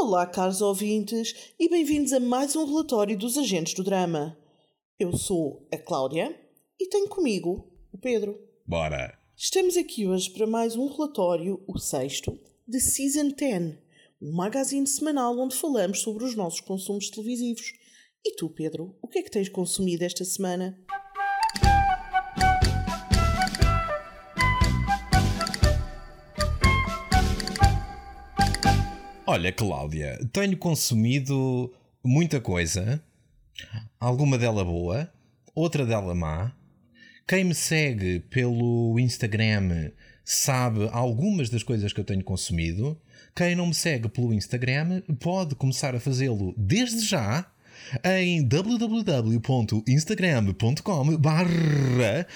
[0.00, 4.38] Olá, caros ouvintes, e bem-vindos a mais um relatório dos agentes do drama.
[4.96, 6.38] Eu sou a Cláudia
[6.78, 8.38] e tenho comigo o Pedro.
[8.64, 9.18] Bora!
[9.36, 13.76] Estamos aqui hoje para mais um relatório, o sexto, de Season 10,
[14.22, 17.72] um magazine semanal onde falamos sobre os nossos consumos televisivos.
[18.24, 20.78] E tu, Pedro, o que é que tens consumido esta semana?
[29.30, 31.70] Olha, Cláudia, tenho consumido
[32.02, 32.98] muita coisa,
[34.00, 35.12] alguma dela boa,
[35.54, 36.50] outra dela má.
[37.26, 39.90] Quem me segue pelo Instagram
[40.24, 42.98] sabe algumas das coisas que eu tenho consumido.
[43.36, 47.44] Quem não me segue pelo Instagram pode começar a fazê-lo desde já
[48.02, 52.26] em www.instagram.com barra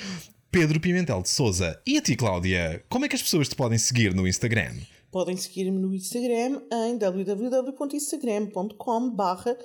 [0.51, 1.81] Pedro Pimentel de Souza.
[1.87, 4.75] E a ti, Cláudia, como é que as pessoas te podem seguir no Instagram?
[5.13, 9.57] Podem seguir-me no Instagram em www.instagram.com barra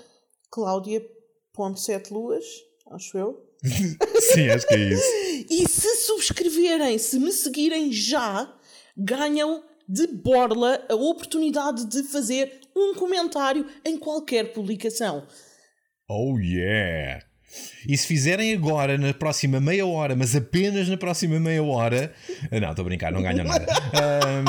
[2.91, 3.47] acho eu.
[4.33, 5.47] Sim, acho que é isso.
[5.49, 8.53] E se subscreverem, se me seguirem já,
[8.97, 15.25] ganham de borla a oportunidade de fazer um comentário em qualquer publicação.
[16.09, 17.25] Oh yeah!
[17.87, 22.13] E se fizerem agora, na próxima meia hora, mas apenas na próxima meia hora.
[22.51, 23.65] Não, estou a brincar, não ganham nada.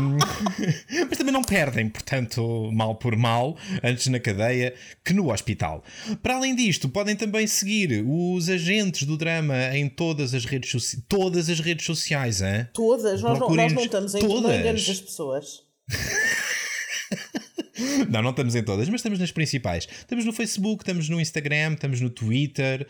[0.01, 0.19] Um,
[1.09, 5.85] mas também não perdem, portanto, mal por mal, antes na cadeia que no hospital.
[6.23, 11.03] Para além disto, podem também seguir os agentes do drama em todas as redes, soci...
[11.09, 12.43] todas as redes sociais.
[12.43, 12.67] Hein?
[12.73, 15.63] Todas, nós não, nós não estamos em todas as pessoas.
[18.09, 19.87] Não, não estamos em todas, mas estamos nas principais.
[19.91, 22.87] Estamos no Facebook, estamos no Instagram, estamos no Twitter.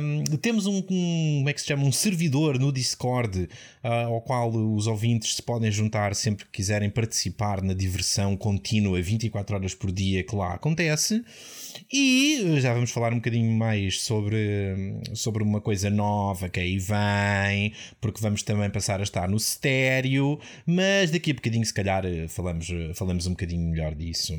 [0.00, 1.84] Um, temos um, um, como é que se chama?
[1.84, 3.48] Um servidor no Discord
[3.84, 9.00] uh, ao qual os ouvintes se podem juntar sempre que quiserem participar na diversão contínua
[9.00, 11.24] 24 horas por dia que lá acontece.
[11.92, 17.72] E já vamos falar um bocadinho mais sobre, sobre uma coisa nova que aí vem,
[18.00, 22.68] porque vamos também passar a estar no estéreo, mas daqui a bocadinho, se calhar, falamos,
[22.94, 24.34] falamos um bocadinho melhor disso.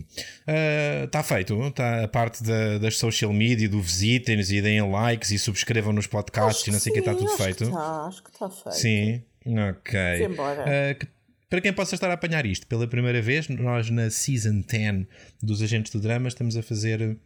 [1.06, 5.32] Está uh, feito, está a parte da, das social media, do visitem-nos e deem likes
[5.32, 7.70] e subscrevam nos podcasts e não sei o que está tudo feito.
[7.70, 8.76] Tá, acho que está feito.
[8.76, 10.00] Sim, ok.
[10.26, 11.19] Uh,
[11.50, 15.08] para quem possa estar a apanhar isto pela primeira vez, nós na Season 10
[15.42, 17.18] dos Agentes do Drama estamos a fazer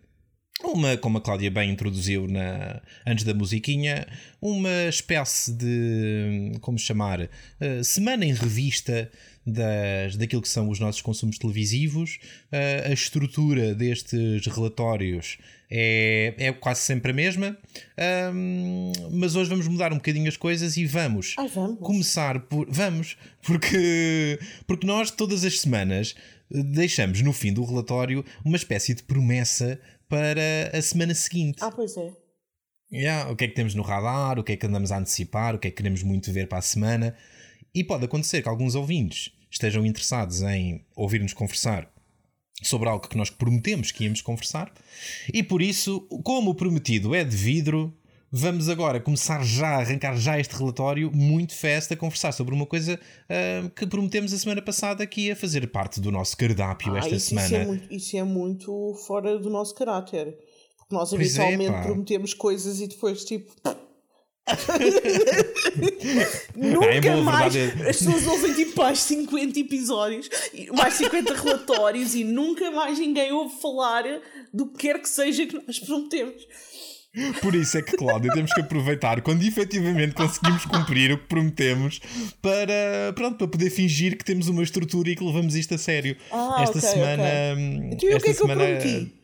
[0.63, 4.07] uma, como a Cláudia bem introduziu na, antes da musiquinha,
[4.41, 9.11] uma espécie de, como chamar, uh, semana em revista
[9.45, 12.19] das, daquilo que são os nossos consumos televisivos.
[12.51, 15.37] Uh, a estrutura destes relatórios
[15.75, 17.57] é, é quase sempre a mesma,
[18.33, 21.79] um, mas hoje vamos mudar um bocadinho as coisas e vamos, ah, vamos.
[21.79, 22.67] começar por.
[22.69, 26.15] Vamos, porque, porque nós todas as semanas
[26.47, 31.57] deixamos no fim do relatório uma espécie de promessa para a semana seguinte.
[31.61, 32.11] Ah, pois é.
[32.91, 35.55] Yeah, o que é que temos no radar, o que é que andamos a antecipar,
[35.55, 37.15] o que é que queremos muito ver para a semana.
[37.75, 41.91] E pode acontecer que alguns ouvintes estejam interessados em ouvir-nos conversar
[42.61, 44.71] sobre algo que nós prometemos que íamos conversar.
[45.33, 47.93] E por isso, como prometido é de vidro,
[48.31, 52.99] vamos agora começar já, arrancar já este relatório muito festa a conversar sobre uma coisa
[52.99, 57.15] uh, que prometemos a semana passada que ia fazer parte do nosso cardápio ah, esta
[57.15, 57.47] isso, semana.
[57.47, 60.35] Isso é, muito, isso é, muito, fora do nosso caráter.
[60.77, 63.53] Porque nós pois é, habitualmente é, prometemos coisas e depois tipo.
[66.55, 70.29] Nunca é mais as pessoas ouvem tipo mais 50 episódios,
[70.75, 74.03] mais 50 relatórios e nunca mais ninguém ouve falar
[74.53, 76.45] do que quer que seja que nós prometemos.
[77.41, 82.01] Por isso é que, Cláudia, temos que aproveitar quando efetivamente conseguimos cumprir o que prometemos
[82.41, 86.17] para, pronto, para poder fingir que temos uma estrutura e que levamos isto a sério.
[86.31, 87.23] Ah, esta okay, semana.
[87.23, 87.89] Okay.
[87.93, 89.22] Então, esta o que é que semana, eu prometi?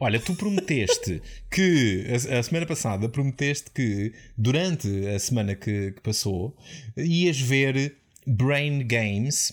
[0.00, 6.00] Olha, tu prometeste que a, a, semana passada prometeste que durante a semana que, que
[6.00, 6.56] passou
[6.96, 7.96] ias ver
[8.26, 9.52] Brain Games,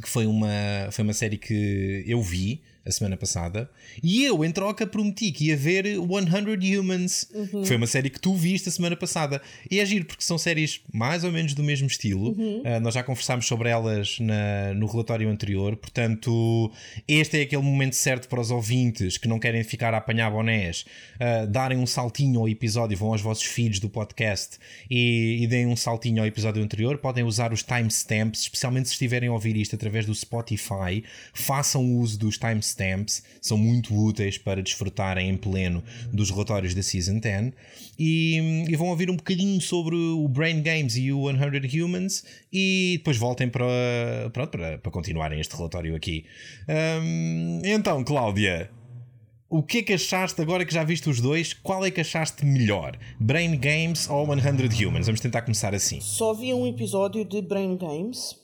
[0.00, 0.48] que foi uma,
[0.92, 3.70] foi uma série que eu vi a semana passada,
[4.02, 7.62] e eu, em troca, prometi que ia ver 100 Humans, uhum.
[7.62, 9.40] que foi uma série que tu viste a semana passada.
[9.70, 12.30] E é giro, porque são séries mais ou menos do mesmo estilo.
[12.30, 12.62] Uhum.
[12.62, 16.72] Uh, nós já conversámos sobre elas na, no relatório anterior, portanto,
[17.06, 20.84] este é aquele momento certo para os ouvintes que não querem ficar a apanhar bonés,
[21.16, 24.58] uh, darem um saltinho ao episódio, vão aos vossos feeds do podcast
[24.90, 26.98] e, e deem um saltinho ao episódio anterior.
[26.98, 32.18] Podem usar os timestamps, especialmente se estiverem a ouvir isto através do Spotify, façam uso
[32.18, 32.69] dos timestamps,
[33.40, 35.82] são muito úteis para desfrutarem em pleno
[36.12, 37.52] dos relatórios da Season 10
[37.98, 42.96] e, e vão ouvir um bocadinho sobre o Brain Games e o 100 Humans e
[42.98, 43.66] depois voltem para,
[44.32, 46.24] para, para continuarem este relatório aqui.
[46.68, 48.70] Um, então, Cláudia,
[49.50, 51.52] o que é que achaste agora que já viste os dois?
[51.52, 52.96] Qual é que achaste melhor?
[53.18, 55.06] Brain Games ou 100 Humans?
[55.06, 56.00] Vamos tentar começar assim.
[56.00, 58.36] Só vi um episódio de Brain Games.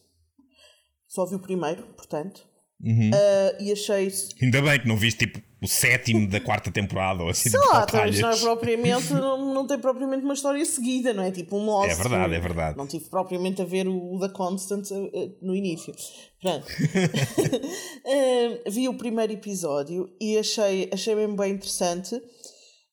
[1.07, 2.45] Só vi o primeiro, portanto.
[2.83, 3.11] Uhum.
[3.11, 4.13] Uh, e achei.
[4.43, 7.87] Ainda bem que não viste tipo o sétimo da quarta temporada ou assim Sei lá,
[7.87, 11.31] talvez não é propriamente, não, não tem propriamente uma história seguida, não é?
[11.31, 11.91] Tipo um Lost.
[11.91, 12.77] É verdade, é verdade.
[12.77, 15.95] Não tive propriamente a ver o, The Constant uh, no início.
[16.41, 16.67] Pronto.
[16.67, 22.21] uh, vi o primeiro episódio e achei, achei mesmo bem interessante.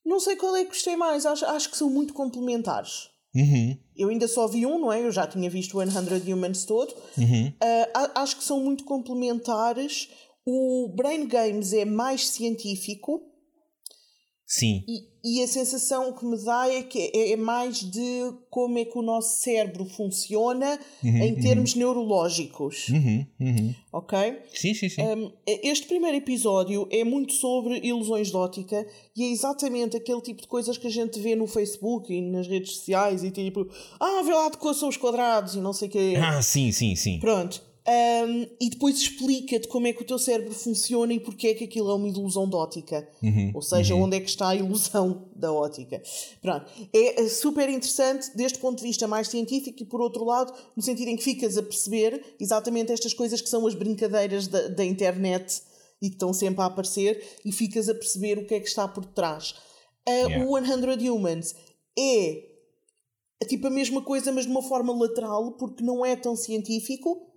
[0.06, 3.13] Não sei qual é que gostei mais, acho, acho que são muito complementares.
[3.36, 3.78] Uhum.
[3.96, 5.02] Eu ainda só vi um, não é?
[5.02, 6.94] Eu já tinha visto o 100 Humans todo.
[7.18, 7.48] Uhum.
[7.48, 10.10] Uh, acho que são muito complementares.
[10.46, 13.22] O Brain Games é mais científico.
[14.46, 14.84] Sim.
[14.88, 18.86] E, e, a sensação que me dá é que é, é, mais de como é
[18.86, 22.90] que o nosso cérebro funciona uhum, em termos neurológicos.
[22.90, 23.76] Uhum, uhum.
[23.92, 24.20] Ok?
[24.54, 25.02] Sim, sim, sim.
[25.02, 28.86] Um, este primeiro episódio é muito sobre ilusões de ótica
[29.16, 32.48] e é exatamente aquele tipo de coisas que a gente vê no Facebook e nas
[32.48, 33.68] redes sociais e tipo,
[34.00, 36.14] ah, vê lá de quais são os quadrados e não sei o quê.
[36.22, 37.20] Ah, sim, sim, sim.
[37.20, 37.73] Pronto.
[37.86, 41.66] Um, e depois explica-te como é que o teu cérebro funciona e porque é que
[41.66, 43.08] aquilo é uma ilusão de ótica.
[43.22, 44.04] Uhum, Ou seja, uhum.
[44.04, 46.02] onde é que está a ilusão da ótica.
[46.42, 46.66] Pronto.
[46.94, 51.10] É super interessante deste ponto de vista mais científico e, por outro lado, no sentido
[51.10, 55.62] em que ficas a perceber exatamente estas coisas que são as brincadeiras da, da internet
[56.02, 58.88] e que estão sempre a aparecer e ficas a perceber o que é que está
[58.88, 59.52] por trás.
[60.08, 60.46] Uh, Yeah.
[60.46, 61.56] O 100 Humans
[61.98, 62.44] é
[63.48, 67.33] tipo a mesma coisa, mas de uma forma lateral, porque não é tão científico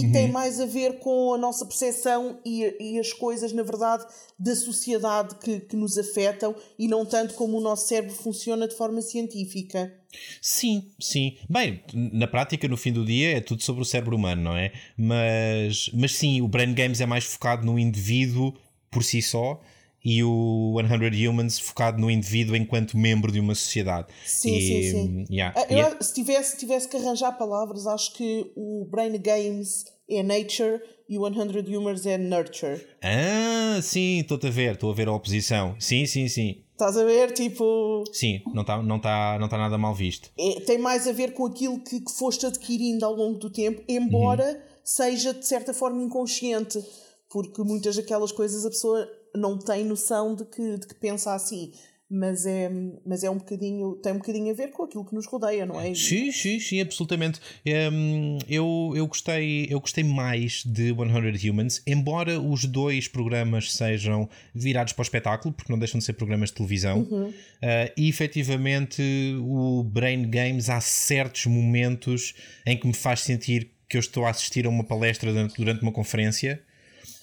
[0.00, 4.06] e tem mais a ver com a nossa percepção e, e as coisas, na verdade,
[4.38, 8.74] da sociedade que, que nos afetam e não tanto como o nosso cérebro funciona de
[8.74, 9.92] forma científica.
[10.40, 11.36] Sim, sim.
[11.48, 14.72] Bem, na prática, no fim do dia, é tudo sobre o cérebro humano, não é?
[14.96, 18.54] Mas, mas sim, o Brain Games é mais focado no indivíduo
[18.90, 19.60] por si só
[20.04, 24.08] e o 100 Humans focado no indivíduo enquanto membro de uma sociedade.
[24.24, 25.24] Sim, e, sim, sim.
[25.30, 29.84] yeah, Ah, eu, é- se, tivesse, tivesse que arranjar palavras, acho que o Brain Games
[30.08, 32.84] é nature e o 100 Humors é nurture.
[33.02, 35.76] Ah, sim, estou-te a ver, estou a ver a oposição.
[35.78, 36.62] Sim, sim, sim.
[36.72, 37.32] Estás a ver?
[37.32, 38.02] Tipo.
[38.12, 40.30] Sim, não está não tá, não tá nada mal visto.
[40.38, 43.82] é- tem mais a ver com aquilo que, que foste adquirindo ao longo do tempo,
[43.88, 46.82] embora seja de certa forma inconsciente,
[47.30, 51.72] porque muitas daquelas coisas a pessoa não tem noção de que, de que pensa assim.
[52.14, 52.70] Mas é,
[53.06, 55.80] mas é um bocadinho, tem um bocadinho a ver com aquilo que nos rodeia, não
[55.80, 55.94] é?
[55.94, 57.40] Sim, sim, sim, absolutamente.
[57.90, 64.28] Hum, eu, eu, gostei, eu gostei mais de 100 Humans, embora os dois programas sejam
[64.54, 67.00] virados para o espetáculo, porque não deixam de ser programas de televisão.
[67.00, 67.32] Uh,
[67.96, 69.02] e efetivamente,
[69.40, 72.34] o Brain Games há certos momentos
[72.66, 75.80] em que me faz sentir que eu estou a assistir a uma palestra durante, durante
[75.80, 76.62] uma conferência,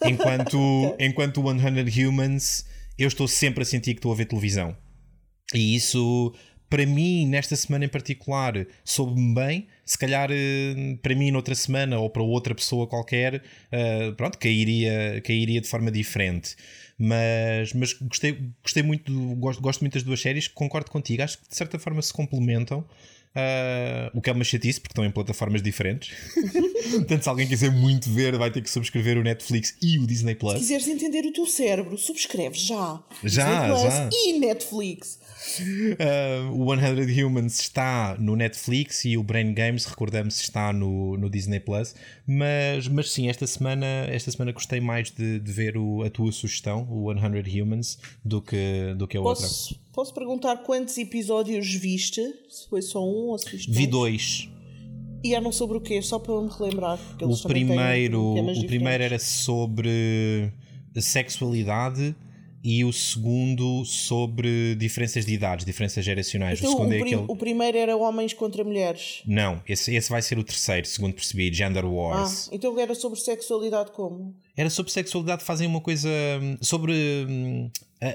[0.05, 2.65] enquanto, enquanto o 100 Humans
[2.97, 4.75] eu estou sempre a sentir que estou a ver televisão.
[5.53, 6.33] E isso,
[6.69, 9.67] para mim, nesta semana em particular, soube-me bem.
[9.85, 13.41] Se calhar, eh, para mim, noutra semana ou para outra pessoa qualquer,
[13.71, 16.55] eh, pronto, cairia, cairia de forma diferente.
[16.97, 21.23] Mas, mas gostei, gostei muito, gosto, gosto muito das duas séries, concordo contigo.
[21.23, 22.85] Acho que de certa forma se complementam.
[23.35, 26.11] Eh, o que é uma chatice, porque estão em plataformas diferentes.
[26.91, 30.33] Portanto, se alguém quiser muito ver, vai ter que subscrever o Netflix e o Disney
[30.33, 30.53] Se Plus.
[30.55, 33.01] quiseres entender o teu cérebro, subscreve já.
[33.23, 34.09] Já, Disney Plus já.
[34.11, 35.19] E Netflix.
[35.59, 41.29] Uh, o 100 Humans está no Netflix e o Brain Games, recordamos, está no, no
[41.29, 41.95] Disney Plus.
[42.27, 46.31] Mas, mas sim, esta semana, esta semana gostei mais de, de ver o- a tua
[46.31, 49.43] sugestão, o 100 Humans, do que, do que a outra.
[49.47, 52.21] Posso, posso perguntar quantos episódios viste?
[52.49, 54.49] Se foi só um ou se viste Vi dois.
[55.23, 56.01] E eram sobre o quê?
[56.01, 56.97] Só para me relembrar.
[57.21, 60.51] O primeiro, o primeiro era sobre
[60.97, 62.15] sexualidade
[62.63, 66.59] e o segundo sobre diferenças de idades, diferenças geracionais.
[66.59, 67.25] Então, o o, é aquele.
[67.27, 69.21] o primeiro era homens contra mulheres.
[69.25, 72.49] Não, esse, esse vai ser o terceiro, segundo percebi, Gender Ah, Wars.
[72.51, 74.35] então era sobre sexualidade como?
[74.57, 76.09] Era sobre sexualidade, fazem uma coisa
[76.41, 76.93] hum, sobre
[77.29, 77.69] hum,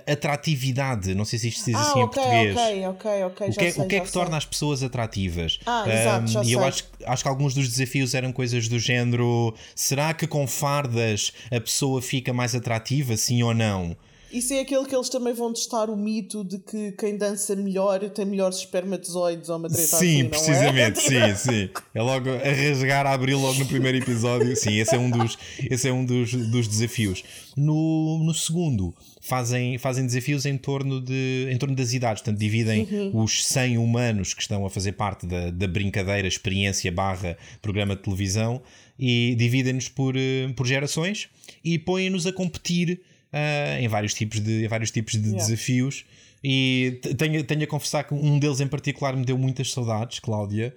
[0.06, 1.14] atratividade.
[1.14, 2.56] Não sei se isto se diz Ah, assim em ok, português.
[2.56, 3.48] ok, ok, ok.
[3.48, 5.58] O que, é, sei, o que é que torna as pessoas atrativas?
[5.66, 6.68] Ah, exato, já e eu sei.
[6.68, 11.60] acho, acho que alguns dos desafios eram coisas do género: será que com fardas a
[11.60, 13.96] pessoa fica mais atrativa, sim ou não?
[14.34, 18.00] Isso é aquele que eles também vão testar o mito de que quem dança melhor
[18.10, 21.34] tem melhores espermatozoides ou uma treta Sim, assim, precisamente, é?
[21.36, 21.70] sim, sim.
[21.94, 24.56] É logo a rasgar, a abrir logo no primeiro episódio.
[24.56, 25.38] Sim, esse é um dos,
[25.70, 27.22] esse é um dos, dos desafios.
[27.56, 32.88] No, no segundo, fazem, fazem desafios em torno, de, em torno das idades, portanto, dividem
[32.90, 33.22] Uhum.
[33.22, 38.02] os 100 humanos que estão a fazer parte da, da brincadeira, experiência barra programa de
[38.02, 38.60] televisão
[38.98, 41.28] e dividem-nos por, eh, por gerações
[41.64, 43.00] e põem-nos a competir
[43.34, 45.38] ah, em vários tipos de, vários tipos de Yeah.
[45.44, 46.04] desafios.
[46.42, 50.18] E te- tenho, tenho a confessar que um deles em particular me deu muitas saudades,
[50.20, 50.74] Cláudia,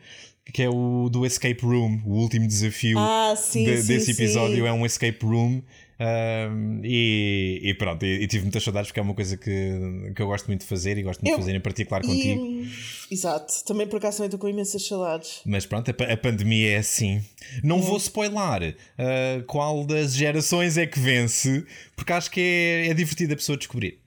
[0.53, 4.63] que é o do Escape Room, o último desafio Ah, sim, de- sim, desse episódio
[4.63, 4.67] sim.
[4.67, 5.61] é um escape room.
[5.99, 10.21] Um, e, e pronto, e, e tive muitas saudades porque é uma coisa que, que
[10.21, 12.45] eu gosto muito de fazer e gosto muito Eu- de fazer em particular contigo.
[12.45, 12.69] E,
[13.11, 15.41] exato, também por acaso também estou com imensas saudades.
[15.45, 17.21] Mas pronto, a, a pandemia é assim.
[17.63, 22.93] Não vou spoiler uh, qual das gerações é que vence, porque acho que é, é
[22.93, 23.99] divertido a pessoa descobrir.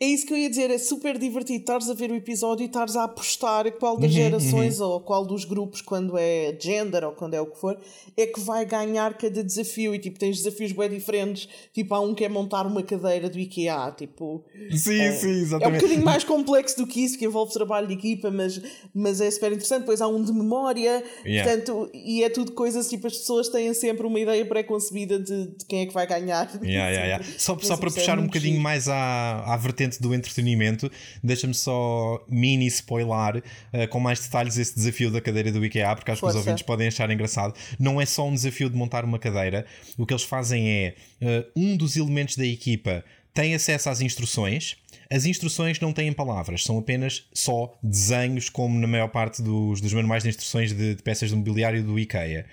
[0.00, 2.66] É isso que eu ia dizer, é super divertido estares a ver o episódio e
[2.66, 7.12] estares a apostar qual Uhum, das gerações ou qual dos grupos, quando é gender ou
[7.12, 7.78] quando é o que for,
[8.16, 9.94] é que vai ganhar cada desafio.
[9.94, 11.48] E tipo, tens desafios bem diferentes.
[11.72, 13.94] Tipo, há um que é montar uma cadeira do IKEA.
[13.96, 15.80] Tipo, Sim, sim, é um exatamente.
[15.80, 18.60] bocadinho mais complexo do que isso, que envolve trabalho de equipa, mas,
[18.92, 19.80] mas é super interessante.
[19.80, 21.50] Depois há um de memória, Yeah.
[21.50, 25.64] portanto, e é tudo coisas tipo, as pessoas têm sempre uma ideia pré-concebida de, de
[25.66, 26.50] quem é que vai ganhar.
[26.62, 27.24] Yeah, yeah, yeah.
[27.38, 30.90] Só, só para é puxar um bocadinho mais à, à vertente do entretenimento,
[31.22, 36.10] deixa-me só mini spoiler uh, com mais detalhes esse desafio da cadeira do IKEA, porque
[36.10, 36.38] acho que os Força.
[36.38, 37.54] ouvintes podem achar engraçado.
[37.78, 41.50] Não é só um desafio de montar uma cadeira, o que eles fazem é uh,
[41.56, 44.76] um dos elementos da equipa tem acesso às instruções.
[45.10, 49.92] As instruções não têm palavras, são apenas só desenhos, como na maior parte dos, dos
[49.92, 52.46] manuais de instruções de, de peças de mobiliário do IKEA.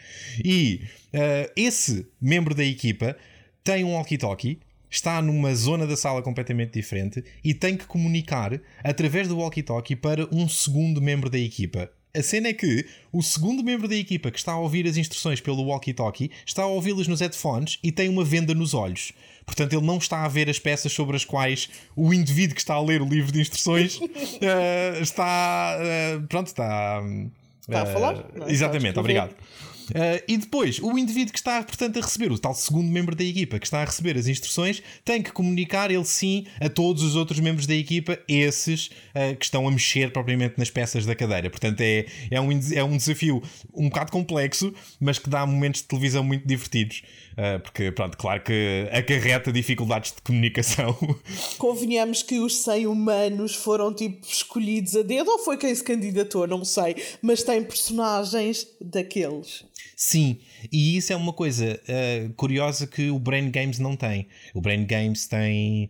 [0.44, 0.82] E
[1.14, 3.16] uh, esse membro da equipa
[3.64, 4.60] tem um walkie-talkie,
[4.92, 10.28] está numa zona da sala completamente diferente e tem que comunicar através do walkie-talkie para
[10.32, 11.90] um segundo membro da equipa.
[12.14, 15.40] A cena é que o segundo membro da equipa que está a ouvir as instruções
[15.40, 19.14] pelo walkie-talkie está a ouvi-las nos headphones e tem uma venda nos olhos.
[19.46, 22.74] Portanto, ele não está a ver as peças sobre as quais o indivíduo que está
[22.74, 23.98] a ler o livro de instruções
[24.42, 25.78] eh, está.
[25.80, 27.02] eh, pronto, está.
[27.62, 28.52] Está a eh, falar, não é?
[28.52, 29.34] Exatamente, a obrigado.
[29.92, 33.24] Uh, e depois, o indivíduo que está, portanto, a receber, o tal segundo membro da
[33.24, 37.16] equipa que está a receber as instruções, tem que comunicar ele sim a todos os
[37.16, 41.50] outros membros da equipa, esses uh, que estão a mexer propriamente nas peças da cadeira.
[41.50, 43.44] Portanto, é, é, um, é um desafio
[43.74, 47.04] um bocado complexo, mas que dá momentos de televisão muito divertidos.
[47.32, 50.98] Uh, porque, pronto, claro que acarreta dificuldades de comunicação.
[51.58, 56.46] Convenhamos que os 100 humanos foram tipo escolhidos a dedo ou foi quem se candidatou,
[56.46, 59.66] não sei, mas tem personagens daqueles.
[59.96, 60.40] Sim,
[60.72, 64.28] e isso é uma coisa uh, curiosa que o Brain Games não tem.
[64.54, 65.90] O Brain Games tem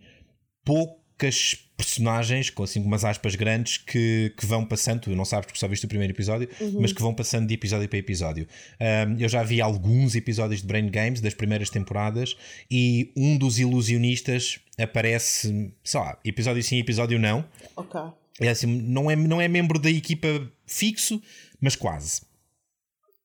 [1.22, 5.02] poucas personagens, com assim umas aspas grandes, que, que vão passando.
[5.02, 6.50] Tu não sabes porque só viste o primeiro episódio,
[6.80, 8.48] mas que vão passando de episódio para episódio.
[8.80, 12.36] Um, eu já vi alguns episódios de Brain Games das primeiras temporadas
[12.70, 17.46] e um dos ilusionistas aparece, sei lá, episódio sim, episódio não.
[17.76, 18.00] Ok.
[18.40, 20.28] É assim, não é, não é membro da equipa
[20.66, 21.22] fixo,
[21.60, 22.22] mas quase.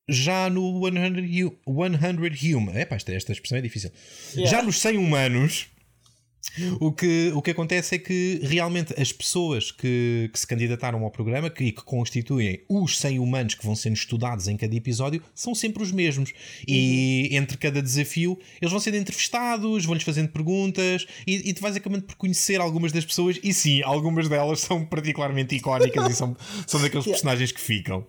[0.09, 2.79] Já no 100, hu- 100 Human.
[2.79, 3.91] Epá, esta, esta expressão é difícil.
[4.35, 4.57] Yeah.
[4.57, 5.67] Já nos 100 humanos,
[6.79, 11.11] o que, o que acontece é que realmente as pessoas que, que se candidataram ao
[11.11, 15.21] programa que, e que constituem os 100 humanos que vão sendo estudados em cada episódio
[15.35, 16.33] são sempre os mesmos.
[16.67, 21.75] E entre cada desafio eles vão sendo entrevistados, vão-lhes fazendo perguntas e, e tu vais
[21.75, 23.39] acabando por conhecer algumas das pessoas.
[23.43, 26.35] E sim, algumas delas são particularmente icónicas e são,
[26.65, 27.21] são daqueles Yeah.
[27.21, 28.05] personagens que ficam.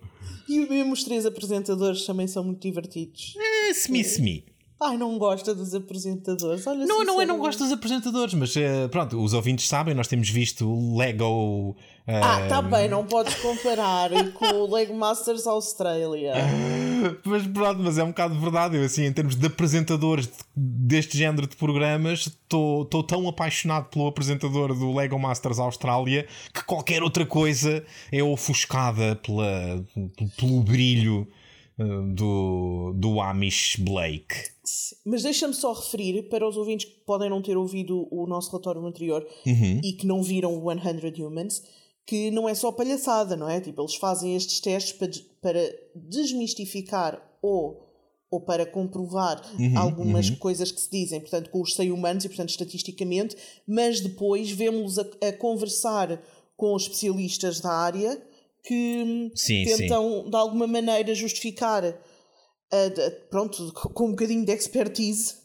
[0.47, 3.35] E mesmo os três apresentadores também são muito divertidos.
[3.37, 4.43] É, semi, semi.
[4.81, 6.65] Ai, não gosta dos apresentadores.
[6.65, 10.07] Olha, Não, não, eu não gosto dos apresentadores, mas eh, pronto, os ouvintes sabem, nós
[10.07, 11.75] temos visto Lego.
[12.07, 16.33] eh, Ah, tá bem, não podes comparar com o Lego Masters Australia.
[17.23, 18.75] Mas pronto, mas é um bocado verdade.
[18.75, 24.05] Eu, assim, em termos de apresentadores de- deste género de programas, estou tão apaixonado pelo
[24.07, 29.81] apresentador do Lego Masters Austrália que qualquer outra coisa é ofuscada pela,
[30.37, 31.25] pelo brilho
[32.13, 34.35] do, do Amish Blake.
[35.05, 38.85] Mas deixa-me só referir para os ouvintes que podem não ter ouvido o nosso relatório
[38.85, 39.81] anterior Uhum.
[39.83, 41.63] e que não viram o 100 Humans,
[42.05, 43.59] que não é só palhaçada, não é?
[43.61, 47.87] Tipo, eles fazem estes testes para, des- para desmistificar ou,
[48.29, 52.29] ou para comprovar Uhum, algumas coisas que se dizem, portanto, com os 100 humanos e,
[52.29, 53.35] portanto, estatisticamente,
[53.67, 56.21] mas depois vemos a, a conversar
[56.55, 58.21] com os especialistas da área
[58.63, 65.35] que Sim, tentam, de alguma maneira, justificar uh, pronto, com um bocadinho de expertise,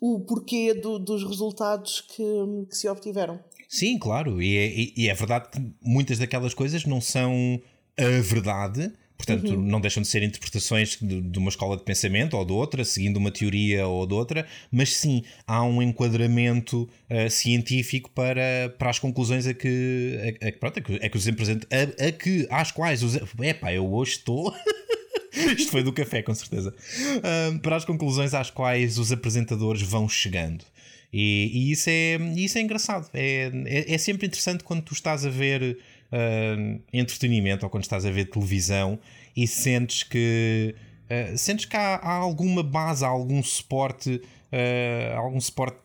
[0.00, 2.24] o porquê do, dos resultados que,
[2.68, 3.42] que, se obtiveram.
[3.68, 7.60] Sim, claro, e é, e é verdade que muitas daquelas coisas não são
[7.98, 9.60] a verdade, Portanto, uhum.
[9.60, 13.16] não deixam de ser interpretações de, de, uma escola de pensamento ou de outra, seguindo
[13.16, 19.00] uma teoria ou de outra, mas sim, há um enquadramento uh, científico para, para as
[19.00, 21.68] conclusões a que, a, a, pronto, a que, a que os representantes,
[22.00, 23.16] a, a, que, às quais os.
[23.16, 24.54] Epá, eu hoje estou.
[25.34, 26.72] Isto foi do café, com certeza.
[27.18, 30.64] Uh, para as conclusões às quais os apresentadores vão chegando.
[31.12, 33.08] E, e isso, é, isso é engraçado.
[33.14, 35.78] É, é, é sempre interessante quando tu estás a ver
[36.12, 38.98] uh, entretenimento ou quando estás a ver televisão
[39.36, 40.74] e sentes que
[41.04, 44.20] uh, sentes que há, há, alguma base, há algum suporte,
[44.52, 45.78] uh, algum suporte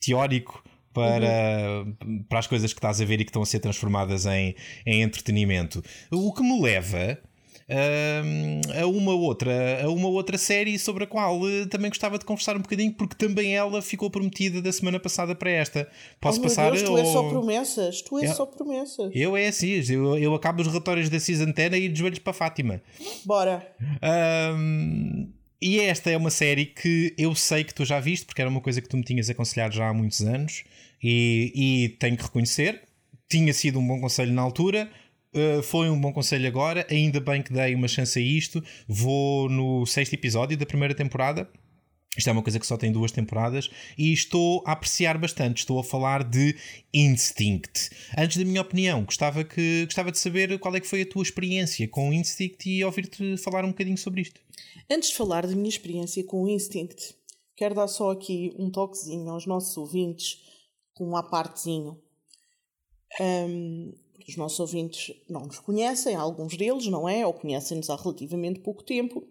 [0.00, 2.24] teórico para, uhum.
[2.28, 4.54] para as coisas que estás a ver e que estão a ser transformadas em,
[4.84, 5.82] em entretenimento.
[6.10, 7.18] O que me leva
[8.80, 12.56] a uma outra a uma outra série sobre a qual eh, também gostava de conversar
[12.56, 15.86] um bocadinho porque também ela ficou prometida da semana passada para esta.
[16.18, 16.70] Posso oh, passar?
[16.70, 16.98] Deus, tu ou...
[16.98, 19.10] és só promessas tu és eu, só promessas.
[19.14, 21.38] Eu é assim eu, eu acabo os relatórios da 10
[21.74, 22.80] e de joelhos para Fátima.
[23.24, 23.70] Bora.
[24.56, 28.50] Um, e esta é uma série que eu sei que tu já viste porque era
[28.50, 30.64] uma coisa que tu me tinhas aconselhado já há muitos anos
[31.02, 32.82] e, e tenho que reconhecer.
[33.28, 34.90] Tinha sido um bom conselho na altura
[35.34, 36.86] Uh, foi um bom conselho agora.
[36.90, 38.62] Ainda bem que dei uma chance a isto.
[38.86, 41.48] Vou no sexto episódio da primeira temporada.
[42.16, 45.58] Isto é uma coisa que só tem duas temporadas e estou a apreciar bastante.
[45.58, 46.56] Estou a falar de
[46.92, 47.90] Instinct.
[48.16, 51.22] Antes da minha opinião, gostava, que, gostava de saber qual é que foi a tua
[51.22, 54.40] experiência com Instinct e ouvir-te falar um bocadinho sobre isto.
[54.90, 57.14] Antes de falar da minha experiência com Instinct,
[57.54, 60.40] quero dar só aqui um toquezinho aos nossos ouvintes,
[60.94, 62.00] com um apartezinho.
[63.20, 63.92] Um,
[64.26, 67.26] os nossos ouvintes não nos conhecem, alguns deles, não é?
[67.26, 69.22] Ou conhecem-nos há relativamente pouco tempo.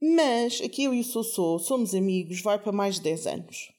[0.00, 3.72] Mas aqui eu e o Sossô somos amigos, vai para mais de 10 anos.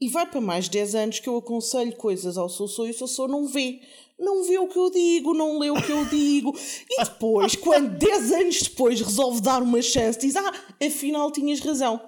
[0.00, 2.94] E vai para mais de 10 anos que eu aconselho coisas ao Sossô e o
[2.94, 3.80] Sossô não vê.
[4.18, 6.54] Não vê o que eu digo, não lê o que eu digo.
[6.90, 12.00] E depois, quando 10 anos depois resolve dar uma chance, diz: Ah, afinal tinhas razão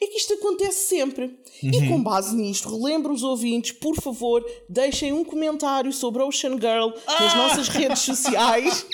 [0.00, 1.38] é que isto acontece sempre.
[1.62, 1.70] Uhum.
[1.70, 6.90] E com base nisto, relembro os ouvintes, por favor, deixem um comentário sobre Ocean Girl
[7.06, 7.36] nas ah!
[7.36, 8.86] nossas redes sociais.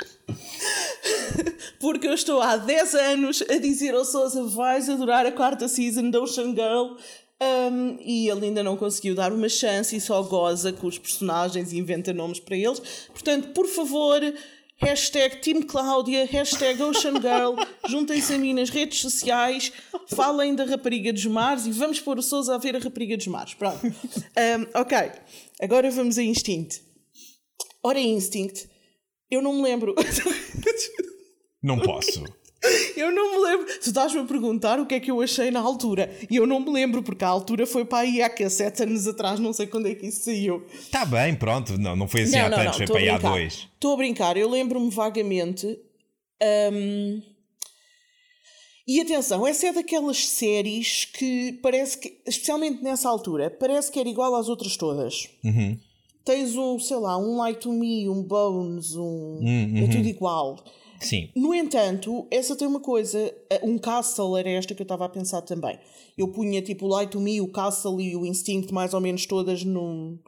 [1.78, 6.10] Porque eu estou há 10 anos a dizer ao Sousa: vais adorar a quarta season
[6.10, 6.96] de Ocean Girl.
[7.42, 11.72] Um, e ele ainda não conseguiu dar uma chance e só goza com os personagens
[11.72, 12.80] e inventa nomes para eles.
[13.12, 14.20] Portanto, por favor,
[14.84, 17.56] Hashtag Team Cláudia, hashtag Ocean Girl,
[17.88, 19.72] juntem-se a mim nas redes sociais,
[20.08, 23.26] falem da Rapariga dos Mares e vamos pôr o Sousa a ver a Rapariga dos
[23.26, 23.54] Mares.
[23.54, 23.84] Pronto.
[23.86, 25.10] Um, ok,
[25.60, 26.82] agora vamos a Instinct.
[27.82, 28.68] Ora, Instinct,
[29.30, 29.94] eu não me lembro.
[31.62, 32.22] Não posso.
[32.96, 33.66] Eu não me lembro.
[33.80, 36.10] Tu estás-me a perguntar o que é que eu achei na altura.
[36.30, 39.38] E eu não me lembro, porque a altura foi para aí há 7 anos atrás,
[39.40, 40.64] não sei quando é que isso saiu.
[40.72, 41.78] Está bem, pronto.
[41.78, 43.68] Não, não foi assim não, há não, tantos, não, foi para aí há dois.
[43.74, 45.78] Estou a brincar, eu lembro-me vagamente.
[46.72, 47.22] Um...
[48.86, 54.08] E atenção, essa é daquelas séries que parece que, especialmente nessa altura, parece que era
[54.08, 55.30] igual às outras todas.
[55.42, 55.78] Uhum.
[56.22, 59.40] Tens um, sei lá, um Light to Me, um Bones, um.
[59.40, 59.76] Uhum.
[59.76, 60.62] É tudo igual.
[61.04, 61.30] Sim.
[61.36, 63.18] No entanto, essa tem uma coisa,
[63.50, 65.78] eh, um Castle era esta que eu estava a pensar também.
[66.16, 69.26] Eu punha tipo o Light to Me, o Castle e o Instinct mais ou menos
[69.26, 70.18] todas num,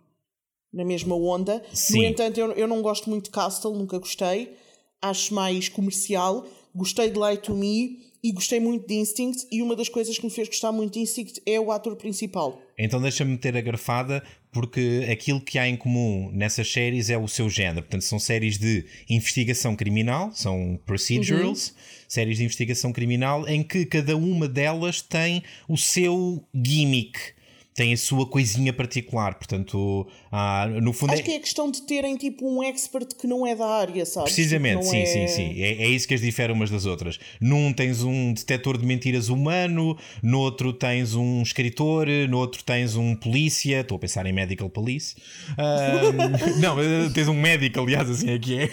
[0.73, 1.63] na mesma onda.
[1.73, 1.99] Sim.
[1.99, 4.55] No entanto, eu, eu não gosto muito de Castle, nunca gostei.
[5.01, 6.47] Acho mais comercial.
[6.75, 9.47] Gostei de Light to Me e gostei muito de Instinct.
[9.51, 12.61] E uma das coisas que me fez gostar muito de Instinct é o ator principal.
[12.79, 14.23] Então deixa-me meter a garfada
[14.57, 17.83] porque aquilo que há em comum nessas séries é o seu género.
[17.83, 21.75] Portanto, são séries de investigação criminal, são procedurals, uhum.
[22.09, 27.36] séries de investigação criminal em que cada uma delas tem o seu gimmick
[27.77, 31.13] tem a sua coisinha particular, portanto, ah, no fundo.
[31.13, 31.25] Acho é...
[31.25, 34.33] que é questão de terem tipo um expert que não é da área, sabes?
[34.33, 35.07] Precisamente, tipo, sim, é...
[35.07, 35.63] sim, sim.
[35.63, 37.21] É, é isso que as difere umas das outras.
[37.39, 42.97] Num tens um detector de mentiras humano, no outro tens um escritor, no outro tens
[42.97, 43.83] um polícia.
[43.83, 45.15] Estou a pensar em medical police.
[45.51, 46.77] Uh, não,
[47.13, 48.71] tens um médico, aliás, assim é que é.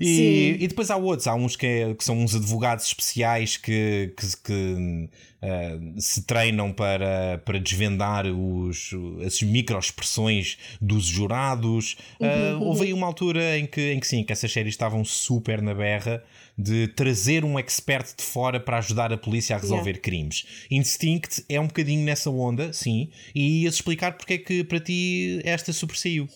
[0.00, 4.12] E, e depois há outros, há uns que, é, que são uns advogados especiais que,
[4.16, 5.08] que, que
[5.42, 8.90] uh, se treinam para, para desvendar os,
[9.24, 11.96] as microexpressões dos jurados.
[12.20, 12.62] Uh, uhum.
[12.62, 15.74] Houve aí uma altura em que, em que sim, que essas séries estavam super na
[15.74, 16.22] berra
[16.56, 20.02] de trazer um expert de fora para ajudar a polícia a resolver yeah.
[20.02, 20.44] crimes.
[20.70, 25.40] Instinct é um bocadinho nessa onda, sim, e ias explicar porque é que para ti
[25.44, 26.28] esta sobressaiu.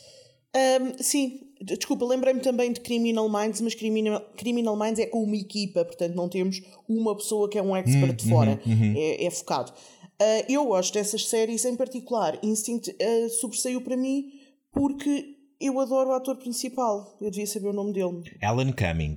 [0.56, 5.36] Um, sim, Desculpa, lembrei-me também de Criminal Minds, mas Criminal, Criminal Minds é com uma
[5.36, 8.60] equipa, portanto não temos uma pessoa que é um expert de fora,
[8.96, 9.72] É, é focado.
[10.20, 12.38] Uh, eu gosto dessas séries em particular.
[12.42, 14.32] Instinct uh, sobressaiu para mim
[14.72, 17.16] porque eu adoro o ator principal.
[17.20, 18.22] Eu devia saber o nome dele.
[18.42, 19.16] Alan Cumming.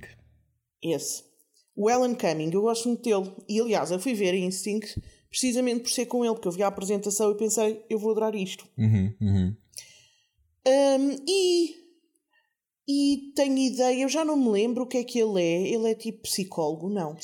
[0.82, 1.24] Esse.
[1.74, 3.32] O Alan Cumming, eu gosto muito dele.
[3.48, 5.00] E aliás, eu fui ver Instinct
[5.30, 8.34] precisamente por ser com ele, porque eu vi a apresentação e pensei, eu vou adorar
[8.34, 8.66] isto.
[8.76, 9.56] Uhum, uhum.
[10.66, 11.74] Um, e,
[12.90, 15.68] e tenho ideia, eu já não me lembro o que é que ele é.
[15.68, 17.16] Ele é tipo psicólogo, não.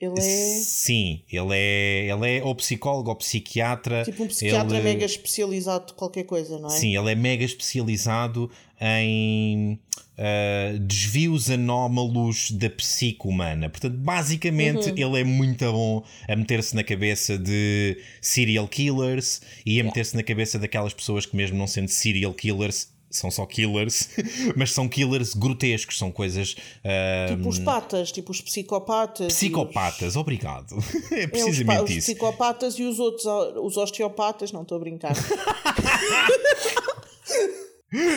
[0.00, 0.60] Ele é.
[0.62, 4.02] Sim, ele é, ele é ou psicólogo ou psiquiatra.
[4.02, 4.84] Tipo um psiquiatra ele...
[4.84, 6.72] mega especializado de qualquer coisa, não é?
[6.72, 9.78] Sim, ele é mega especializado em
[10.18, 13.70] uh, desvios anómalos da psique humana.
[13.70, 14.96] Portanto, basicamente, uhum.
[14.96, 20.24] ele é muito bom a meter-se na cabeça de serial killers e a meter-se na
[20.24, 24.08] cabeça daquelas pessoas que, mesmo não sendo serial killers, são só killers,
[24.56, 26.56] mas são killers grotescos, são coisas.
[26.84, 29.28] Uh, tipo os patas, tipo os psicopatas.
[29.28, 30.16] Psicopatas, os...
[30.16, 30.76] obrigado.
[31.16, 31.98] É precisamente é, os, isso.
[31.98, 35.14] Os psicopatas e os outros, os osteopatas, não estou a brincar.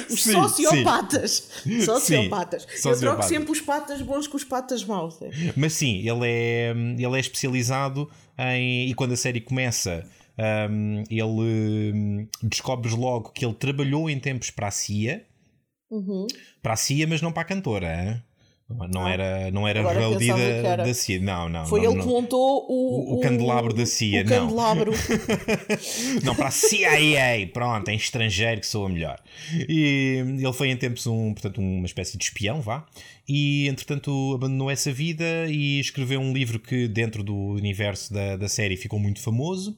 [0.10, 1.50] Os sim, sociopatas.
[1.64, 1.82] Sim.
[1.82, 2.68] Sociopatas.
[2.76, 2.90] Sim.
[2.90, 5.22] Eu troco sempre os patas bons com os patas maus.
[5.22, 5.30] É.
[5.56, 8.90] Mas sim, ele é, ele é especializado em.
[8.90, 10.06] E quando a série começa
[10.40, 15.26] um, ele um, descobres logo que ele trabalhou em tempos para a CIA,
[15.92, 16.28] uhum.
[16.62, 17.88] para a CIA, mas não para a cantora.
[17.94, 18.24] Hein?
[18.70, 21.20] Não ah, era, não era roadie da, da CIA.
[21.20, 21.66] Não, não.
[21.66, 22.06] Foi não, ele não.
[22.06, 24.22] que montou o, o, o candelabro da CIA.
[24.22, 24.92] O candelabro.
[24.92, 27.50] Não, não para a CIA.
[27.52, 29.20] Pronto, em estrangeiro que sou a melhor.
[29.68, 32.86] E ele foi em tempos um, portanto, uma espécie de espião, vá.
[33.28, 38.48] E entretanto abandonou essa vida e escreveu um livro que, dentro do universo da, da
[38.48, 39.76] série, ficou muito famoso.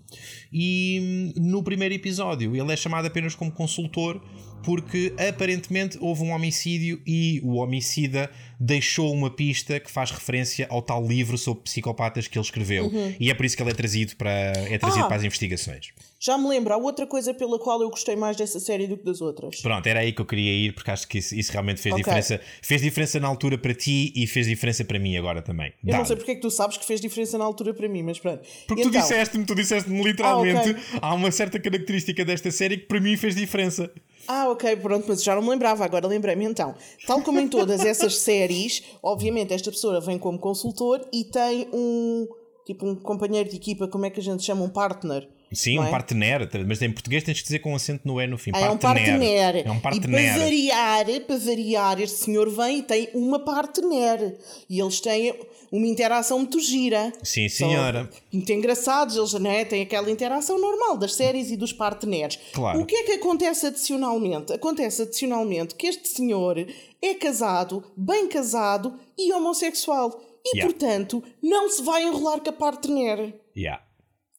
[0.52, 4.22] E no primeiro episódio ele é chamado apenas como consultor
[4.63, 10.84] porque aparentemente houve um homicídio e o homicida deixou uma pista que faz referência ao
[10.84, 12.86] tal livro sobre psicopatas que ele escreveu.
[12.86, 13.15] Uhum.
[13.19, 15.89] E é por isso que ele é trazido para, é trazido ah, para as investigações.
[16.19, 19.04] Já me lembro, há outra coisa pela qual eu gostei mais dessa série do que
[19.04, 19.60] das outras.
[19.62, 22.04] Pronto, era aí que eu queria ir, porque acho que isso, isso realmente fez okay.
[22.04, 22.39] diferença.
[22.62, 25.74] Fez diferença na altura para ti e fez diferença para mim agora também.
[25.84, 25.97] Eu Dá.
[25.97, 28.19] não sei porque é que tu sabes que fez diferença na altura para mim, mas
[28.19, 28.47] pronto.
[28.67, 28.91] Porque então...
[28.91, 31.00] tu disseste-me, tu disseste-me literalmente, ah, okay.
[31.02, 33.91] há uma certa característica desta série que para mim fez diferença.
[34.34, 36.74] Ah, ok, pronto, mas já não me lembrava, agora lembrei-me então.
[37.06, 42.26] Tal como em todas essas séries, obviamente esta pessoa vem como consultor e tem um
[42.65, 44.63] tipo um companheiro de equipa, como é que a gente chama?
[44.63, 45.28] Um partner.
[45.54, 45.90] Sim, um é?
[45.90, 48.52] partner, mas em português tens de dizer com um acento no E no fim.
[48.54, 49.66] Ah, é um partner.
[49.66, 50.20] É um partner.
[50.20, 54.38] E para variar, para variar, este senhor vem e tem uma partner.
[54.70, 55.34] E eles têm
[55.70, 57.12] uma interação muito gira.
[57.22, 58.10] Sim, senhora.
[58.12, 62.40] São muito engraçados, eles né, têm aquela interação normal das séries e dos partners.
[62.54, 62.80] Claro.
[62.80, 64.54] O que é que acontece adicionalmente?
[64.54, 66.66] Acontece adicionalmente que este senhor
[67.02, 70.22] é casado, bem casado e homossexual.
[70.44, 70.72] E, yeah.
[70.72, 73.36] portanto, não se vai enrolar com a partner.
[73.56, 73.84] Yeah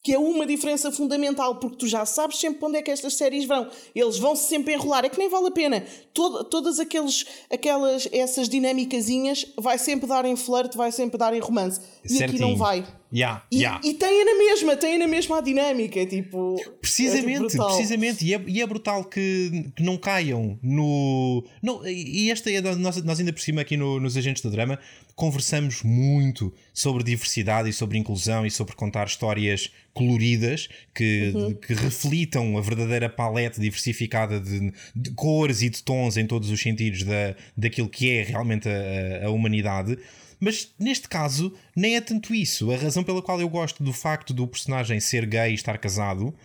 [0.03, 3.13] que é uma diferença fundamental, porque tu já sabes sempre para onde é que estas
[3.13, 3.69] séries vão.
[3.95, 5.85] Eles vão -se sempre enrolar, é que nem vale a pena.
[6.13, 11.39] Todo, todas aqueles, aquelas, essas dinâmicazinhas vai sempre dar em flirt, vai sempre dar em
[11.39, 11.79] romance.
[12.03, 12.29] E Certinho.
[12.29, 12.85] aqui não vai.
[13.13, 13.79] Yeah, e, yeah.
[13.83, 16.55] e tem na mesma, tem na mesma a dinâmica, tipo.
[16.81, 18.25] Precisamente, é tipo precisamente.
[18.25, 21.45] E é, e é brutal que, que não caiam no.
[21.61, 24.79] Não, e esta é nós, nós ainda por cima aqui no, nos Agentes do Drama
[25.15, 31.53] conversamos muito sobre diversidade e sobre inclusão e sobre contar histórias coloridas que, uhum.
[31.53, 36.59] que reflitam a verdadeira paleta diversificada de, de, cores e de tons em todos os
[36.59, 39.99] sentidos da, daquilo que é realmente a, a humanidade.
[40.43, 42.71] Mas neste caso, nem é tanto isso.
[42.71, 46.35] A razão pela qual eu gosto do facto do personagem ser gay e estar casado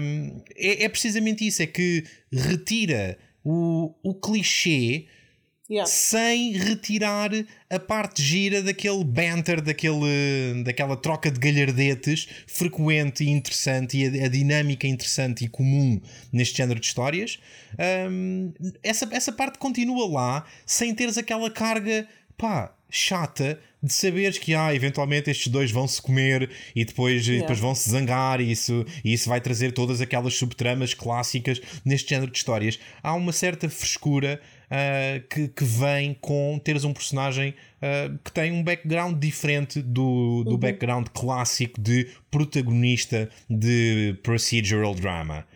[0.00, 5.06] um, é, é, precisamente isso: é que retira o, o clichê.
[5.70, 5.86] Yeah.
[5.86, 7.30] Sem retirar
[7.68, 14.24] a parte gira daquele banter, daquele, daquela troca de galhardetes frequente e interessante e a,
[14.24, 16.00] a dinâmica interessante e comum
[16.32, 17.38] neste género de histórias.
[18.10, 18.50] Um,
[18.82, 24.74] essa, essa parte continua lá sem teres aquela carga pá, chata de saberes que ah,
[24.74, 27.42] eventualmente estes dois vão se comer e depois, yeah.
[27.42, 32.10] depois vão se zangar e isso, e isso vai trazer todas aquelas subtramas clássicas neste
[32.10, 32.78] género de histórias.
[33.02, 38.50] Há uma certa frescura uh, que, que vem com teres um personagem uh, que tem
[38.50, 40.58] um background diferente do, do uhum.
[40.58, 45.46] background clássico de protagonista de procedural drama.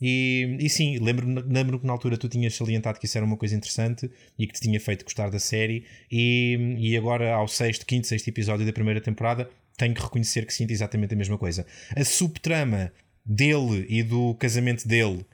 [0.00, 3.36] E, e sim, lembro-me lembro que na altura tu tinhas salientado que isso era uma
[3.36, 5.84] coisa interessante e que te tinha feito gostar da série.
[6.10, 10.54] E, e agora, ao sexto, quinto, sexto episódio da primeira temporada, tenho que reconhecer que
[10.54, 11.66] sinto exatamente a mesma coisa.
[11.94, 12.92] A subtrama
[13.24, 15.24] dele e do casamento dele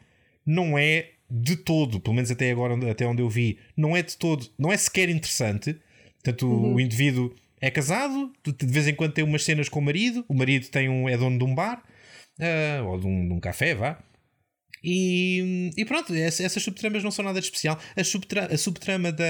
[0.45, 4.17] não é de todo, pelo menos até agora, até onde eu vi, não é de
[4.17, 5.77] todo, não é sequer interessante.
[6.23, 6.75] Portanto, uhum.
[6.75, 10.35] o indivíduo é casado, de vez em quando tem umas cenas com o marido, o
[10.35, 11.83] marido tem um, é dono de um bar,
[12.39, 13.99] uh, ou de um, de um café, vá.
[14.83, 17.79] E, e pronto, essas subtramas não são nada de especial.
[17.97, 19.25] A, subtra a subtrama da,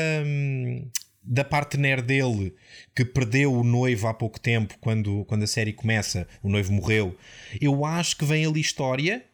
[1.23, 2.55] da partner dele
[2.95, 7.17] que perdeu o noivo há pouco tempo, quando, quando a série começa, o noivo morreu.
[7.61, 9.25] Eu acho que vem ali história,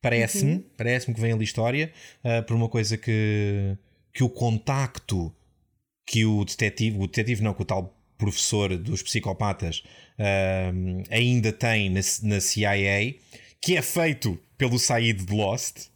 [0.00, 0.64] parece-me, uhum.
[0.76, 1.92] parece-me que vem ali história,
[2.24, 3.76] uh, por uma coisa que,
[4.12, 5.34] que o contacto
[6.06, 9.82] que o detetive, o detetive não, que o tal professor dos psicopatas
[10.18, 13.14] uh, ainda tem na, na CIA,
[13.60, 15.88] que é feito pelo Said de Lost.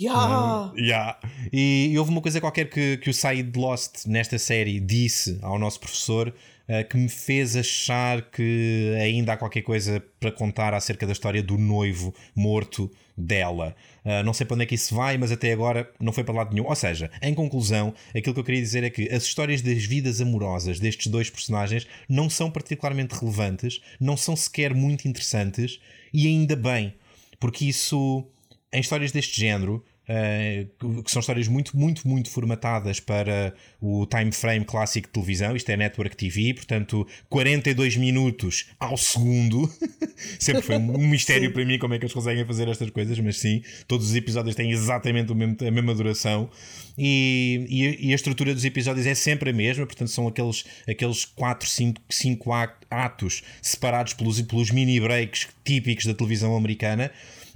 [0.00, 0.72] Yeah.
[0.72, 1.18] Uh, yeah.
[1.52, 5.38] E, e, houve uma coisa qualquer que, que o Said de Lost nesta série disse
[5.40, 6.28] ao nosso professor
[6.68, 11.42] uh, que me fez achar que ainda há qualquer coisa para contar acerca da história
[11.42, 13.74] do noivo morto dela.
[14.04, 16.34] Uh, não sei para onde é que isso vai, mas até agora não foi para
[16.34, 16.66] lado nenhum.
[16.66, 20.20] Ou seja, em conclusão, aquilo que eu queria dizer é que as histórias das vidas
[20.20, 25.78] amorosas destes dois personagens não são particularmente relevantes, não são sequer muito interessantes,
[26.14, 26.94] e ainda bem,
[27.40, 28.24] porque isso,
[28.72, 34.64] em histórias deste género, que são histórias muito, muito, muito formatadas para o time frame
[34.64, 35.56] clássico de televisão.
[35.56, 39.70] Isto é Network TV, portanto, 42 minutos ao segundo.
[40.38, 43.38] Sempre foi um mistério para mim como é que eles conseguem fazer estas coisas, mas
[43.38, 46.50] sim, todos os episódios têm exatamente mesmo, a mesma duração.
[46.96, 51.24] E, e, e, a estrutura dos episódios é sempre a mesma, portanto, são aqueles, aqueles
[51.24, 52.50] 4, 5, 5
[52.90, 57.10] atos separados pelos, pelos mini breaks típicos da televisão americana.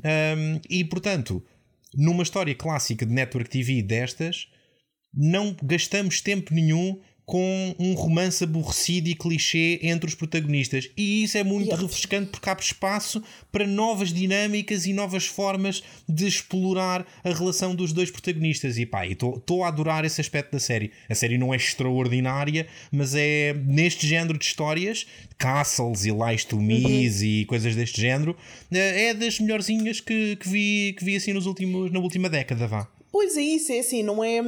[0.05, 1.43] Um, e portanto,
[1.95, 4.51] numa história clássica de Network TV destas,
[5.13, 10.89] não gastamos tempo nenhum com um romance aborrecido e clichê entre os protagonistas.
[10.97, 11.83] E isso é muito yeah.
[11.83, 17.93] refrescante porque abre espaço para novas dinâmicas e novas formas de explorar a relação dos
[17.93, 18.79] dois protagonistas.
[18.79, 20.91] E pá, estou a adorar esse aspecto da série.
[21.07, 26.59] A série não é extraordinária, mas é neste género de histórias, Castles e Lies to
[26.59, 27.25] Me uhum.
[27.27, 28.35] e coisas deste género,
[28.73, 32.67] é, é das melhorzinhas que, que, vi, que vi assim nos últimos, na última década,
[32.67, 32.89] vá.
[33.13, 34.41] Pois é, isso é assim, não é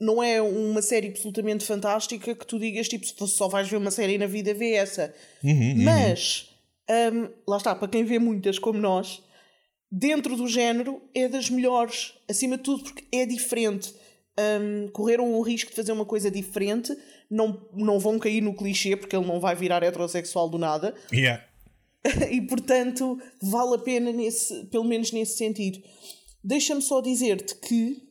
[0.00, 3.90] não é uma série absolutamente fantástica que tu digas tipo se só vais ver uma
[3.90, 5.14] série na vida vê essa.
[5.44, 5.84] Uhum, uhum.
[5.84, 6.48] mas
[7.12, 9.22] um, lá está, para quem vê muitas como nós
[9.90, 12.14] dentro do género é das melhores.
[12.28, 13.94] Acima de tudo porque é diferente.
[14.38, 16.96] Um, correram o risco de fazer uma coisa diferente
[17.30, 20.94] não, não vão cair no clichê porque ele não vai virar heterossexual do nada.
[21.12, 21.44] Yeah.
[22.30, 25.82] e portanto vale a pena nesse, pelo menos nesse sentido.
[26.42, 28.09] Deixa-me só dizer-te que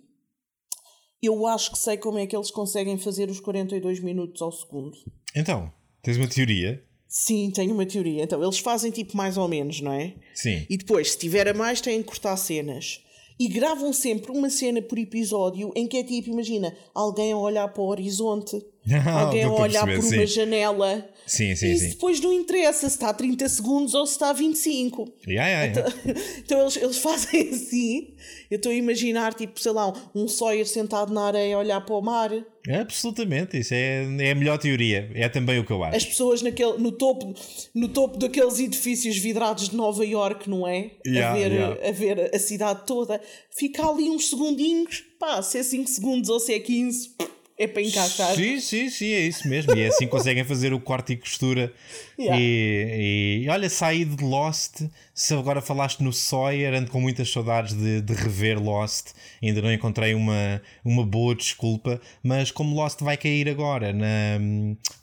[1.21, 4.97] eu acho que sei como é que eles conseguem fazer os 42 minutos ao segundo.
[5.35, 6.83] Então, tens uma teoria?
[7.07, 8.23] Sim, tenho uma teoria.
[8.23, 10.13] Então, eles fazem tipo mais ou menos, não é?
[10.33, 10.65] Sim.
[10.69, 13.03] E depois, se tiver a mais, têm que cortar cenas.
[13.39, 17.67] E gravam sempre uma cena por episódio em que é tipo, imagina, alguém a olhar
[17.69, 18.61] para o horizonte,
[19.07, 21.09] alguém a olhar perceber, por uma janela.
[21.29, 21.89] Sim, sim, e sim.
[21.89, 25.13] depois não interessa se está a 30 segundos ou se está a 25.
[25.27, 25.95] Yeah, yeah, yeah.
[26.03, 28.13] Então, então eles, eles fazem assim.
[28.49, 31.95] Eu estou a imaginar, tipo, sei lá, um Sawyer sentado na areia a olhar para
[31.95, 32.31] o mar.
[32.67, 35.09] Absolutamente, isso é, é a melhor teoria.
[35.13, 35.97] É também o que eu acho.
[35.97, 37.33] As pessoas naquele, no, topo,
[37.75, 40.91] no topo daqueles edifícios vidrados de Nova York, não é?
[41.05, 41.89] Yeah, a, ver, yeah.
[41.89, 43.21] a ver a cidade toda.
[43.51, 47.11] Fica ali uns segundinhos, pá, se é 5 segundos ou se é 15
[47.59, 48.33] é para encaixar.
[48.35, 49.75] Sim, sim, sim, é isso mesmo.
[49.75, 51.73] E é assim conseguem fazer o corte e costura.
[52.17, 52.39] Yeah.
[52.41, 54.83] E, e, olha, saí de Lost.
[55.13, 59.07] Se agora falaste no Sawyer, ando com muitas saudades de, de, rever Lost.
[59.43, 61.99] Ainda não encontrei uma, uma boa desculpa.
[62.23, 64.39] Mas como Lost vai cair agora, na,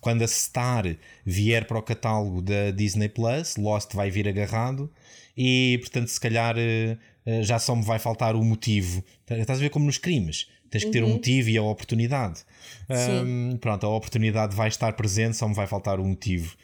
[0.00, 4.90] quando a Star vier para o catálogo da Disney Plus, Lost vai vir agarrado.
[5.36, 9.04] E portanto, se calhar eh, eh, já só me vai faltar o motivo.
[9.28, 11.10] Estás a ver como nos crimes Tens que ter uhum.
[11.10, 12.44] um motivo e a oportunidade.
[12.90, 16.54] Um, pronto, a oportunidade vai estar presente, só me vai faltar o motivo.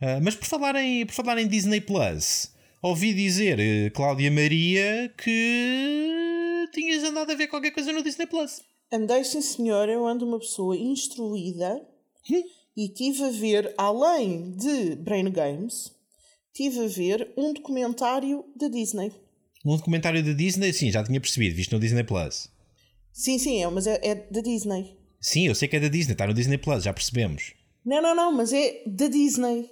[0.00, 5.10] Uh, mas por falar, em, por falar em Disney Plus, ouvi dizer, uh, Cláudia Maria,
[5.16, 8.60] que tinhas andado a ver qualquer coisa no Disney Plus.
[8.92, 11.80] Andei, sim senhor, eu ando uma pessoa instruída
[12.30, 12.42] hum?
[12.76, 15.92] e tive a ver, além de Brain Games,
[16.52, 19.10] tive a ver um documentário da Disney.
[19.64, 20.74] Um documentário da Disney?
[20.74, 22.50] Sim, já tinha percebido, visto no Disney Plus.
[23.12, 24.96] Sim, sim, é, mas é, é da Disney.
[25.20, 27.52] Sim, eu sei que é da Disney, está no Disney Plus, já percebemos.
[27.84, 29.70] Não, não, não, mas é da Disney.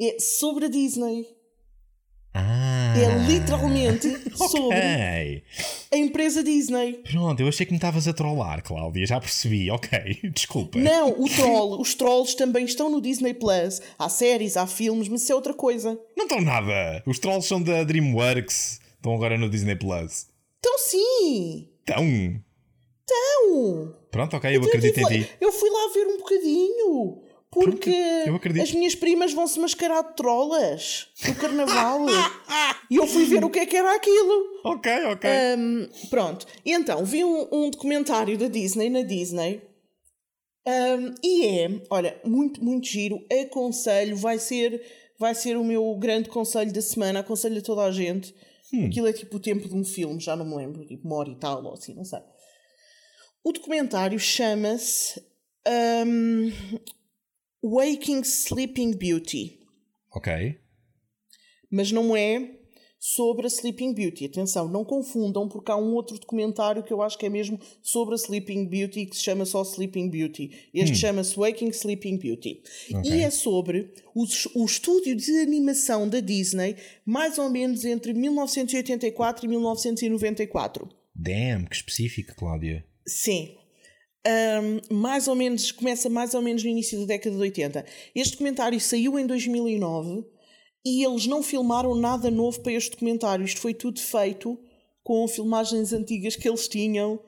[0.00, 1.26] É sobre a Disney.
[2.32, 4.36] Ah, é literalmente okay.
[4.36, 5.44] sobre
[5.92, 7.02] a empresa Disney.
[7.10, 10.78] Pronto, eu achei que me estavas a trollar, Cláudia, já percebi, ok, desculpa.
[10.78, 13.80] Não, o troll, os trolls também estão no Disney Plus.
[13.98, 15.98] Há séries, há filmes, mas isso é outra coisa.
[16.16, 17.02] Não estão nada.
[17.04, 20.26] Os trolls são da DreamWorks, estão agora no Disney Plus.
[20.58, 21.68] Então sim!
[21.82, 22.04] Então.
[23.04, 23.94] Então!
[24.10, 25.30] Pronto, ok, eu Então, acredito em ti.
[25.40, 27.22] Eu fui lá ver um bocadinho.
[27.50, 32.00] Porque Pronto, as minhas primas vão se mascarar de trolas no carnaval.
[32.90, 34.60] e eu fui ver o que é que era aquilo.
[34.64, 35.30] Ok, ok.
[35.58, 36.46] Hum, pronto.
[36.64, 39.62] E então, vi um, um documentário da Disney na Disney.
[40.66, 43.18] Hum, e é, olha, muito, muito giro.
[43.42, 44.82] Aconselho, vai ser,
[45.18, 47.20] vai ser o meu grande conselho da semana.
[47.20, 48.34] Aconselho a toda a gente.
[48.86, 51.30] Aquilo é tipo o tempo de um filme, já não me lembro, tipo uma hora
[51.30, 52.20] e tal, ou assim, não sei.
[53.42, 55.24] O documentário chama-se
[56.06, 56.52] hum,
[57.62, 59.58] Waking Sleeping Beauty
[60.10, 60.60] ok.
[61.70, 62.57] mas não é
[62.98, 64.26] sobre a Sleeping Beauty.
[64.26, 68.14] Atenção, não confundam, porque há um outro documentário que eu acho que é mesmo sobre
[68.14, 70.50] a Sleeping Beauty que se chama só Sleeping Beauty.
[70.74, 72.62] Este chama-se Waking Sleeping Beauty.
[72.94, 73.10] Ok.
[73.10, 79.44] E é sobre o, o estúdio de animação da Disney, mais ou menos entre 1984
[79.44, 80.88] e 1994.
[81.14, 82.84] Damn, que específico, Cláudia.
[83.06, 83.56] Sim.
[84.26, 87.84] Ahm, mais ou menos, começa mais ou menos no início da década de 80.
[88.14, 90.24] Este documentário saiu em 2009
[90.88, 93.44] e eles não filmaram nada novo para este documentário.
[93.44, 94.58] Isto foi tudo feito
[95.02, 97.18] com filmagens antigas que eles tinham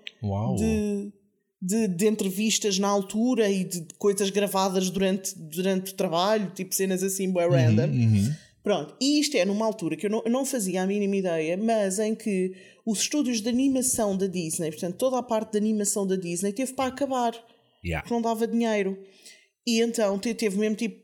[0.56, 1.12] de,
[1.60, 7.02] de, de entrevistas na altura e de coisas gravadas durante, durante o trabalho, tipo cenas
[7.02, 7.84] assim, bem random.
[7.88, 8.34] Uhum.
[8.62, 11.56] Pronto, e isto é numa altura que eu não, eu não fazia a mínima ideia,
[11.56, 12.52] mas em que
[12.84, 16.72] os estúdios de animação da Disney, portanto, toda a parte de animação da Disney teve
[16.74, 17.32] para acabar,
[17.82, 18.02] Yeah.
[18.02, 18.98] porque não dava dinheiro.
[19.66, 21.00] E então te- teve mesmo tipo,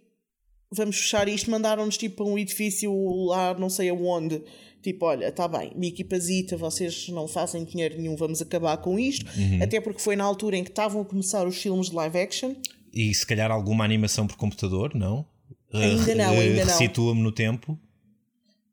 [0.76, 2.92] vamos fechar isto, mandaram-nos tipo um edifício
[3.26, 4.42] lá, não sei aonde.
[4.82, 9.26] Tipo, olha, está bem, minha equipazita, vocês não fazem dinheiro nenhum, vamos acabar com isto.
[9.60, 12.54] Até porque foi na altura em que estavam a começar os filmes de live action.
[12.92, 15.26] E se calhar alguma animação por computador, não?
[15.72, 16.72] Ainda Eh, não, eh, ainda não.
[16.72, 17.78] Ressitua-me no tempo.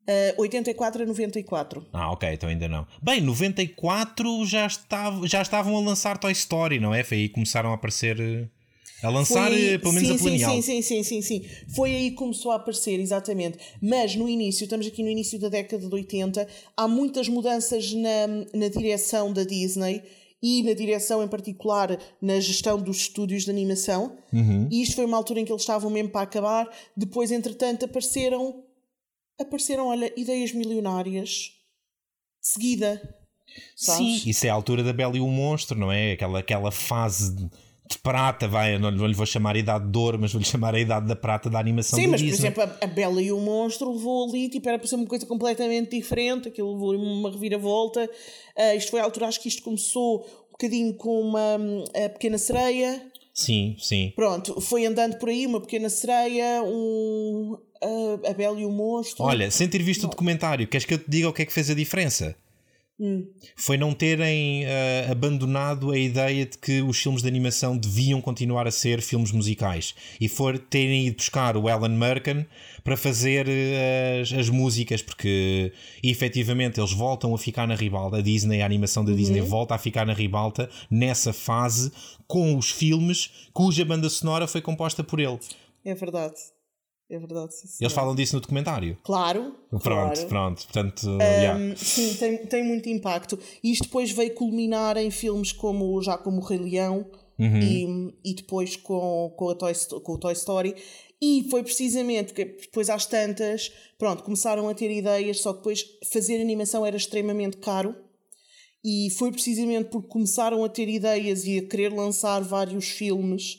[0.06, 1.86] Uh, 84 a 94.
[1.92, 2.86] Ah, ok, então ainda não.
[3.02, 7.02] Bem, 94 já, estava, já estavam a lançar Toy Story, não é?
[7.02, 8.50] Foi aí que começaram a aparecer.
[9.04, 10.50] A lançar, Foi- eh, pelo menos sim, a planear.
[10.50, 11.44] Sim, sim, sim, sim, sim.
[11.74, 13.58] Foi aí que começou a aparecer, exatamente.
[13.82, 18.26] Mas no início, estamos aqui no início da década de 80, há muitas mudanças na,
[18.54, 20.02] na direção da Disney
[20.42, 24.16] e na direção em particular na gestão dos estúdios de animação.
[24.32, 24.68] Uhum.
[24.70, 26.68] E isto foi uma altura em que eles estavam mesmo para acabar.
[26.96, 28.62] Depois, entretanto, apareceram,
[29.38, 31.28] apareceram, olha, ideias milionárias
[32.42, 33.16] de seguida.
[33.76, 34.22] Sabes?
[34.22, 36.12] Sim, isso é a altura da Bela e o Monstro, não é?
[36.12, 37.50] Aquela, aquela fase de,
[37.88, 40.74] de prata, vai, não, não lhe vou chamar a idade de ouro, mas vou-lhe chamar
[40.74, 42.48] a idade da prata da animação Sim, mas por Disney.
[42.48, 45.26] exemplo, a, a Bela e o Monstro levou ali, tipo, era para ser uma coisa
[45.26, 48.08] completamente diferente, aquilo levou uma reviravolta.
[48.56, 51.58] Ah, isto foi a altura, acho que isto começou um bocadinho com uma
[52.14, 53.02] Pequena Sereia.
[53.34, 54.12] Sim, sim.
[54.14, 59.24] Pronto, foi andando por aí uma Pequena Sereia, um, a, a Bela e o Monstro.
[59.24, 61.52] Olha, sem ter visto o documentário, queres que eu te diga o que é que
[61.52, 62.34] fez a diferença?
[62.98, 63.26] Hum.
[63.56, 68.68] Foi não terem ah, abandonado a ideia de que os filmes de animação deviam continuar
[68.68, 72.46] a ser filmes musicais e for terem ido buscar o Alan Merkin
[72.84, 75.72] para fazer ah, as, as músicas, porque
[76.04, 78.18] efetivamente eles voltam a ficar na ribalta.
[78.18, 81.90] A Disney, a animação da Disney, volta a ficar na ribalta nessa fase
[82.28, 85.38] com os filmes cuja banda sonora foi composta por ele.
[85.84, 86.53] É verdade.
[87.10, 87.54] É verdade.
[87.54, 88.96] sim, Eles falam disso no documentário.
[89.04, 89.54] Claro.
[89.70, 90.26] Pronto, claro.
[90.26, 90.62] pronto.
[90.64, 91.58] Portanto, yeah.
[91.60, 93.38] Hum, sim, tem, tem muito impacto.
[93.62, 97.06] E isto depois veio culminar em filmes como já como o Rei Leão
[97.38, 97.60] Uhum.
[98.22, 100.74] e, e depois com, com, a Toy, com o Toy Story.
[101.20, 105.84] E foi precisamente porque depois às tantas, pronto, começaram a ter ideias, só que depois
[106.12, 107.94] fazer animação era extremamente caro.
[108.84, 113.58] E foi precisamente porque começaram a ter ideias e a querer lançar vários filmes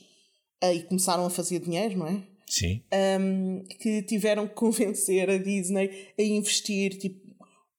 [0.61, 2.23] eh, e começaram a fazer dinheiro, não é?
[2.47, 2.81] Sim.
[3.19, 7.25] um, que tiveram que convencer a Disney a investir tipo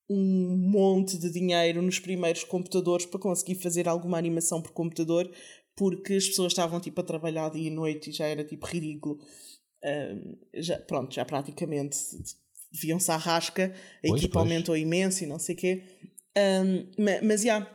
[0.09, 5.31] um monte de dinheiro nos primeiros computadores para conseguir fazer alguma animação por computador
[5.74, 9.18] porque as pessoas estavam tipo a trabalhar dia e noite e já era tipo ridículo
[9.85, 11.96] Um, já, pronto, já praticamente
[12.72, 14.44] deviam-se à rasca a Pois, equipa pois.
[14.44, 15.83] aumentou imenso e não sei o quê
[16.37, 17.66] Um, ma- mas já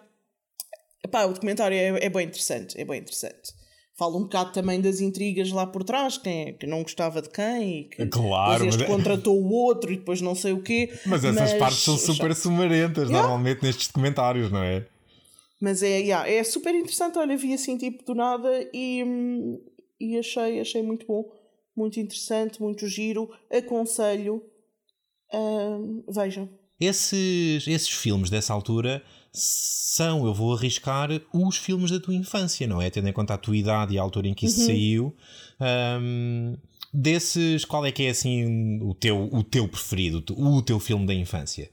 [1.03, 3.53] Epá, o documentário é, é bem interessante, é bem interessante.
[4.01, 7.29] Fala um bocado também das intrigas lá por trás, quem é que não gostava de
[7.29, 10.53] quem e que Claro, depois este mas- é- contratou o outro e depois não sei
[10.53, 10.91] o quê.
[11.05, 13.21] Mas essas partes são super sumarentas, Yeah.
[13.27, 14.87] normalmente, nestes documentários, não é?
[15.61, 19.03] Mas é, yeah, é super interessante, olha, vi assim tipo do nada e,
[19.99, 21.23] e achei, achei muito bom,
[21.77, 24.41] muito interessante, muito giro, aconselho,
[25.31, 26.49] hum, vejam.
[26.79, 32.81] Esses, esses filmes dessa altura são, eu vou arriscar, os filmes da tua infância, não
[32.81, 32.89] é?
[32.89, 35.15] Tendo em conta a tua idade e a altura em que isso saiu.
[35.59, 36.55] Ahm,
[36.93, 41.13] desses, qual é que é assim o teu, o teu preferido, o teu filme da
[41.13, 41.71] infância?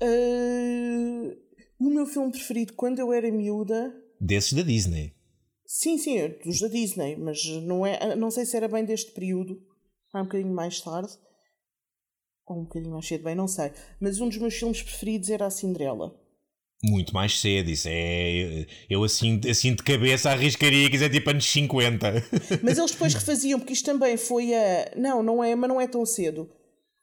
[0.00, 1.36] Uh,
[1.78, 3.94] o meu filme preferido quando eu era miúda.
[4.20, 5.14] Desses da Disney.
[5.66, 9.10] Sim, sim, é dos da Disney, mas não, é, não sei se era bem deste
[9.10, 9.60] período,
[10.12, 11.12] há um bocadinho mais tarde,
[12.46, 13.72] ou um bocadinho mais cedo, bem, não sei.
[14.00, 16.14] Mas um dos meus filmes preferidos era a Cinderela.
[16.84, 18.66] Muito mais cedo, isso é.
[18.88, 22.12] Eu assim, assim de cabeça arriscaria que isso é tipo anos 50.
[22.62, 24.92] Mas eles depois refaziam, porque isto também foi a.
[24.94, 26.50] Não, não é, mas não é tão cedo.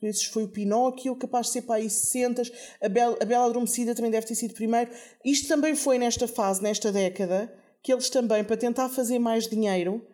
[0.01, 2.43] Esses foi o Pinóquio, capaz de ser para aí 60.
[2.81, 4.91] A Bela, a Bela Adormecida também deve ter sido primeiro.
[5.25, 10.05] Isto também foi nesta fase, nesta década, que eles também, para tentar fazer mais dinheiro,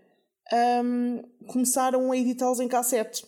[0.84, 3.26] um, começaram a editá-los em cassete.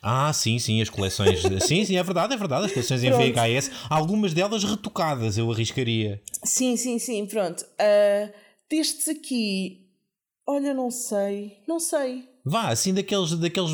[0.00, 1.42] Ah, sim, sim, as coleções.
[1.64, 2.66] sim, sim, é verdade, é verdade.
[2.66, 6.22] As coleções em VHS, algumas delas retocadas, eu arriscaria.
[6.44, 7.60] Sim, sim, sim, pronto.
[7.62, 8.32] Uh,
[8.70, 9.86] destes aqui,
[10.46, 12.28] olha, não sei, não sei.
[12.44, 13.72] Vá, assim daqueles, daqueles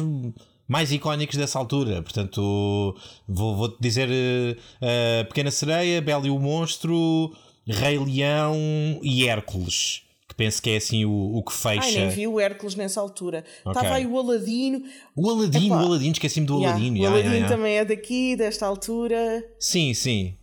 [0.67, 2.03] mais icónicos dessa altura.
[2.03, 2.97] Portanto,
[3.27, 7.35] vou, vou dizer uh, Pequena Sereia, Bela e o Monstro,
[7.67, 8.57] Rei Leão
[9.03, 10.08] e Hércules
[10.39, 11.83] penso que é assim o, o que fecha.
[11.83, 13.45] Ai, nem vi o Hércules nessa altura.
[13.65, 13.73] Okay.
[13.73, 14.83] Estava aí o Aladino.
[15.17, 15.83] O Aladino, Epá.
[15.83, 16.95] o Aladino, esqueci-me do yeah, Aladino.
[16.95, 19.45] O yeah, Aladino yeah, também é daqui, desta altura.
[19.59, 20.37] Sim, sim.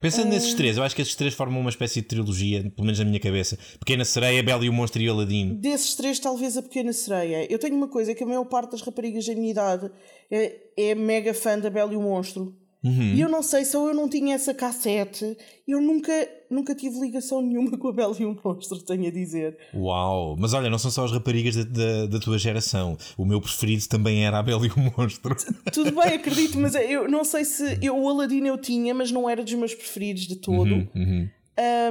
[0.00, 0.30] Pensando uh...
[0.30, 3.04] nesses três, eu acho que esses três formam uma espécie de trilogia, pelo menos na
[3.04, 3.56] minha cabeça.
[3.78, 5.54] Pequena Sereia, Bela e o Monstro e o Aladino.
[5.54, 7.46] Desses três, talvez a Pequena Sereia.
[7.48, 9.88] Eu tenho uma coisa que a maior parte das raparigas da minha idade
[10.28, 12.52] é, é mega fã da Bela e o Monstro.
[12.82, 13.14] Uhum.
[13.14, 15.36] E eu não sei se eu não tinha essa cassete,
[15.68, 16.12] eu nunca,
[16.50, 19.56] nunca tive ligação nenhuma com a Bela e o Monstro, tenho a dizer.
[19.72, 20.36] Uau!
[20.38, 22.98] Mas olha, não são só as raparigas da, da, da tua geração.
[23.16, 25.36] O meu preferido também era a Bela e o Monstro.
[25.72, 27.78] Tudo bem, acredito, mas eu não sei se.
[27.80, 30.74] Eu, o Aladino eu tinha, mas não era dos meus preferidos de todo.
[30.74, 31.28] Uhum, uhum.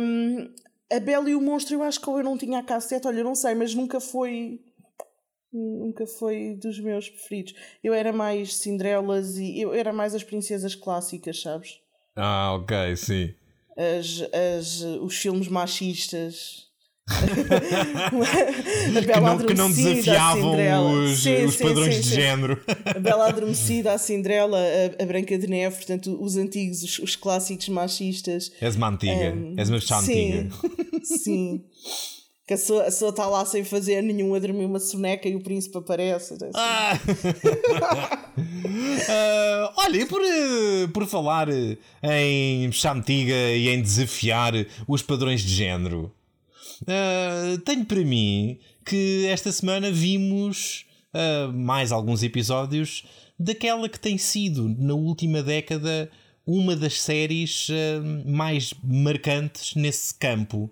[0.02, 0.50] Um,
[0.92, 3.36] a Bela e o Monstro, eu acho que eu não tinha a cassete, olha, não
[3.36, 4.60] sei, mas nunca foi
[5.52, 7.56] nunca foi dos meus preferidos.
[7.84, 11.80] Eu era mais Cinderelas e eu era mais as princesas clássicas, sabes?
[12.16, 13.34] Ah, ok, sim.
[13.80, 14.22] As,
[14.58, 16.68] as, os filmes machistas.
[17.10, 22.62] a Bela que, não, que não desafiavam os, sim, os sim, padrões sim, de género.
[22.86, 27.16] A Bela Adormecida, a Cinderela, a, a, Branca de Neve, portanto, os antigos, os, os
[27.16, 28.52] clássicos machistas.
[28.62, 30.50] És uma antiga, um, és uma antiga.
[31.04, 31.64] Sim
[32.50, 35.78] que a pessoa, está lá sem fazer nenhum a dormir uma soneca e o príncipe
[35.78, 36.34] aparece.
[36.34, 36.50] Assim.
[36.56, 37.00] Ah.
[38.40, 40.20] uh, olha, por,
[40.92, 41.48] por falar
[42.02, 44.54] em antiga e em desafiar
[44.88, 46.12] os padrões de género,
[46.82, 53.04] uh, tenho para mim que esta semana vimos uh, mais alguns episódios
[53.38, 56.10] daquela que tem sido, na última década,
[56.48, 57.68] uma das séries
[58.26, 60.72] mais marcantes nesse campo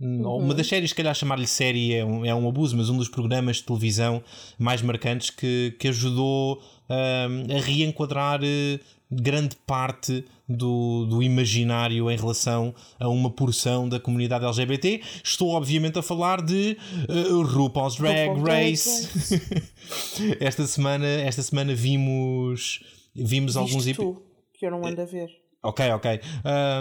[0.00, 0.36] Uhum.
[0.36, 3.08] Uma das séries, se calhar chamar-lhe série é um, é um abuso, mas um dos
[3.08, 4.22] programas de televisão
[4.56, 8.80] mais marcantes que, que ajudou um, a reenquadrar uh,
[9.10, 15.02] grande parte do, do imaginário em relação a uma porção da comunidade LGBT.
[15.24, 16.76] Estou, obviamente, a falar de
[17.08, 19.68] uh, RuPaul's Drag RuPaul's Race.
[20.38, 22.84] esta, semana, esta semana vimos,
[23.16, 24.22] vimos alguns episódios.
[24.54, 25.47] Que eu não ando a ver.
[25.62, 26.20] Ok, ok.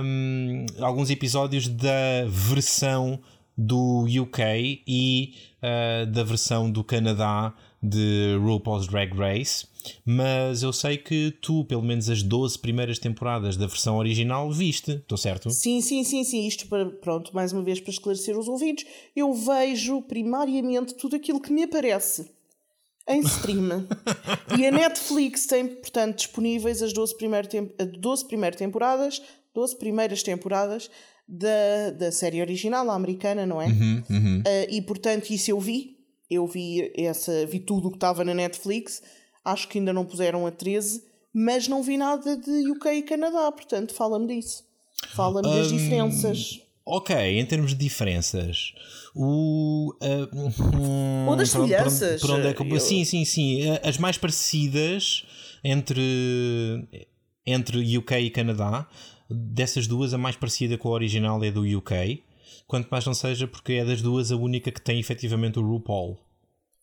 [0.03, 3.19] Um, alguns episódios da versão
[3.57, 9.65] do UK e uh, da versão do Canadá de RuPaul's Drag Race,
[10.05, 14.91] mas eu sei que tu, pelo menos as 12 primeiras temporadas da versão original, viste,
[14.91, 15.49] estou certo?
[15.49, 16.45] Sim, sim, sim, sim.
[16.45, 21.41] Isto para, pronto, mais uma vez para esclarecer os ouvidos, eu vejo primariamente tudo aquilo
[21.41, 22.36] que me aparece
[23.07, 23.87] em stream.
[24.57, 27.47] e a Netflix tem, portanto, disponíveis as 12, primeiro
[27.99, 29.21] 12 primeiras temporadas,
[29.53, 30.89] 12 primeiras temporadas
[31.27, 33.67] da, da série original, a americana, não é?
[33.67, 34.39] Uhum, uhum.
[34.39, 35.97] Uh, e portanto, isso eu vi.
[36.29, 39.01] Eu vi, essa, vi tudo o que estava na Netflix.
[39.43, 41.03] Acho que ainda não puseram a 13,
[41.33, 44.65] mas não vi nada de UK e Canadá, portanto, fala-me disso.
[45.15, 46.61] Fala-me um, das diferenças.
[46.89, 48.73] Ok, em termos de diferenças.
[49.13, 52.21] O, uh, Ou das semelhanças.
[52.21, 52.79] Por, onde é que, eu...
[52.79, 53.61] Sim, sim, sim.
[53.83, 55.25] As mais parecidas
[55.61, 56.87] entre,
[57.45, 58.87] entre UK e Canadá,
[59.29, 62.23] dessas duas, a mais parecida com a original é do UK.
[62.65, 66.17] Quanto mais não seja, porque é das duas a única que tem efetivamente o RuPaul.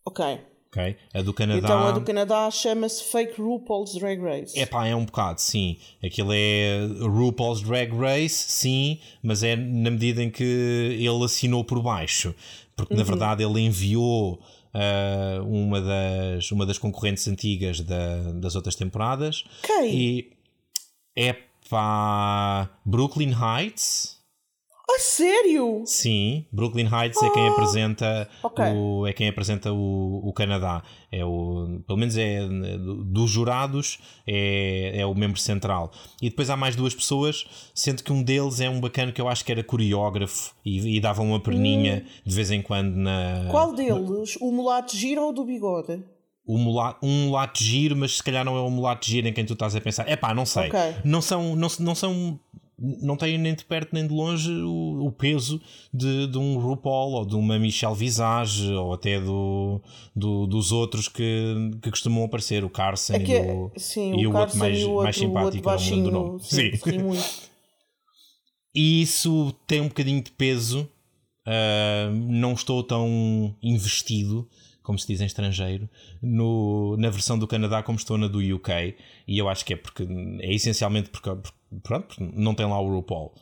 [0.05, 0.39] Ok.
[0.75, 0.97] Okay.
[1.15, 1.59] A do Canadá.
[1.65, 4.59] Então a do Canadá chama-se Fake RuPaul's Drag Race.
[4.59, 5.77] É pá, é um bocado, sim.
[6.03, 11.81] Aquilo é RuPaul's Drag Race, sim, mas é na medida em que ele assinou por
[11.81, 12.35] baixo.
[12.75, 12.99] Porque uhum.
[12.99, 14.41] na verdade ele enviou
[14.75, 19.45] uh, uma, das, uma das concorrentes antigas da, das outras temporadas.
[19.63, 19.95] Quem?
[19.95, 20.33] E
[21.15, 21.37] é
[21.71, 22.69] pá.
[22.85, 24.19] Brooklyn Heights.
[24.87, 25.83] A sério?
[25.87, 28.65] Sim, Brooklyn Heights é quem apresenta ok.
[28.67, 30.83] o, é quem apresenta o, o Canadá.
[31.11, 32.47] É o, pelo menos é
[33.07, 35.91] dos jurados é, é o membro central.
[36.21, 39.29] E depois há mais duas pessoas, sendo que um deles é um bacana que eu
[39.29, 43.49] acho que era coreógrafo e, e dava uma perninha de vez em quando na.
[43.51, 44.37] Qual deles?
[44.39, 46.05] O mulato giro ou do bigode?
[46.47, 49.45] o mulato, um mulato giro, mas se calhar não é o mulato giro em quem
[49.45, 50.07] tu estás a pensar.
[50.09, 50.69] É pá, não sei.
[50.69, 50.81] Ok.
[51.03, 52.39] Não são, não, não são,
[52.79, 55.61] não têm nem de perto nem de longe o, o peso
[55.93, 59.81] de, de um RuPaul ou de uma Michelle Visage ou até do,
[60.15, 64.27] do- dos outros que, que costumam aparecer, o Carson É que, e o, sim, e
[64.27, 66.41] o, o outro mais, o outro, mais simpático, era o mundo do nome.
[66.43, 67.01] Sim, Sim.
[68.75, 70.89] E isso tem um bocadinho de peso.
[71.47, 74.49] Uh, não estou tão investido,
[74.83, 75.89] como se diz em estrangeiro,
[76.23, 78.97] no, na versão do Canadá como estou na do UK.
[79.29, 80.03] E eu acho que é porque
[80.41, 83.35] é essencialmente porque, porque, pronto, não tem lá o RuPaul.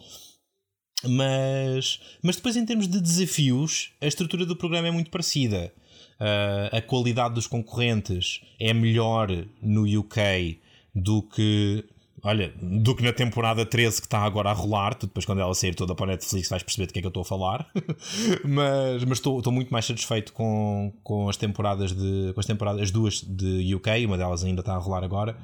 [1.04, 5.72] Mas, mas depois, em termos de desafios, a estrutura do programa é muito parecida.
[6.20, 9.28] Uh, a qualidade dos concorrentes é melhor
[9.60, 10.60] no UK
[10.94, 11.84] do que.
[12.24, 15.52] Olha, do que na temporada 13 que está agora a rolar, tu depois quando ela
[15.54, 17.68] sair toda para a Netflix vais perceber de que é que eu estou a falar.
[18.44, 22.32] mas mas estou, estou muito mais satisfeito com, com as temporadas de.
[22.32, 25.36] com as temporadas, as duas de UK, uma delas ainda está a rolar agora,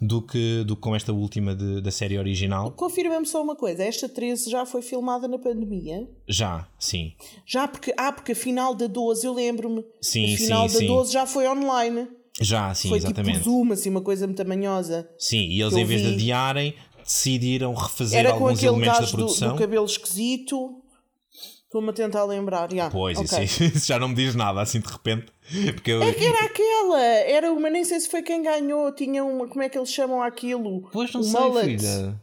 [0.00, 2.70] do que, do que com esta última de- da série original.
[2.72, 6.08] Confirma-me só uma coisa: esta 13 já foi filmada na pandemia?
[6.28, 7.12] Já, sim.
[7.46, 7.94] Já porque.
[7.96, 9.84] Ah, porque a final da 12, eu lembro-me.
[10.00, 10.86] Sim, a final sim, da sim.
[10.88, 12.08] 12 já foi online.
[12.40, 13.38] Já, sim, foi exatamente.
[13.38, 15.08] tipo Zoom, assim, uma coisa muito tamanhosa.
[15.18, 16.14] Sim, e eles em vez de vi.
[16.14, 16.74] adiarem,
[17.04, 19.52] decidiram refazer Era com alguns aquele elementos da gajo do, produção.
[19.52, 20.80] do cabelo esquisito.
[21.64, 22.70] Estou-me a tentar lembrar.
[22.72, 22.88] já.
[22.90, 23.44] Pois, Ok.
[23.44, 25.26] isso, isso já não me diz nada assim de repente.
[25.74, 29.24] Porque eu, É que era aquela, era uma, nem sei se foi quem ganhou, tinha
[29.24, 30.88] uma, como é que eles chamam aquilo?
[30.92, 31.78] Pois não o sei, mullet.
[31.78, 32.20] filha.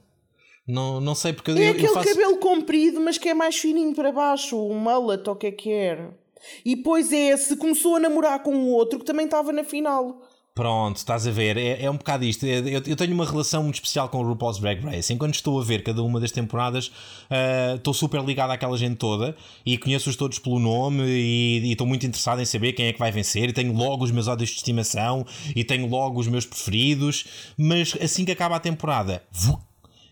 [0.67, 2.07] Não, não sei porque eu, É eu- eu aquele faço.
[2.09, 5.51] cabelo comprido, mas que é mais fininho para baixo, o mullet, ou o que é
[5.51, 6.17] que era.
[6.65, 10.21] E depois é esse, começou a namorar com o outro que também estava na final.
[10.53, 12.45] Pronto, estás a ver, é, é um bocado isto.
[12.45, 15.11] É- Eu, eu tenho uma relação muito especial com o RuPaul's Drag Race.
[15.13, 16.91] Enquanto estou a ver cada uma das temporadas,
[17.29, 19.33] ah, estou super ligado àquela gente toda
[19.65, 22.99] e conheço-os todos pelo nome e e estou muito interessado em saber quem é que
[22.99, 23.47] vai vencer.
[23.49, 25.25] E tenho logo os meus ódios de estimação
[25.55, 27.25] e tenho logo os meus preferidos.
[27.57, 29.57] Mas assim que acaba a temporada, vu,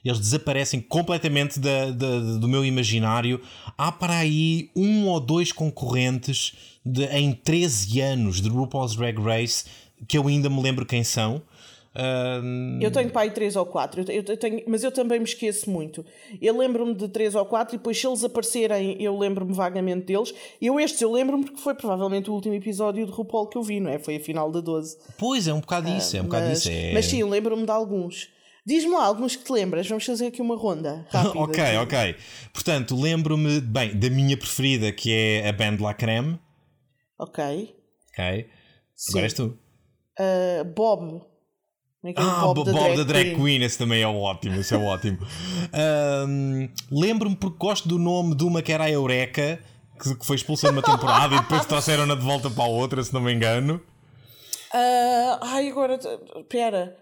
[0.03, 3.41] eles desaparecem completamente da- da- do meu imaginário.
[3.77, 6.53] Há para aí um ou dois concorrentes
[6.85, 9.65] de- em 13 anos de RuPaul's Drag Race
[10.07, 11.41] que eu ainda me lembro quem são.
[11.93, 12.39] Ah,
[12.79, 16.05] Eu tenho pai três ou quatro, eu, eu tenho, mas eu também me esqueço muito.
[16.41, 20.33] Eu lembro-me de três ou quatro e depois se eles aparecerem eu lembro-me vagamente deles.
[20.61, 23.79] Eu estes eu lembro-me porque foi provavelmente o último episódio de RuPaul que eu vi,
[23.79, 23.97] não é?
[23.99, 24.97] Foi a final da 12.
[25.17, 26.69] pois é, um bocado isso, é um bocado mas, isso.
[26.71, 26.93] É...
[26.93, 28.29] mas sim, lembro-me de alguns.
[28.69, 31.39] Diz-me alguns que te lembras, vamos fazer aqui uma ronda rápida.
[31.39, 32.15] ok, ok.
[32.53, 36.39] Portanto, lembro-me, bem, da minha preferida que é a Band La Creme.
[37.17, 37.43] Ok.
[38.11, 38.49] Ok.
[38.95, 39.09] Sim.
[39.11, 39.57] Agora és tu.
[40.19, 40.99] Uh, Bob.
[42.01, 43.61] Como é que é o Ah, Bob, Bob da Drag Queen.
[43.63, 45.17] esse também é ótimo, esse é ótimo.
[45.73, 49.59] Ahm, Lembro-me porque gosto do nome de uma que era a Eureka,
[50.01, 53.13] que que foi expulsa numa temporada e depois trouxeram-na de volta para a outra, se
[53.13, 53.81] não me engano.
[54.73, 55.99] Ah, ai, agora.
[56.37, 56.95] Espera.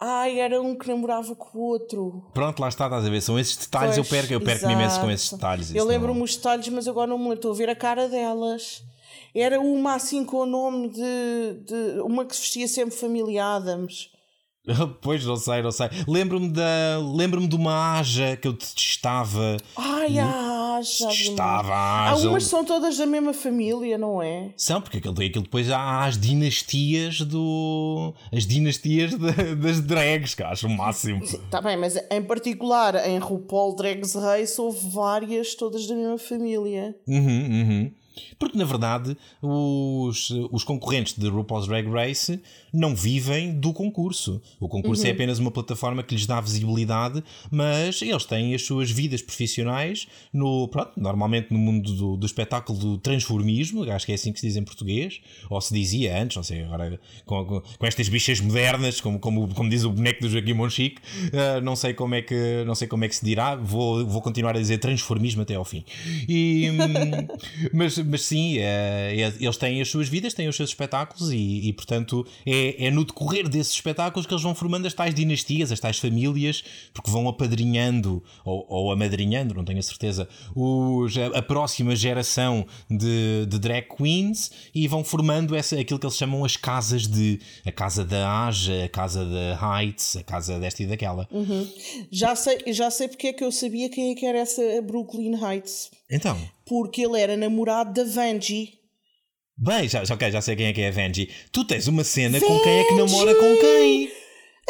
[0.00, 2.30] Ai, era um que namorava com o outro.
[2.32, 3.20] Pronto, lá está, estás a ver?
[3.20, 5.74] São esses detalhes, eu Pois, perco, eu perco imenso com esses detalhes.
[5.74, 7.38] Eu lembro-me os detalhes, mas agora não me lembro.
[7.38, 8.84] Estou a ver a cara delas.
[9.34, 11.64] Era uma assim com o nome de.
[11.64, 14.10] de uma que se vestia sempre Família Adams.
[15.00, 15.88] Pois, não sei, não sei.
[16.06, 16.98] Lembro-me da...
[17.14, 19.56] lembro-me de uma Aja que eu detestava.
[19.74, 20.26] Ai, a
[20.78, 22.28] Há Aja.
[22.28, 24.50] umas que são todas da mesma família, não é?
[24.56, 28.14] São, porque aquilo, aquilo depois há as dinastias do.
[28.32, 31.22] as dinastias da- das drags, que acho o máximo.
[31.24, 36.94] Está bem, mas em particular em RuPaul Drags Race houve várias, todas da mesma família.
[37.06, 37.18] Uhum,
[37.50, 37.92] uhum.
[38.38, 42.40] Porque na verdade os, os concorrentes de RuPaul's Drag Race
[42.72, 44.40] não vivem do concurso.
[44.60, 48.90] O concurso é apenas uma plataforma que lhes dá visibilidade, mas eles têm as suas
[48.90, 54.14] vidas profissionais no, pronto, normalmente no mundo do, do espetáculo do transformismo, acho que é
[54.14, 57.60] assim que se diz em português, ou se dizia antes, não sei, agora com, com,
[57.60, 61.00] com estas bichas modernas, como, como, como diz o boneco do Joaquim Monchique,
[61.32, 64.22] ah, não sei como é que não sei como é que se dirá, vou, vou
[64.22, 65.84] continuar a dizer transformismo até ao fim.
[66.28, 67.28] E, hum,
[67.72, 71.68] mas, mas sim, é, é, eles têm as suas vidas, têm os seus espetáculos e,
[71.68, 75.70] e portanto, é, é, no decorrer desses espetáculos que eles vão formando as tais dinastias,
[75.70, 81.38] as tais famílias, porque vão apadrinhando ou, ou amadrinhando, não tenho a certeza, os, a,
[81.38, 86.44] a próxima geração de, de drag queens e vão formando essa, aquilo que eles chamam
[86.44, 90.86] as casas de a casa da Aja, a casa da Heights, a casa desta e
[90.86, 91.28] daquela.
[91.30, 91.68] Uhum.
[92.10, 95.34] Já sei, já sei porque é que eu sabia quem é que era essa Brooklyn
[95.34, 95.90] Heights.
[96.10, 96.38] Então.
[96.68, 98.74] Porque ele era namorado da Vanjie.
[99.56, 101.30] Bem, já, ok, já sei quem é que é a Vanjie.
[101.50, 104.10] Tu tens uma cena com quem é que namora com quem?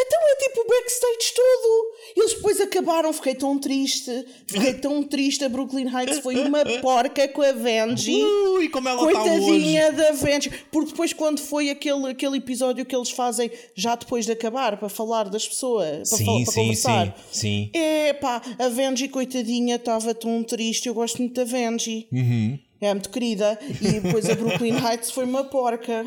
[0.01, 1.89] Então é tipo o backstage todo.
[2.17, 4.27] Eles depois acabaram, fiquei tão triste.
[4.47, 5.45] Fiquei tão triste.
[5.45, 8.23] A Brooklyn Heights foi uma porca com a Vanjie.
[8.23, 10.53] Ui, como ela está Coitadinha da Vanjie.
[10.71, 14.89] Porque depois, quando foi aquele, aquele episódio que eles fazem já depois de acabar, para
[14.89, 17.07] falar das pessoas, para, sim, falar, para sim, conversar.
[17.33, 17.79] Sim, sim.
[17.79, 20.87] É pá, a Vanjie, coitadinha, estava tão triste.
[20.87, 22.07] Eu gosto muito da Vanjie.
[22.13, 22.59] Uhum.
[22.81, 23.59] É muito querida.
[23.81, 26.07] E depois a Brooklyn Heights foi uma porca.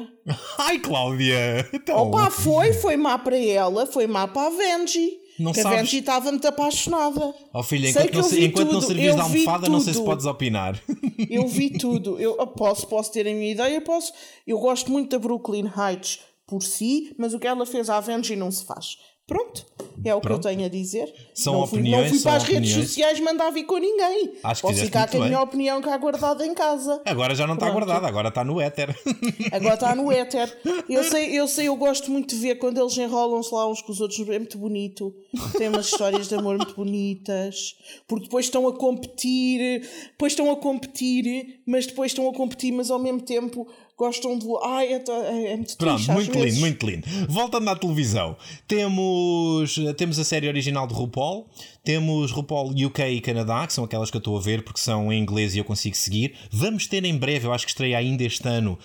[0.57, 1.67] Ai, Cláudia!
[1.73, 1.97] Então...
[1.97, 5.19] Opa, foi, foi má para ela, foi má para a Vanjie.
[5.39, 7.33] Não que a sabes- Vanjie estava muito apaixonada.
[7.53, 10.05] Oh filha, enquanto não, se- enquanto não tudo, de vi almofada, não sei se tudo.
[10.05, 10.79] podes opinar.
[11.29, 12.19] Eu vi tudo.
[12.19, 14.13] Eu eu posso, posso ter a minha ideia, posso.
[14.45, 18.35] Eu gosto muito da Brooklyn Heights por si, mas o que ela fez à Vanjie
[18.35, 18.97] não se faz.
[19.27, 19.65] Pronto,
[20.03, 20.41] é o Pronto.
[20.41, 21.13] que eu tenho a dizer.
[21.33, 22.87] São não fui, opiniões, Não fui para as redes opiniões.
[22.89, 24.33] sociais mandar vir com ninguém.
[24.43, 25.29] Acho que Posso ficar com a bem.
[25.29, 27.01] minha opinião cá guardada em casa.
[27.05, 27.85] Agora já não está Pronto.
[27.85, 28.93] guardado, agora está no éter.
[29.53, 30.53] Agora está no éter.
[30.89, 33.91] Eu sei, eu sei, eu gosto muito de ver quando eles enrolam-se lá uns com
[33.93, 34.19] os outros.
[34.27, 35.15] É muito bonito.
[35.57, 37.75] Tem umas histórias de amor muito bonitas.
[38.07, 42.91] Porque depois estão a competir, depois estão a competir, mas depois estão a competir, mas
[42.91, 43.67] ao mesmo tempo
[44.01, 44.45] gostam de.
[44.63, 47.07] Ai, é, to- é, é muito Pronto, muito lindo, muito lindo.
[47.29, 48.35] Voltando à televisão,
[48.67, 51.47] temos, temos a série original de RuPaul,
[51.83, 55.13] temos RuPaul UK e Canadá, que são aquelas que eu estou a ver porque são
[55.13, 56.33] em inglês e eu consigo seguir.
[56.51, 58.77] Vamos ter em breve, eu acho que estreia ainda este ano,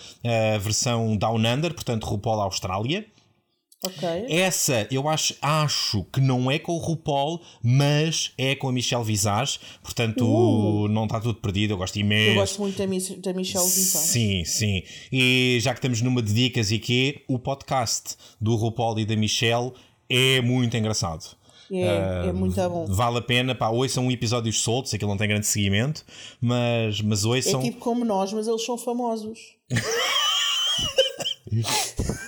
[0.54, 3.06] a versão Down Under, portanto RuPaul Austrália.
[3.84, 4.08] Ok.
[4.30, 9.04] Essa eu acho, acho que não é com o RuPaul, mas é com a Michelle
[9.04, 12.30] Visage, portanto não está tudo perdido, eu gosto imenso.
[12.30, 12.32] Uh.
[12.32, 14.06] Eu gosto muito da, Miss- da Michelle Visage.
[14.06, 14.82] Sim, sim.
[15.12, 19.14] E já que estamos numa de dicas e quê, o podcast do RuPaul e da
[19.14, 19.72] Michelle
[20.08, 21.36] é muito engraçado.
[21.70, 22.86] É, é muito bom.
[22.86, 26.04] Vale a pena, pá, ouçam episódios soltos, aquilo não tem grande seguimento,
[26.40, 27.62] mas, mas É ouçam.
[27.62, 29.38] tipo como nós, mas eles são famosos.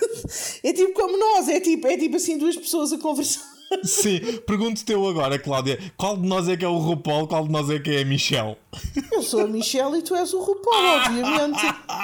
[0.63, 3.59] é tipo como nós, é tipo, é tipo assim duas pessoas a conversar.
[3.83, 7.51] Sim, pergunto-te eu agora, Cláudia, qual de nós é que é o RuPaul, qual de
[7.51, 8.57] nós é que é a Michelle?
[9.11, 11.59] Eu sou a Michelle e tu és o RuPaul, obviamente.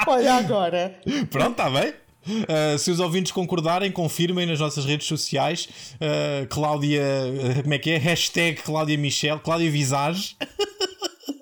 [0.07, 0.99] Olha agora.
[1.31, 1.93] Pronto, está bem?
[2.27, 5.67] Uh, se os ouvintes concordarem, confirmem nas nossas redes sociais.
[5.95, 7.97] Uh, Cláudia, uh, como é que é?
[7.97, 10.35] Hashtag Cláudia Michel, Cláudia Visage.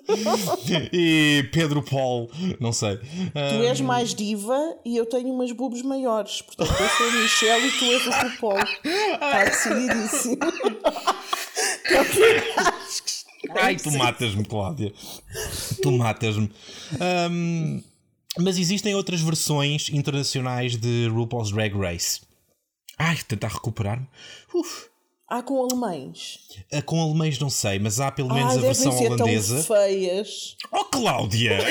[0.92, 2.30] e Pedro Paul,
[2.60, 2.98] não sei.
[2.98, 6.42] Tu és mais diva e eu tenho umas boobs maiores.
[6.42, 8.58] Portanto, eu sou a Michelle e tu és o RuPaul.
[9.14, 10.38] Está decididíssimo.
[13.56, 14.92] Ai, tu matas-me, Cláudia.
[15.82, 16.50] Tu matas-me.
[17.30, 17.82] Um,
[18.38, 22.20] mas existem outras versões internacionais de RuPaul's Drag Race.
[22.98, 24.06] Ai, tentar recuperar-me.
[24.54, 24.93] Uf.
[25.34, 26.38] Há com alemães.
[26.72, 29.64] Uh, Com alemães não sei, mas há pelo menos Ai, a versão ser holandesa.
[29.64, 30.56] tão feias.
[30.70, 31.58] Oh, Cláudia!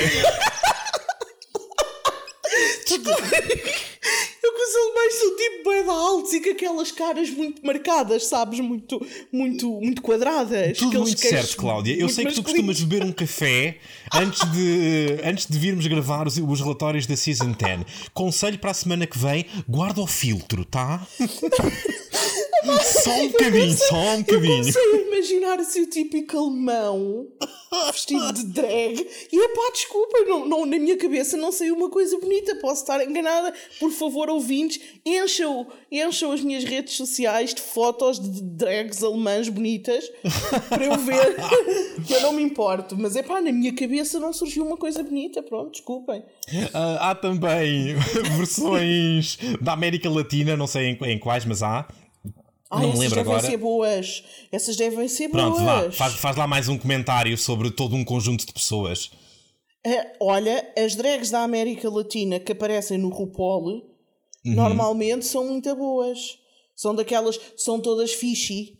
[2.86, 8.60] Eu com os alemães são tipo bem altos e com aquelas caras muito marcadas, sabes?
[8.60, 9.00] Muito,
[9.32, 10.76] muito, muito quadradas.
[10.76, 11.96] Tudo muito certo, Cláudia.
[11.98, 13.78] Eu sei que tu costumas beber um café
[14.12, 18.10] antes de, antes de virmos gravar os, os relatórios da Season 10.
[18.12, 21.06] Conselho para a semana que vem: guarda o filtro, tá?
[22.82, 24.56] só um bocadinho, só um Eu bocadinho.
[24.58, 27.26] comecei a imaginar assim o típico alemão
[27.92, 32.18] vestido de drag e epá, desculpa, não, não, na minha cabeça não saiu uma coisa
[32.18, 33.52] bonita, posso estar enganada.
[33.80, 40.10] Por favor, ouvintes, encham, encham as minhas redes sociais de fotos de drags alemãs bonitas
[40.68, 41.34] para eu ver
[42.06, 42.96] que eu não me importo.
[42.96, 46.22] Mas epá, na minha cabeça não surgiu uma coisa bonita, pronto, desculpem.
[46.72, 47.94] Ah, há também
[48.36, 51.86] versões da América Latina, não sei em, em quais, mas há.
[52.78, 53.46] Ah, não me lembro devem agora.
[53.50, 54.24] ser boas.
[54.52, 55.64] Essas devem ser Pronto, boas.
[55.86, 59.10] vá, faz, faz lá mais um comentário sobre todo um conjunto de pessoas.
[59.86, 63.92] É, olha, as drags da América Latina que aparecem no RuPaul
[64.46, 64.54] Uhum.
[64.54, 66.38] normalmente são muito boas.
[66.76, 68.78] São daquelas, são todas fishy.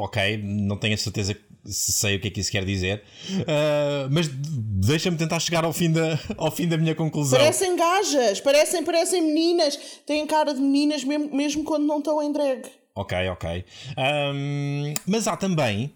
[0.00, 1.36] Ok, não tenho a certeza
[1.70, 3.02] se sei o que é que isso quer dizer,
[3.46, 7.38] Ah, mas deixa-me tentar chegar ao fim da, ao fim da minha conclusão.
[7.38, 9.78] Parecem gajas, parecem, parecem meninas.
[10.06, 12.66] Têm cara de meninas mesmo, mesmo quando não estão em drag.
[12.94, 13.64] Ok, ok.
[13.96, 15.92] Ahm, mas há também,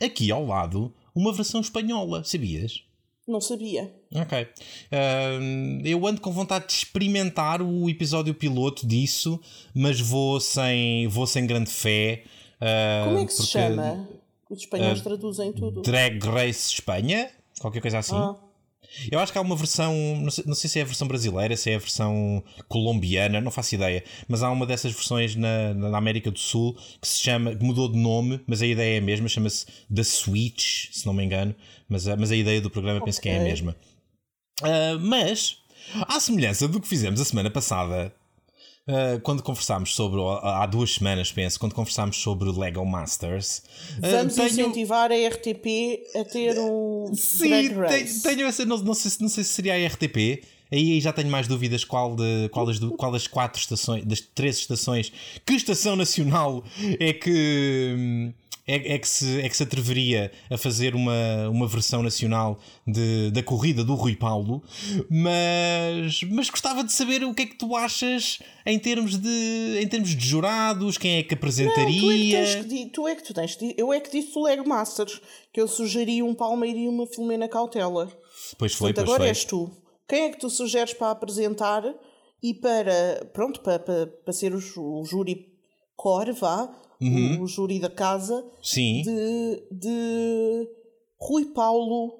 [0.00, 2.82] aqui ao lado, uma versão espanhola, sabias?
[3.26, 3.90] Não sabia.
[4.14, 4.42] Ok.
[4.42, 9.40] Uh, eu ando com vontade de experimentar o episódio piloto disso,
[9.74, 12.22] mas vou sem, vou sem grande fé.
[12.60, 14.06] Uh, Como é que se chama?
[14.54, 15.82] Os espanhóis uh, traduzem tudo.
[15.82, 17.30] Drag Race Espanha?
[17.60, 18.14] Qualquer coisa assim.
[18.14, 18.36] Ah.
[19.10, 21.56] Eu acho que há uma versão, não sei, não sei, se é a versão brasileira,
[21.56, 25.98] se é a versão colombiana, não faço ideia, mas há uma dessas versões na, na
[25.98, 29.02] América do Sul que se chama, que mudou de nome, mas a ideia é a
[29.02, 31.54] mesma, chama-se The Switch, se não me engano,
[31.88, 33.06] mas, mas a ideia do programa okay.
[33.06, 33.76] penso que é a mesma.
[34.62, 35.58] Uh, mas,
[36.06, 38.14] à semelhança do que fizemos a semana passada,
[38.86, 43.62] Uh, quando conversámos sobre, há duas semanas, penso, quando conversámos sobre Lego Masters.
[43.96, 44.48] Uh, Vamos tenho...
[44.48, 47.10] incentivar a RTP a ter um.
[47.14, 47.48] Sim,
[47.88, 50.44] tenho, tenho essa, não, não, sei, não sei se seria a RTP.
[50.70, 54.58] Aí já tenho mais dúvidas qual, de, qual, das, qual das quatro estações, das três
[54.58, 55.12] estações,
[55.46, 56.64] que estação nacional
[56.98, 58.32] é que hum,
[58.66, 63.30] é, é, que se, é que se atreveria a fazer uma, uma versão nacional de,
[63.30, 64.62] da corrida do Rui Paulo,
[65.10, 69.86] mas, mas gostava de saber o que é que tu achas em termos de, em
[69.86, 72.62] termos de jurados, quem é que apresentaria.
[72.62, 75.20] Não, tu, é que tu tens eu é que disse o Lego Masters
[75.52, 78.10] que eu sugeri um Palmeira e uma Filomena Cautela.
[78.58, 79.28] Pois foi, Portanto, pois agora foi.
[79.28, 79.70] és tu.
[80.08, 81.82] Quem é que tu sugeres para apresentar
[82.42, 84.58] e para, pronto, para, para, para ser o,
[85.00, 85.54] o júri
[85.96, 87.42] core, vá, uhum.
[87.42, 89.02] o, júri da casa, Sim.
[89.02, 90.68] De, de
[91.18, 92.14] Rui Paulo,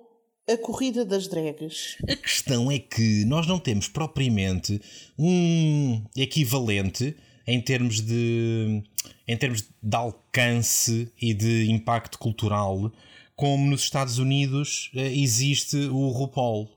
[0.49, 1.97] a corrida das dragas.
[2.09, 4.81] A questão é que nós não temos propriamente
[5.19, 7.17] um equivalente
[7.47, 8.83] em termos de
[9.27, 12.93] em termos de alcance e de impacto cultural
[13.37, 16.69] como nos Estados Unidos eh, existe o RuPaul.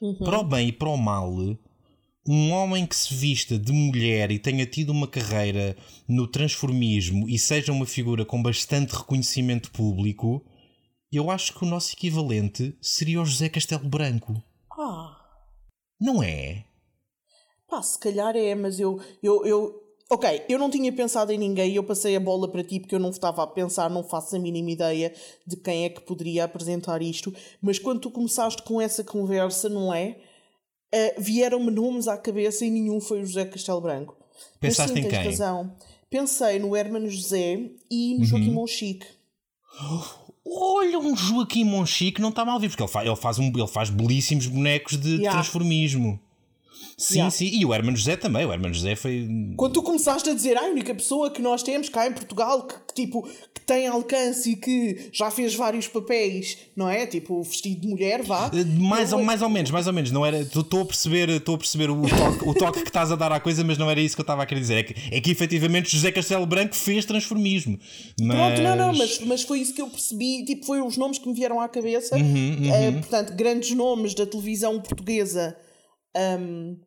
[0.00, 0.14] Uhum.
[0.14, 1.34] Para o bem e para o mal,
[2.28, 5.76] um homem que se vista de mulher e tenha tido uma carreira
[6.08, 10.44] no transformismo e seja uma figura com bastante reconhecimento público,
[11.12, 14.42] eu acho que o nosso equivalente seria o José Castelo Branco.
[14.72, 15.16] Ah.
[16.00, 16.64] Não é?
[17.68, 19.82] Pá, se calhar é, mas eu, eu, eu.
[20.10, 22.94] Ok, eu não tinha pensado em ninguém e eu passei a bola para ti porque
[22.94, 25.12] eu não estava a pensar, não faço a mínima ideia
[25.46, 27.32] de quem é que poderia apresentar isto.
[27.60, 30.16] Mas quando tu começaste com essa conversa, não é?
[30.94, 34.16] Uh, vieram-me nomes à cabeça e nenhum foi o José Castelo Branco.
[34.60, 35.24] Pensaste Mas, sim, em quem?
[35.24, 35.72] Razão.
[36.08, 37.58] Pensei no Hermano José
[37.90, 38.24] e no uhum.
[38.24, 39.06] Joaquim Monchique.
[40.46, 43.66] Olha, um Joaquim Monchique não está mal visto, porque ele faz, ele faz, um, ele
[43.66, 45.32] faz belíssimos bonecos de yeah.
[45.32, 46.20] transformismo.
[46.98, 47.30] Sim, yeah.
[47.30, 47.50] sim.
[47.52, 48.46] E o Hermano José também.
[48.46, 49.28] O Hermano José foi.
[49.54, 52.66] Quando tu começaste a dizer, ah, a única pessoa que nós temos cá em Portugal
[52.66, 53.22] que, que, tipo,
[53.54, 57.06] que tem alcance e que já fez vários papéis, não é?
[57.06, 58.50] Tipo, vestido de mulher, vá.
[58.54, 60.10] Eh, mais, ou, mais ou menos, mais ou menos.
[60.10, 60.40] Não era.
[60.40, 63.40] Estou a perceber, estou a perceber o, toque, o toque que estás a dar à
[63.40, 64.78] coisa, mas não era isso que eu estava a querer dizer.
[64.78, 67.78] É que, é que efetivamente José Castelo Branco fez transformismo.
[68.18, 68.36] Mas...
[68.38, 70.46] Pronto, não, não, mas, mas foi isso que eu percebi.
[70.46, 72.16] Tipo, foi os nomes que me vieram à cabeça.
[72.16, 72.88] Uhum, uhum.
[72.88, 75.54] Uh, portanto, grandes nomes da televisão portuguesa.
[76.16, 76.78] Um,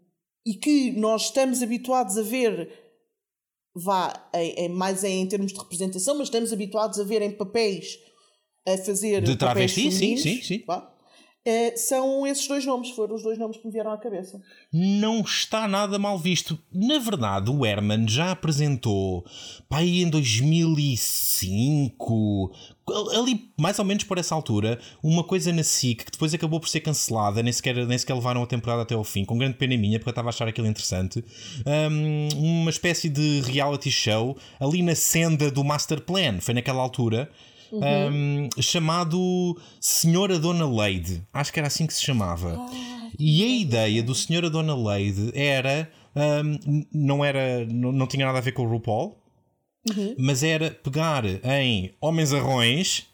[0.45, 2.71] e que nós estamos habituados a ver,
[3.75, 7.99] vá, em, em, mais em termos de representação, mas estamos habituados a ver em papéis
[8.67, 9.21] a fazer.
[9.21, 10.63] De travesti, sim, sim, sim.
[10.65, 10.91] Vá,
[11.45, 14.39] é, são esses dois nomes, foram os dois nomes que me vieram à cabeça.
[14.71, 16.59] Não está nada mal visto.
[16.71, 19.25] Na verdade, o Herman já apresentou,
[19.67, 22.51] pá, em 2005,
[23.17, 26.69] ali mais ou menos por essa altura, uma coisa na SIC que depois acabou por
[26.69, 29.75] ser cancelada, nem sequer, nem sequer levaram a temporada até ao fim, com grande pena
[29.77, 31.23] minha, porque eu estava a achar aquilo interessante.
[31.65, 32.29] Um,
[32.61, 37.29] uma espécie de reality show ali na senda do Master Plan, foi naquela altura
[37.71, 38.49] uhum.
[38.57, 41.21] um, chamado Senhora Dona Lady.
[41.33, 42.55] Acho que era assim que se chamava.
[42.59, 45.89] Ah, e a ideia do Senhora Dona Lady era.
[46.15, 47.65] Um, não era.
[47.65, 49.18] Não, não tinha nada a ver com o RuPaul,
[49.87, 50.15] uhum.
[50.17, 53.07] mas era pegar em homens arrões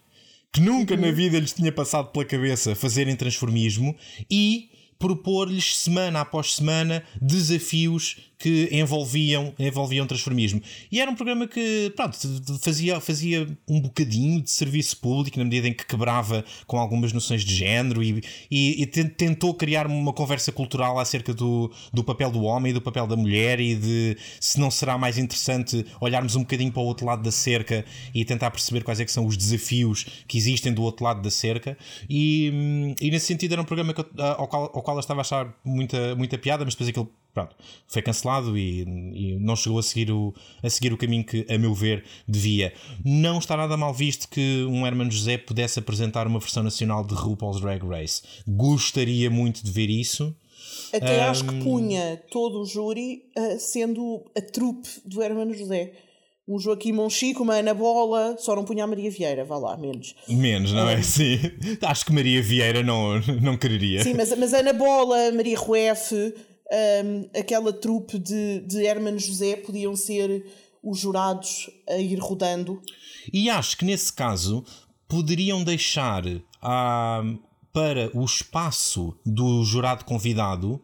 [0.51, 1.01] que nunca uhum.
[1.01, 3.95] na vida lhes tinha passado pela cabeça fazerem transformismo
[4.31, 10.61] e propor-lhes semana após semana desafios que envolviam, envolviam transformismo.
[10.91, 12.17] E era um programa que, pronto,
[12.61, 17.43] fazia, fazia um bocadinho de serviço público, na medida em que quebrava com algumas noções
[17.43, 22.43] de género e, e, e tentou criar uma conversa cultural acerca do, do papel do
[22.43, 26.41] homem e do papel da mulher e de se não será mais interessante olharmos um
[26.41, 29.37] bocadinho para o outro lado da cerca e tentar perceber quais é que são os
[29.37, 31.77] desafios que existem do outro lado da cerca.
[32.09, 35.23] E, e nesse sentido era um programa eu, ao, qual, ao qual eu estava a
[35.23, 37.53] achar muita, muita piada, mas depois aquilo pronto,
[37.85, 40.33] foi cancelado e, e, não chegou a seguir, o,
[40.63, 42.73] a seguir o caminho que, a meu ver, devia.
[43.03, 47.13] Não está nada mal visto que um Herman José pudesse apresentar uma versão nacional de
[47.13, 48.23] RuPaul's Drag Race.
[48.47, 50.33] Gostaria muito de ver isso.
[50.93, 51.29] Até um...
[51.29, 55.91] acho que punha todo o júri uh, sendo a trupe do Herman José.
[56.47, 60.15] um Joaquim Monchico, uma Ana Bola, só não punha a Maria Vieira, vá lá, menos.
[60.29, 61.01] Menos, não é?
[61.01, 61.37] Sim.
[61.81, 64.03] Acho que Maria Vieira não, não quereria.
[64.03, 66.33] Sim, mas, mas Ana Bola, Maria Rueff,
[66.71, 70.45] um, aquela trupe de, de Hermano José podiam ser
[70.81, 72.81] os jurados a ir rodando.
[73.31, 74.63] E acho que nesse caso
[75.07, 76.23] poderiam deixar
[76.61, 77.23] ah,
[77.73, 80.81] para o espaço do jurado convidado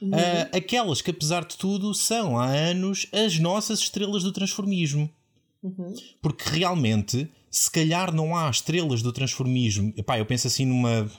[0.00, 0.10] uhum.
[0.10, 5.08] uh, aquelas que, apesar de tudo, são há anos as nossas estrelas do transformismo.
[5.62, 5.94] Uhum.
[6.20, 9.92] Porque realmente, se calhar não há estrelas do transformismo.
[9.96, 11.10] Epá, eu penso assim numa.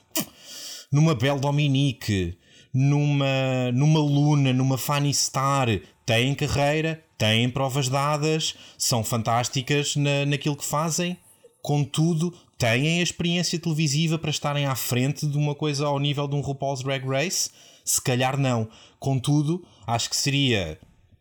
[0.91, 2.37] numa Belle Dominique,
[2.75, 5.67] numa, numa Luna, numa Fanny Star.
[6.05, 11.17] Têm carreira, têm provas dadas, são fantásticas na, naquilo que fazem.
[11.61, 16.35] Contudo, têm a experiência televisiva para estarem à frente de uma coisa ao nível de
[16.35, 17.49] um RuPaul's Drag Race
[17.85, 18.67] se calhar não.
[18.99, 20.79] Contudo, acho que seria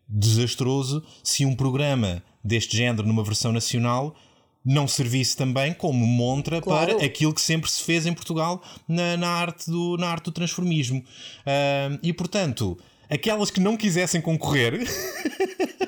[0.09, 4.15] desastroso se um programa deste género numa versão nacional
[4.65, 6.95] não servisse também como montra claro.
[6.95, 10.31] para aquilo que sempre se fez em Portugal na, na, arte, do, na arte do
[10.31, 10.99] transformismo.
[10.99, 12.77] Uh, e portanto,
[13.09, 14.85] aquelas que não quisessem concorrer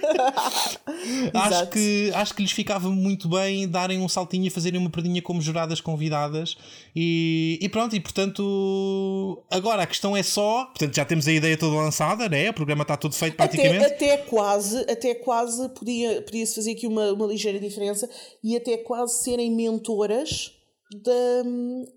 [1.34, 5.22] acho, que, acho que lhes ficava muito bem darem um saltinho e fazerem uma perdinha
[5.22, 6.58] como juradas convidadas.
[6.96, 10.66] E, e pronto, e portanto, agora a questão é só.
[10.66, 12.50] Portanto, já temos a ideia toda lançada, né?
[12.50, 13.86] O programa está todo feito praticamente.
[13.86, 18.10] Até, até quase, até quase podia, podia-se fazer aqui uma, uma ligeira diferença
[18.44, 20.57] e até quase serem mentoras.
[20.90, 21.12] Da,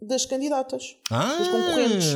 [0.02, 2.08] das candidatas, ah, das concorrentes.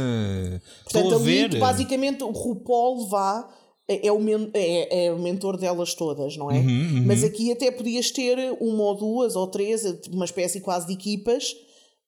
[0.82, 3.48] Portanto, ali, basicamente, o RuPaul vá
[3.86, 4.18] é, é, o,
[4.54, 6.58] é, é, o mentor delas todas, não é?
[6.58, 7.04] Uhum, uhum.
[7.06, 11.52] Mas aqui até podias ter uma ou duas ou três, uma espécie quase de equipas,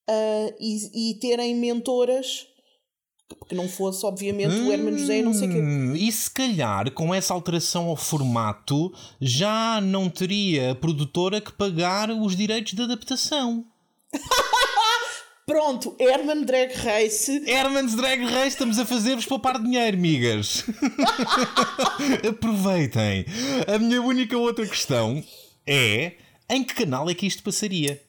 [0.09, 2.47] uh, e, e terem mentoras
[3.49, 5.59] que não fosse, obviamente, hum, o Herman José e não sei o quê.
[5.59, 11.53] Hum, e se calhar, com essa alteração ao formato, já não teria a produtora que
[11.53, 13.65] pagar os direitos de adaptação.
[15.49, 17.31] Pronto, Herman Drag Race.
[17.47, 20.65] Herman's Drag Race, estamos a fazer-vos poupar dinheiro, migas.
[22.29, 23.25] Aproveitem.
[23.73, 25.23] A minha única outra questão
[25.65, 26.15] é:
[26.51, 28.03] em que canal é que isto passaria?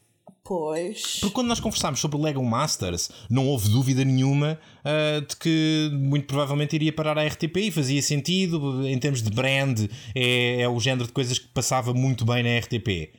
[0.43, 1.19] Pois.
[1.19, 5.91] Porque quando nós conversámos sobre o Lego Masters, não houve dúvida nenhuma uh, de que
[5.93, 8.83] muito provavelmente iria parar a RTP e fazia sentido.
[8.87, 12.57] Em termos de brand, é, é o género de coisas que passava muito bem na
[12.57, 13.11] RTP.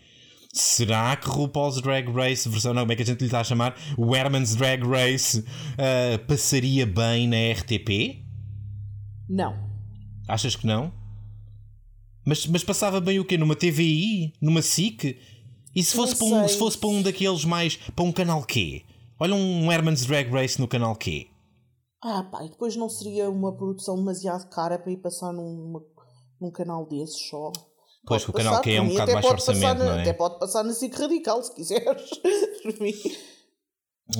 [0.53, 3.45] Será que RuPaul's Drag Race, versão não, como é que a gente lhe está a
[3.45, 3.77] chamar?
[3.97, 8.25] O Herman's Drag Race uh, passaria bem na RTP?
[9.29, 9.55] Não.
[10.27, 10.93] Achas que não?
[12.27, 13.37] Mas, mas passava bem o quê?
[13.37, 14.35] Numa TVI?
[14.41, 15.19] Numa SIC?
[15.75, 17.77] E se fosse, para um, se fosse para um daqueles mais.
[17.77, 18.85] para um canal quê?
[19.21, 21.29] Olha um Herman's Drag Race no canal quê?
[22.03, 25.81] Ah, pá, e depois não seria uma produção demasiado cara para ir passar num,
[26.41, 27.53] num canal desses só?
[28.07, 30.01] Pois, que o canal que é um bocado baixo orçamento, na, não é?
[30.03, 32.09] Até pode passar na SIC Radical, se quiseres.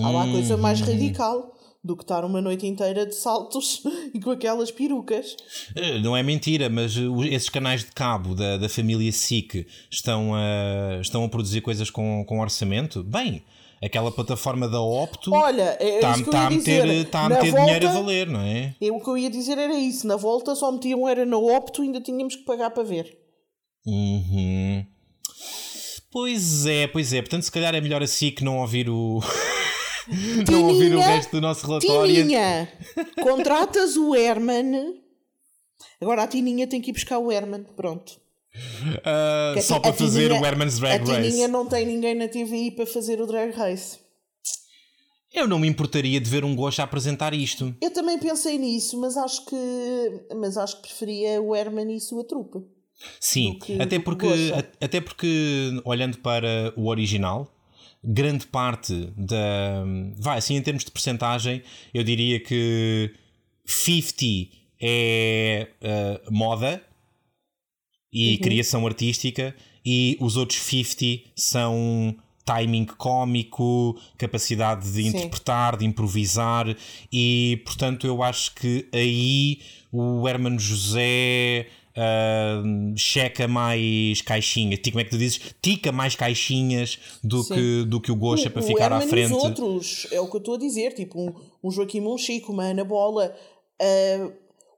[0.03, 0.85] Há lá coisa mais hum.
[0.85, 5.37] radical do que estar uma noite inteira de saltos e com aquelas perucas.
[5.75, 6.95] Eh, não é mentira, mas
[7.31, 12.25] esses canais de cabo da, da família SIC estão a, estão a produzir coisas com,
[12.27, 13.03] com orçamento?
[13.03, 13.43] Bem,
[13.83, 17.89] aquela plataforma da Opto Olha, é está, está a meter, está a meter volta, dinheiro
[17.89, 18.75] a valer, não é?
[18.81, 20.07] Eu, o que eu ia dizer era isso.
[20.07, 23.28] Na volta só metiam era na Opto e ainda tínhamos que pagar para ver.
[23.89, 24.85] Uhum.
[26.11, 27.23] Pois é, pois é.
[27.23, 29.21] Portanto, se calhar é melhor assim que não ouvir o.
[30.51, 32.15] não ouvir o resto do nosso relatório.
[32.15, 32.71] Tininha,
[33.23, 35.01] contratas o Herman.
[36.01, 37.65] Agora a Tininha tem que ir buscar o Herman.
[37.77, 38.21] Pronto.
[38.55, 41.13] Uh, só para fazer tininha, o Herman's Drag Race.
[41.13, 43.99] A Tininha não tem ninguém na TVI para fazer o Drag Race.
[45.33, 47.75] Eu não me importaria de ver um gosto a apresentar isto.
[47.81, 52.25] Eu também pensei nisso, mas acho que, mas acho que preferia o Herman e sua
[52.25, 52.59] trupe.
[53.21, 54.27] Sim, até porque,
[54.81, 57.53] até porque, olhando para o original,
[58.03, 59.85] grande parte da.
[60.17, 63.13] Vai, assim, em termos de percentagem, eu diria que
[63.65, 66.83] 50 é uh, moda
[68.13, 68.39] e uhum.
[68.39, 75.09] criação artística, e os outros 50 são timing cómico, capacidade de Sim.
[75.09, 76.75] interpretar, de improvisar,
[77.13, 79.61] e portanto eu acho que aí
[79.93, 81.67] o Hermano José
[81.99, 85.41] uh, checa mais caixinhas, como é que tu dizes?
[85.61, 89.35] Tica mais caixinhas do, que, do que o Gosha para ficar à frente.
[89.35, 92.65] Os outros, é o que eu estou a dizer, tipo um, um Joaquim Monchico, uma
[92.65, 93.35] Ana Bola,
[93.83, 94.33] uh,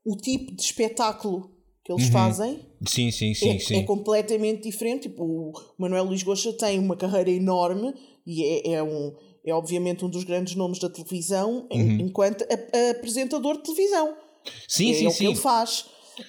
[0.05, 1.51] o tipo de espetáculo
[1.85, 2.13] que eles uhum.
[2.13, 3.77] fazem sim, sim, sim, é, sim.
[3.77, 5.09] é completamente diferente.
[5.09, 7.95] Tipo, o Manuel Luís Goxa tem uma carreira enorme
[8.27, 9.15] e é, é um
[9.45, 11.99] é obviamente um dos grandes nomes da televisão uhum.
[12.01, 14.15] enquanto a, a apresentador de televisão.
[14.69, 15.19] Sim, é, sim, é o sim.
[15.19, 15.87] que ele faz.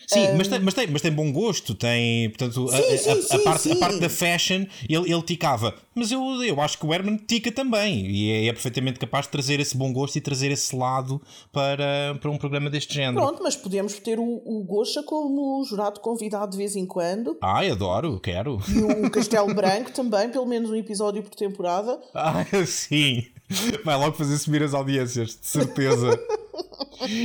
[0.07, 0.37] Sim, um...
[0.37, 3.21] mas, tem, mas, tem, mas tem bom gosto, tem, portanto, sim, a, sim, a, a,
[3.21, 5.73] sim, parte, a, parte, da fashion, ele, ele ticava.
[5.93, 9.31] Mas eu, eu acho que o Herman tica também e é, é, perfeitamente capaz de
[9.31, 11.21] trazer esse bom gosto e trazer esse lado
[11.51, 13.25] para, para um programa deste género.
[13.25, 17.37] Pronto, mas podemos ter o, o Gosha como jurado convidado de vez em quando.
[17.41, 18.59] Ai, adoro, quero.
[18.69, 21.99] E o Castelo Branco também, pelo menos um episódio por temporada.
[22.13, 23.25] Ah, sim.
[23.83, 26.19] Vai logo fazer subir as audiências, de certeza.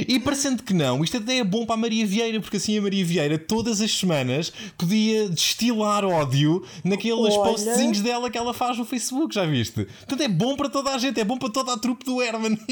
[0.08, 2.82] E parecendo que não, isto até é bom para a Maria Vieira, porque assim a
[2.82, 7.50] Maria Vieira todas as semanas podia destilar ódio naqueles Olha...
[7.50, 9.84] postzinhos dela que ela faz no Facebook, já viste?
[9.84, 12.58] Portanto é bom para toda a gente, é bom para toda a trupe do Herman.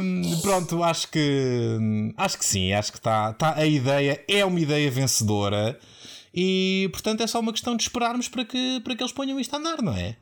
[0.00, 4.60] um, pronto, acho que acho que sim, acho que está tá, a ideia é uma
[4.60, 5.78] ideia vencedora
[6.34, 9.54] e portanto é só uma questão de esperarmos para que, para que eles ponham isto
[9.54, 10.16] a andar, não é?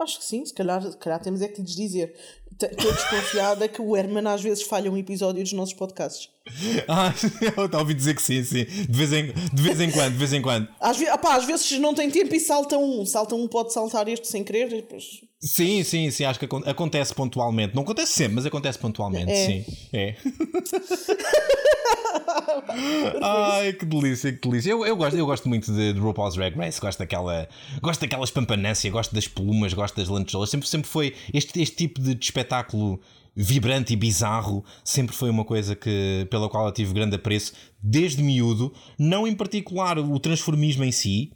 [0.00, 2.14] Acho que sim, se calhar, se calhar temos é que lhes dizer.
[2.52, 6.30] Estou desconfiada que o Herman às vezes falha um episódio dos nossos podcasts.
[6.88, 8.64] Ah, eu a ouvir dizer que sim, sim.
[8.64, 10.66] De vez em, de vez em quando, de vez em quando.
[10.80, 13.04] Às, ve opá, às vezes não tem tempo e salta um.
[13.04, 14.68] Salta um, pode saltar este sem querer.
[14.68, 15.20] Depois...
[15.38, 16.24] Sim, sim, sim.
[16.24, 17.74] Acho que acontece pontualmente.
[17.74, 19.46] Não acontece sempre, mas acontece pontualmente, é.
[19.46, 19.64] sim.
[19.92, 20.16] É.
[23.22, 24.70] Ai, que delícia, que delícia.
[24.70, 27.48] Eu, eu, gosto, eu gosto muito de, de RuPaul's Drag Race, gosto daquela,
[27.82, 30.50] gosto daquela espampanância, gosto das plumas, gosto das lantejoulas.
[30.50, 33.00] Sempre, sempre foi este, este tipo de, de espetáculo
[33.40, 38.20] vibrante e bizarro, sempre foi uma coisa que, pela qual eu tive grande apreço desde
[38.20, 41.30] miúdo, não em particular o transformismo em si,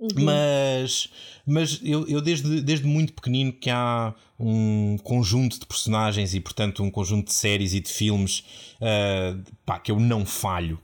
[0.00, 0.24] Uhum.
[0.24, 1.08] Mas,
[1.44, 6.84] mas eu, eu desde, desde muito pequenino que há um conjunto de personagens e, portanto,
[6.84, 8.44] um conjunto de séries e de filmes
[8.80, 10.80] uh, pá, que eu não falho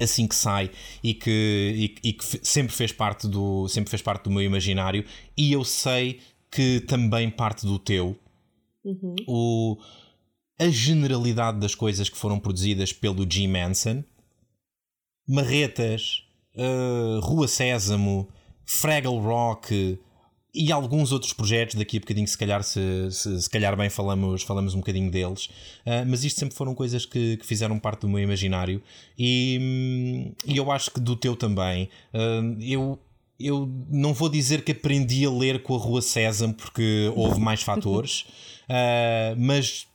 [0.00, 0.70] assim que sai
[1.02, 5.04] e que, e, e, que sempre fez parte do sempre fez parte do meu imaginário
[5.36, 6.20] e eu sei
[6.50, 8.16] que também parte do teu
[8.84, 9.16] uhum.
[9.26, 9.76] o,
[10.56, 14.04] a generalidade das coisas que foram produzidas pelo Jim Manson
[15.26, 16.27] marretas
[16.58, 18.28] uh, Rua Sésamo
[18.64, 19.98] Fraggle Rock
[20.54, 22.80] e alguns outros projetos, daqui a bocadinho, se calhar, se,
[23.10, 25.46] se, se calhar bem falamos, falamos um bocadinho deles,
[25.86, 28.82] uh, mas isto sempre foram coisas que, que, fizeram parte do meu imaginário.
[29.18, 31.88] E, e eu acho que do teu também.
[32.12, 32.98] Uh, eu,
[33.38, 37.62] eu não vou dizer que aprendi a ler com a Rua Sésamo porque houve mais
[37.62, 38.22] fatores,
[38.68, 39.86] uh, mas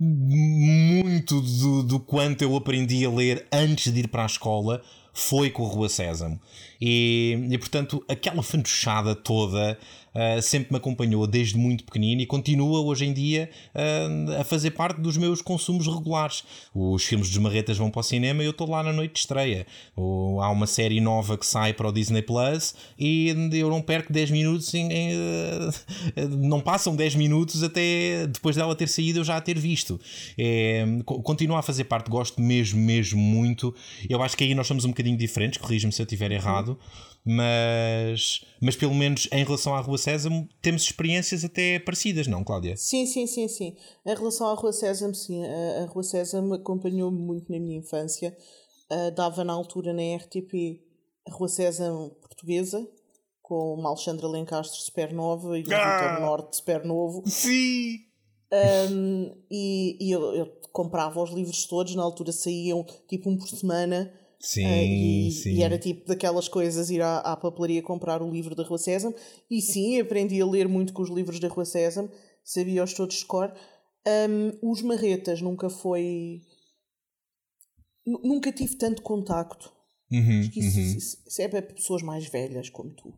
[0.00, 4.82] muito do, do quanto eu aprendi a ler antes de ir para a escola
[5.18, 6.40] foi com a Rua Sésamo.
[6.80, 9.76] E, e portanto, aquela fantochada toda
[10.18, 14.72] uh, sempre me acompanhou desde muito pequenino e continua hoje em dia uh, a fazer
[14.72, 16.42] parte dos meus consumos regulares.
[16.74, 19.20] Os filmes dos Marretas vão para o cinema e eu estou lá na noite de
[19.20, 19.66] estreia.
[19.94, 24.12] Ou, há uma série nova que sai para o Disney Plus e eu não perco
[24.12, 29.24] 10 minutos em, em, uh, não passam 10 minutos até depois dela ter saído eu
[29.24, 30.00] já a ter visto.
[30.36, 33.74] É, continua a fazer parte, gosto mesmo, mesmo muito.
[34.08, 36.78] Eu acho que aí nós somos um bocadinho diferentes, corrija-me se eu estiver errado
[37.30, 42.74] mas, mas pelo menos em relação à Rua Sésamo temos experiências até parecidas, não, Cláudia?
[42.74, 43.76] Sim, sim, sim, sim.
[44.06, 45.44] Em relação à Rua Sésamo, sim.
[45.44, 48.34] A, a Rua Sésamo acompanhou-me muito na minha infância.
[48.90, 50.80] Uh, dava na altura na RTP
[51.28, 52.88] a Rua Sésamo portuguesa,
[53.42, 55.98] com uma Alexandra Lencastre super nova e o ah!
[55.98, 57.22] Vitor Norte super novo.
[57.26, 58.06] Sim!
[58.90, 63.48] Um, e, e eu, eu, comprava os livros todos, na altura saíam tipo um por
[63.48, 64.10] semana
[64.40, 65.54] Sim, uh, e, sim.
[65.54, 69.14] e, era tipo daquelas coisas ir à, à papelaria comprar o livro da Rua Sésamo.
[69.50, 72.10] E sim, aprendi a ler muito com os livros da Rua Sésamo,
[72.44, 73.52] sabia-os todos de cor.
[74.06, 76.40] Um, os Marretas nunca foi.
[78.06, 79.72] Nunca tive tanto contacto.
[80.10, 80.96] Uhum, isso, uhum.
[80.96, 83.08] isso, isso, é para pessoas mais velhas como tu.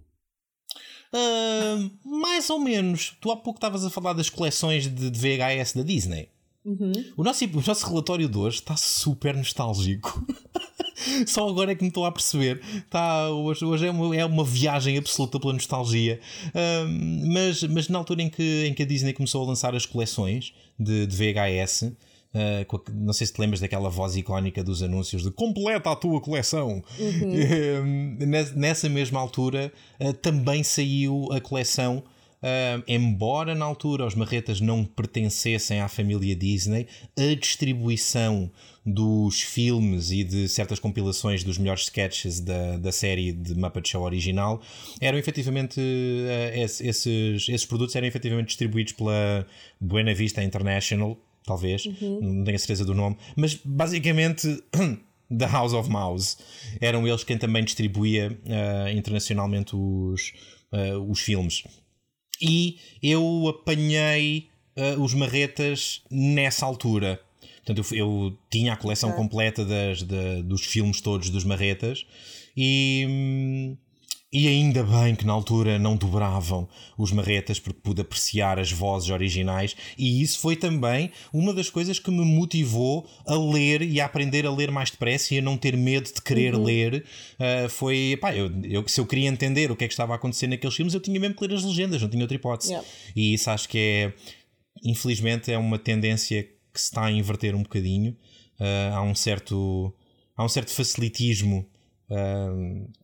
[1.12, 3.16] Uh, mais ou menos.
[3.20, 6.28] Tu há pouco estavas a falar das coleções de, de VHS da Disney.
[6.64, 6.92] Uhum.
[7.16, 10.24] O, nosso, o nosso relatório de hoje está super nostálgico.
[11.26, 12.60] Só agora é que me estou a perceber.
[12.88, 16.20] Tá, hoje hoje é, uma, é uma viagem absoluta pela nostalgia.
[16.54, 19.86] Um, mas, mas na altura em que, em que a Disney começou a lançar as
[19.86, 21.92] coleções de, de VHS.
[22.32, 25.96] Uh, a, não sei se te lembras daquela voz icónica dos anúncios de completa a
[25.96, 26.82] tua coleção.
[26.98, 28.16] Uhum.
[28.54, 32.04] nessa mesma altura uh, também saiu a coleção
[32.42, 38.50] Uh, embora na altura os marretas não pertencessem à família Disney, a distribuição
[38.84, 44.02] dos filmes e de certas compilações dos melhores sketches da, da série de Muppet Show
[44.02, 44.62] original
[45.02, 49.46] eram efetivamente uh, esses, esses produtos eram efetivamente distribuídos pela
[49.78, 52.20] Buena Vista International talvez, uhum.
[52.22, 54.48] não tenho a certeza do nome mas basicamente
[55.38, 56.38] The House of Mouse
[56.80, 60.32] eram eles quem também distribuía uh, internacionalmente os,
[61.06, 61.64] os filmes
[62.40, 67.20] e eu apanhei uh, os marretas nessa altura.
[67.64, 69.22] Portanto, eu, eu tinha a coleção okay.
[69.22, 72.06] completa das, de, dos filmes todos dos Marretas
[72.56, 73.76] e.
[74.32, 79.10] E ainda bem que na altura não dobravam os marretas porque pude apreciar as vozes
[79.10, 84.04] originais, e isso foi também uma das coisas que me motivou a ler e a
[84.04, 86.62] aprender a ler mais depressa e a não ter medo de querer uhum.
[86.62, 87.04] ler.
[87.40, 90.16] Uh, foi, pá, eu, eu, se eu queria entender o que é que estava a
[90.16, 92.70] acontecer naqueles filmes, eu tinha mesmo que ler as legendas, não tinha outra hipótese.
[92.70, 92.88] Yeah.
[93.16, 94.12] E isso acho que é,
[94.84, 98.16] infelizmente, é uma tendência que se está a inverter um bocadinho.
[98.60, 99.92] Uh, há um certo,
[100.36, 101.66] há um certo facilitismo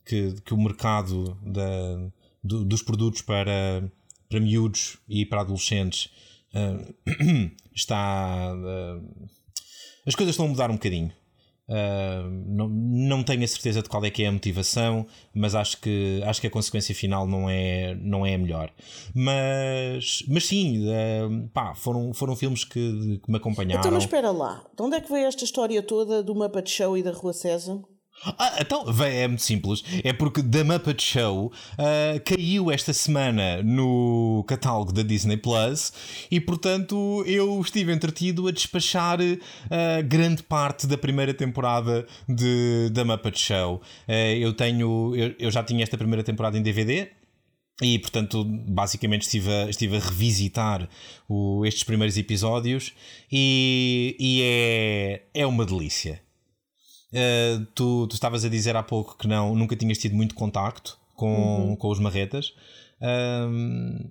[0.05, 2.11] que, que o mercado da,
[2.43, 3.91] do, dos produtos para,
[4.29, 6.11] para miúdos e para adolescentes
[7.75, 8.53] está.
[10.07, 11.13] As coisas estão a mudar um bocadinho.
[11.69, 15.05] Uh, não, não tenho a certeza de qual é que é a motivação,
[15.35, 18.73] mas acho que, acho que a consequência final não é, não é a melhor.
[19.13, 23.81] Mas, mas sim, uh, pá, foram, foram filmes que, que me acompanharam.
[23.81, 26.97] Então, mas espera lá, de onde é que veio esta história toda do Muppet Show
[26.97, 27.81] e da Rua César?
[28.25, 29.85] Ah, então, é muito simples.
[30.03, 35.93] É porque The Muppet Show uh, caiu esta semana no catálogo da Disney Plus
[36.31, 39.37] e, portanto, eu estive entretido a despachar uh,
[40.07, 43.83] grande parte da primeira temporada de The Muppet Show.
[44.09, 47.09] Uh, eu tenho, eu, eu já tinha esta primeira temporada em DVD,
[47.83, 50.89] e portanto, basicamente estive a, estive a revisitar
[51.29, 52.95] o, estes primeiros episódios
[53.31, 56.26] e, e é, é uma delícia.
[57.13, 60.99] Uh, tu, tu estavas a dizer há pouco que não, nunca tinhas tido muito contacto
[61.15, 61.77] com, uhum.
[61.77, 62.53] com os marretas.
[63.01, 64.11] Uh,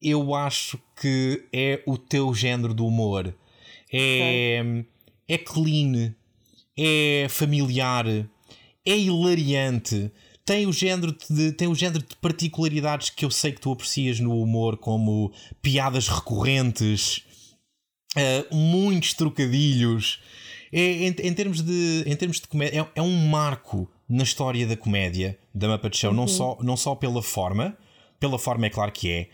[0.00, 3.34] eu acho que é o teu género de humor.
[3.92, 4.86] É, okay.
[5.28, 6.14] é clean,
[6.76, 10.10] é familiar, é hilariante.
[10.44, 14.20] Tem o, género de, tem o género de particularidades que eu sei que tu aprecias
[14.20, 15.32] no humor, como
[15.62, 17.24] piadas recorrentes,
[18.14, 20.20] uh, muitos trocadilhos
[20.76, 24.66] é, em, em, termos de, em termos de comédia, é, é, um marco na história
[24.66, 26.16] da comédia da Muppet Show, uhum.
[26.16, 27.78] não, só, não só pela forma,
[28.18, 29.28] pela forma é claro que é.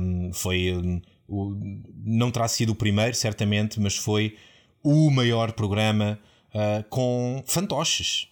[0.00, 0.72] Um, foi.
[0.72, 1.54] Um, o,
[2.04, 4.34] não terá sido o primeiro, certamente, mas foi
[4.82, 6.18] o maior programa
[6.54, 8.28] uh, com fantoches.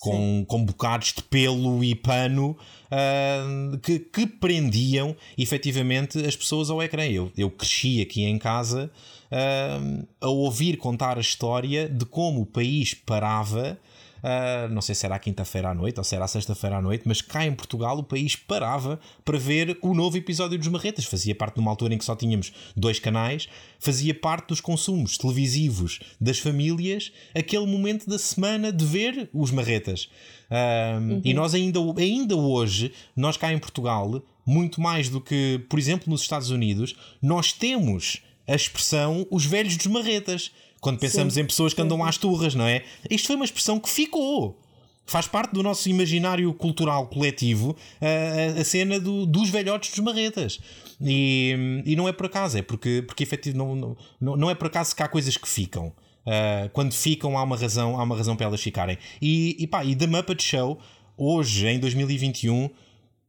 [0.00, 2.56] Com, com bocados de pelo e pano
[2.90, 7.06] uh, que, que prendiam efetivamente as pessoas ao ecrã.
[7.06, 8.90] Eu, eu cresci aqui em casa
[9.32, 13.78] uh, a ouvir contar a história de como o país parava.
[14.22, 17.20] Uh, não sei se era quinta-feira à noite ou se era sexta-feira à noite, mas
[17.20, 21.04] cá em Portugal o país parava para ver o novo episódio dos Marretas.
[21.06, 23.48] Fazia parte de uma altura em que só tínhamos dois canais,
[23.80, 30.08] fazia parte dos consumos televisivos das famílias, aquele momento da semana de ver os Marretas.
[30.48, 31.20] Uh, uhum.
[31.24, 36.08] E nós ainda, ainda hoje, nós cá em Portugal, muito mais do que, por exemplo,
[36.08, 40.50] nos Estados Unidos, nós temos a expressão os velhos dos marretas.
[40.80, 41.40] Quando pensamos Sim.
[41.40, 42.84] em pessoas que andam às turras, não é?
[43.08, 44.60] Isto foi uma expressão que ficou.
[45.06, 50.58] Faz parte do nosso imaginário cultural coletivo a, a cena do, dos velhotes dos marretas.
[51.00, 54.68] E, e não é por acaso, é porque, porque efetivo, não, não, não é por
[54.68, 55.92] acaso que há coisas que ficam.
[56.24, 58.96] Uh, quando ficam, há uma razão, há uma razão para elas ficarem.
[59.20, 60.78] E, e pá, e The Muppet Show,
[61.16, 62.70] hoje, em 2021,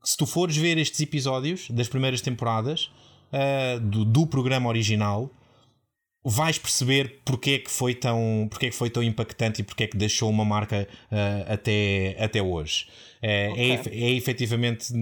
[0.03, 2.91] se tu fores ver estes episódios das primeiras temporadas,
[3.33, 5.29] uh, do, do, programa original,
[6.23, 9.83] vais perceber porque é que foi tão, porque é que foi tão impactante e porque
[9.83, 12.87] é que deixou uma marca uh, até, até hoje.
[13.21, 13.91] É, é okay.
[13.91, 14.93] é, é efetivamente.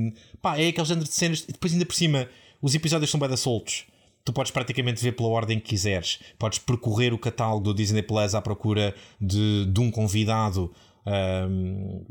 [0.42, 1.42] Pá, é aquele género de cenas.
[1.42, 2.28] Depois, ainda por cima,
[2.62, 3.86] os episódios são bem soltos
[4.24, 6.20] tu podes praticamente ver pela ordem que quiseres.
[6.38, 10.72] Podes percorrer o catálogo do Disney Plus à procura de, de um convidado
[11.06, 12.04] um,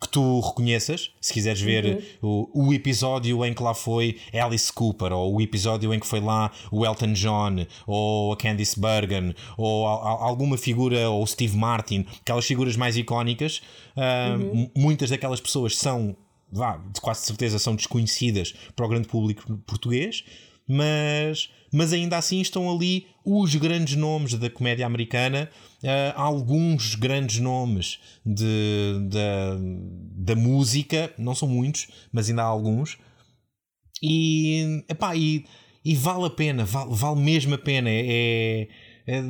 [0.00, 2.48] que tu reconheças, se quiseres ver uhum.
[2.54, 6.20] o, o, episódio em que lá foi Alice Cooper, ou o episódio em que foi
[6.20, 11.56] lá o Elton John, ou a Candice Bergen, ou a, a, alguma figura, ou Steve
[11.56, 13.60] Martin, aquelas figuras mais icónicas,
[13.96, 14.70] um, uhum.
[14.76, 16.16] muitas daquelas pessoas são,
[16.50, 20.24] vá, de quase certeza, são desconhecidas para o grande público português,
[20.66, 25.50] mas mas ainda assim estão ali os grandes nomes da comédia americana,
[25.82, 29.18] uh, alguns grandes nomes de, de,
[30.24, 32.96] da música, não são muitos, mas ainda há alguns.
[34.00, 35.44] E, epá, e,
[35.84, 37.90] e vale a pena, vale, vale mesmo a pena.
[37.90, 38.68] É,
[39.08, 39.20] é,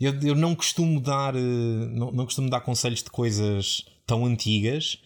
[0.00, 4.98] eu, eu não costumo dar eh, não, não costumo dar conselhos de coisas tão antigas,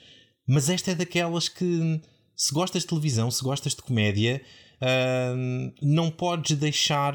[0.49, 2.01] mas esta é daquelas que
[2.34, 4.43] se gostas de televisão, se gostas de comédia,
[5.81, 7.14] não podes deixar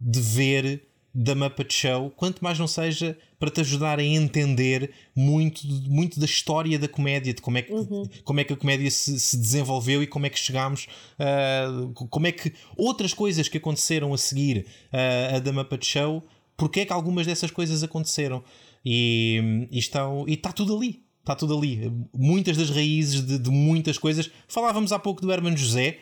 [0.00, 5.66] de ver da Muppet Show, quanto mais não seja para te ajudar a entender muito,
[5.66, 8.08] muito da história da comédia, de como é que, uhum.
[8.22, 10.86] como é que a comédia se, se, desenvolveu e como é que chegámos,
[11.18, 16.22] uh, como é que outras coisas que aconteceram a seguir uh, a da Muppet Show
[16.60, 18.44] porque é que algumas dessas coisas aconteceram.
[18.84, 21.02] E, e, estão, e está tudo ali.
[21.20, 21.90] Está tudo ali.
[22.14, 24.30] Muitas das raízes de, de muitas coisas.
[24.46, 26.00] Falávamos há pouco do Herman José.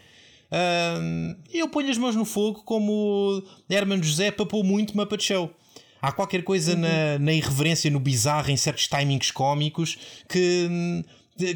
[1.52, 5.50] Eu ponho as mãos no fogo como Herman José papou muito Muppet Show.
[6.00, 6.80] Há qualquer coisa uhum.
[6.80, 9.98] na, na irreverência, no bizarro, em certos timings cómicos
[10.28, 11.04] que,
[11.36, 11.54] que,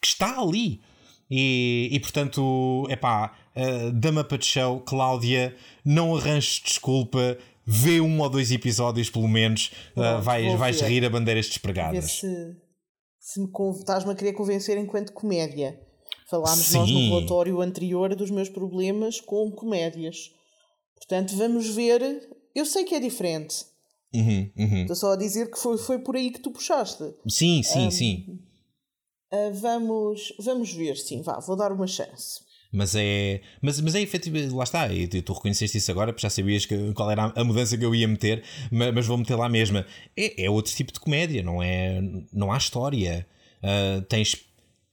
[0.00, 0.80] que está ali.
[1.28, 8.20] E, e portanto, é pá, uh, da Muppet Show, Cláudia, não arranjes desculpa, vê um
[8.20, 12.12] ou dois episódios pelo menos, uh, vais, vais rir a bandeiras despregadas.
[12.12, 12.56] Se,
[13.18, 13.48] se me
[13.78, 15.80] estás-me a querer convencer enquanto comédia.
[16.32, 16.78] Falámos Sim.
[16.78, 20.30] nós no relatório anterior dos meus problemas com comédias.
[20.96, 22.26] Portanto, vamos ver.
[22.54, 23.66] Eu sei que é diferente.
[24.14, 24.80] Uhum, uhum.
[24.80, 27.04] Estou só a dizer que foi, foi por aí que tu puxaste.
[27.28, 28.38] Sim, sim, um, sim.
[29.30, 32.40] Uh, vamos, vamos ver, sim, vá, vou dar uma chance.
[32.72, 36.30] Mas é, mas, mas é efetivo, lá está, e tu reconheceste isso agora, porque já
[36.30, 39.50] sabias que, qual era a mudança que eu ia meter, mas, mas vou meter lá
[39.50, 39.84] mesma.
[40.16, 42.00] É, é outro tipo de comédia, não é?
[42.32, 43.26] Não há história.
[43.62, 44.34] Uh, tens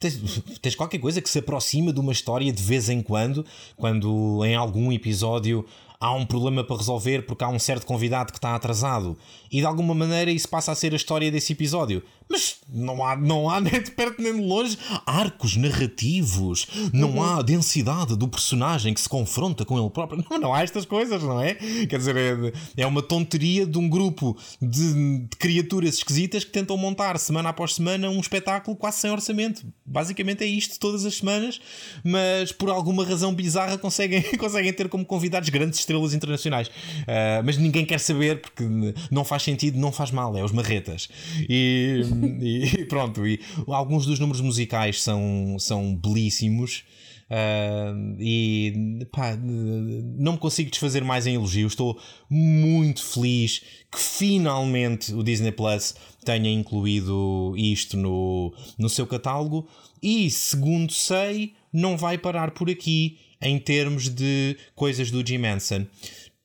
[0.02, 3.46] Tens, tens, qualquer coisa que se aproxima de uma história de vez em quando,
[3.76, 5.66] quando em algum episódio
[6.00, 9.18] há um problema para resolver porque há um certo convidado que está atrasado
[9.52, 12.02] e de alguma maneira isso passa a ser a história desse episódio.
[12.30, 17.24] Mas não há, não há nem de perto nem de longe arcos narrativos, não uhum.
[17.24, 20.24] há densidade do personagem que se confronta com ele próprio.
[20.30, 21.56] Não, não há estas coisas, não é?
[21.56, 22.54] Quer dizer, é,
[22.84, 27.76] é uma tonteria de um grupo de, de, criaturas esquisitas que tentam montar semana após
[27.76, 29.66] semana um espetáculo quase sem orçamento.
[29.90, 31.60] Basicamente é isto todas as semanas,
[32.04, 36.68] mas por alguma razão bizarra conseguem, conseguem ter como convidados grandes estrelas internacionais.
[36.68, 38.64] Uh, mas ninguém quer saber porque
[39.10, 41.10] não faz sentido, não faz mal, é os marretas.
[41.50, 42.02] E
[42.42, 46.84] e pronto, e alguns dos números musicais são, são belíssimos.
[47.30, 51.74] Uh, e pá, não me consigo desfazer mais em elogios.
[51.74, 52.00] Estou
[52.30, 53.60] muito feliz
[53.92, 55.96] que finalmente o Disney Plus
[56.26, 59.68] tenha incluído isto no, no seu catálogo.
[60.02, 65.86] E segundo sei, não vai parar por aqui em termos de coisas do Jim Henson.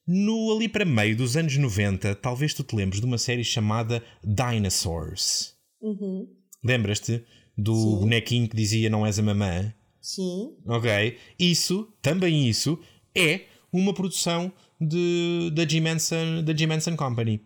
[0.06, 4.02] No ali para meio dos anos 90, talvez tu te lembres de uma série chamada
[4.22, 5.54] Dinosaurs.
[5.80, 6.28] Uhum.
[6.62, 7.24] Lembras-te
[7.56, 8.00] do Sim.
[8.00, 9.72] bonequinho que dizia não és a mamã?
[10.04, 10.52] Sim.
[10.66, 11.16] Ok.
[11.38, 12.78] Isso, também isso,
[13.14, 17.40] é uma produção de, da, Jim Henson, da Jim Henson Company.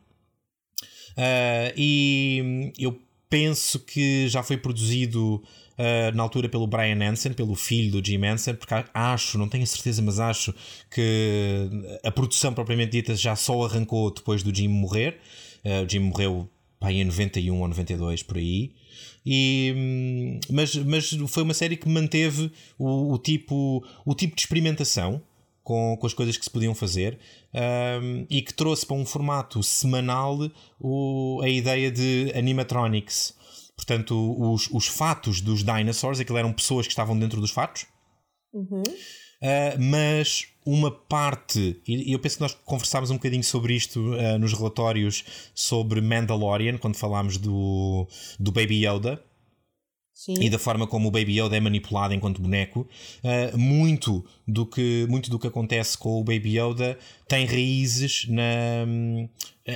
[1.13, 7.55] Uh, e eu penso que já foi produzido uh, na altura pelo Brian Henson, pelo
[7.55, 10.53] filho do Jim Henson, porque acho, não tenho a certeza, mas acho
[10.91, 11.71] que
[12.03, 15.21] a produção propriamente dita já só arrancou depois do Jim morrer.
[15.65, 18.73] Uh, o Jim morreu pá, em 91 ou 92 por aí.
[19.25, 25.23] E, mas, mas foi uma série que manteve o, o tipo, o tipo de experimentação
[25.63, 27.19] com, com as coisas que se podiam fazer
[28.03, 30.39] um, e que trouxe para um formato semanal
[30.81, 33.37] o, a ideia de animatronics.
[33.77, 37.87] Portanto, os, os fatos dos dinosaurs, aquilo eram pessoas que estavam dentro dos fatos.
[38.53, 38.83] Uhum.
[39.41, 44.39] Uh, mas uma parte, e eu penso que nós conversámos um bocadinho sobre isto uh,
[44.39, 45.25] nos relatórios
[45.55, 48.07] sobre Mandalorian, quando falámos do,
[48.39, 49.23] do Baby Yoda.
[50.13, 50.35] Sim.
[50.41, 52.89] E da forma como o Baby Yoda é manipulado enquanto boneco,
[53.23, 56.99] uh, muito, do que, muito do que acontece com o Baby Yoda
[57.29, 58.85] tem raízes na,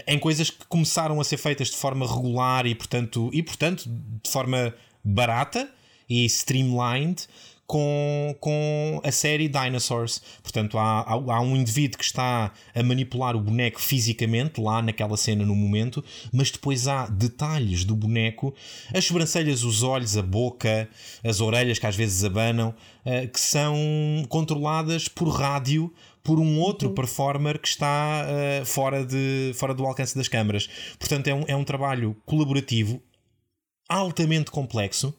[0.06, 4.28] em coisas que começaram a ser feitas de forma regular e, portanto, e, portanto de
[4.28, 4.74] forma
[5.04, 5.70] barata
[6.08, 7.26] e streamlined,
[7.72, 10.20] com, com a série Dinosaurs.
[10.42, 15.16] Portanto, há, há, há, um indivíduo que está a manipular o boneco fisicamente, lá naquela
[15.16, 18.54] cena no momento, mas depois há detalhes do boneco,
[18.92, 20.86] as sobrancelhas, os olhos, a boca,
[21.24, 22.74] as orelhas que às vezes abanam,
[23.06, 23.74] uh, que são
[24.28, 25.90] controladas por rádio
[26.22, 30.68] por um outro performer que está uh, fora, de, fora do alcance das câmaras.
[30.98, 33.02] Portanto, é um, é um trabalho colaborativo
[33.88, 35.14] altamente complexo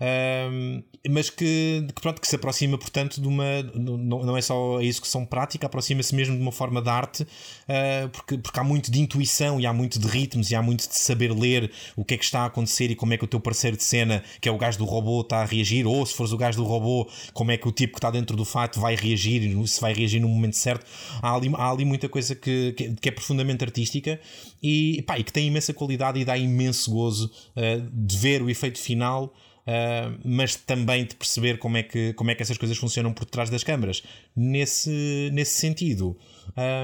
[0.00, 3.62] um, mas que, que, pronto, que se aproxima, portanto, de uma.
[3.74, 8.08] Não, não é só a execução prática, aproxima-se mesmo de uma forma de arte, uh,
[8.10, 10.96] porque, porque há muito de intuição e há muito de ritmos e há muito de
[10.96, 13.40] saber ler o que é que está a acontecer e como é que o teu
[13.40, 16.32] parceiro de cena, que é o gajo do robô, está a reagir, ou se fores
[16.32, 18.94] o gajo do robô, como é que o tipo que está dentro do fato vai
[18.94, 20.86] reagir e se vai reagir no momento certo.
[21.22, 24.20] Há ali, há ali muita coisa que, que, que é profundamente artística
[24.62, 28.50] e, pá, e que tem imensa qualidade e dá imenso gozo uh, de ver o
[28.50, 29.32] efeito final.
[29.66, 33.24] Uh, mas também de perceber como é, que, como é que essas coisas funcionam por
[33.24, 34.02] trás das câmaras.
[34.34, 36.16] Nesse, nesse sentido,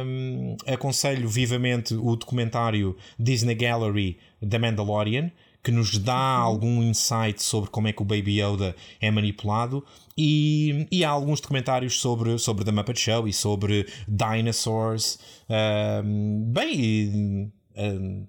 [0.04, 5.30] um, aconselho vivamente o documentário Disney Gallery da Mandalorian,
[5.62, 9.84] que nos dá algum insight sobre como é que o Baby Yoda é manipulado.
[10.18, 15.20] E, e há alguns documentários sobre, sobre The Muppet Show e sobre dinosaurs.
[15.48, 18.26] Um, bem, um,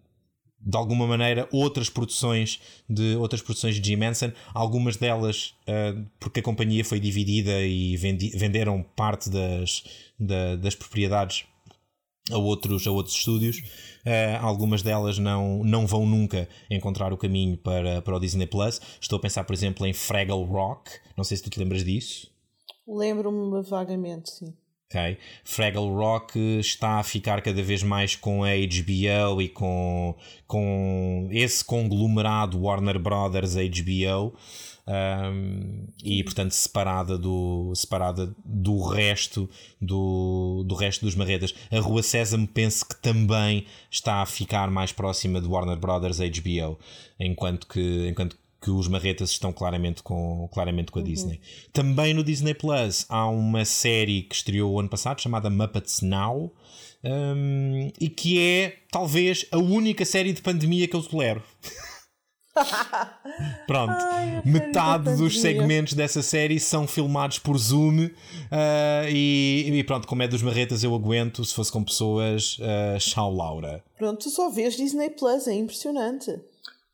[0.65, 6.39] de alguma maneira outras produções de outras produções de Jim Henson, algumas delas uh, porque
[6.39, 9.83] a companhia foi dividida e vendi, venderam parte das,
[10.19, 11.45] da, das propriedades
[12.31, 13.57] a outros, a outros estúdios.
[14.05, 18.79] Uh, algumas delas não, não vão nunca encontrar o caminho para, para o Disney Plus.
[19.01, 20.91] Estou a pensar, por exemplo, em Fraggle Rock.
[21.17, 22.31] Não sei se tu te lembras disso.
[22.87, 24.53] Lembro-me vagamente, sim.
[24.89, 25.17] Okay.
[25.43, 30.15] Fraggle Rock está a ficar cada vez mais com a HBO e com,
[30.45, 34.37] com esse conglomerado Warner Brothers HBO.
[34.85, 39.49] Um, e portanto separada do separada do resto
[39.79, 44.91] do, do resto dos marretas a Rua Sésamo penso que também está a ficar mais
[44.91, 46.77] próxima do Warner Brothers HBO
[47.17, 51.07] enquanto que enquanto que os marretas estão claramente com, claramente com a uhum.
[51.07, 51.41] Disney.
[51.73, 56.49] Também no Disney Plus há uma série que estreou o ano passado chamada Muppets Now
[57.03, 61.43] um, e que é talvez a única série de pandemia que eu tolero.
[63.67, 68.11] Pronto, Ai, metade dos segmentos dessa série são filmados por Zoom uh,
[69.09, 71.43] e, e, pronto, como é dos marretas, eu aguento.
[71.43, 73.83] Se fosse com pessoas, uh, Laura.
[73.97, 76.39] Pronto, tu só vês Disney Plus, é impressionante.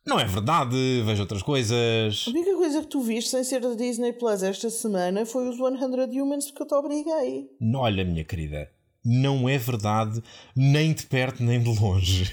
[0.06, 2.26] Não é verdade, vejo outras coisas.
[2.28, 5.58] A única coisa que tu viste sem ser da Disney Plus esta semana foi os
[5.58, 7.50] 100 Humans porque eu te obriguei.
[7.76, 8.72] Olha, minha querida,
[9.04, 10.22] não é verdade,
[10.54, 12.30] nem de perto nem de longe.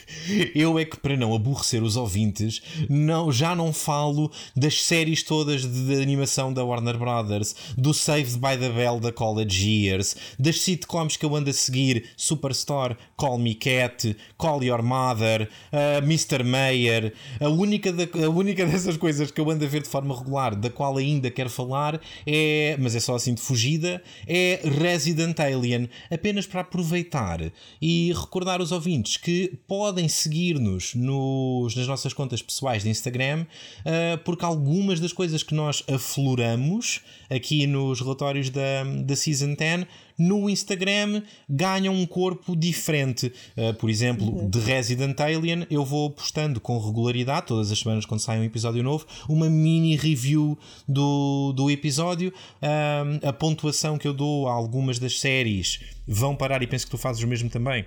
[0.54, 5.62] Eu é que, para não aborrecer os ouvintes, não, já não falo das séries todas
[5.62, 10.60] de, de animação da Warner Brothers, do Saved by the Bell da College Years, das
[10.60, 16.42] sitcoms que eu ando a seguir: Superstore, Call Me Cat, Call Your Mother, uh, Mr.
[16.42, 17.14] Mayer.
[17.40, 20.56] A única, da, a única dessas coisas que eu ando a ver de forma regular,
[20.56, 25.88] da qual ainda quero falar, é, mas é só assim de fugida, é Resident Alien.
[26.10, 32.88] Apenas para aproveitar e recordar os ouvintes que podem seguir-nos nas nossas contas pessoais de
[32.88, 33.46] Instagram,
[33.80, 37.00] uh, porque algumas das coisas que nós afloramos
[37.30, 39.86] aqui nos relatórios da, da Season 10
[40.18, 43.32] no Instagram ganham um corpo diferente.
[43.56, 44.48] Uh, por exemplo, uhum.
[44.48, 48.82] de Resident Alien, eu vou postando com regularidade, todas as semanas quando sai um episódio
[48.82, 52.32] novo, uma mini review do, do episódio.
[52.62, 56.90] Uh, a pontuação que eu dou a algumas das séries vão parar, e penso que
[56.90, 57.84] tu fazes o mesmo também.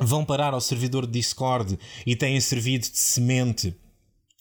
[0.00, 3.74] Vão parar ao servidor de Discord e têm servido de semente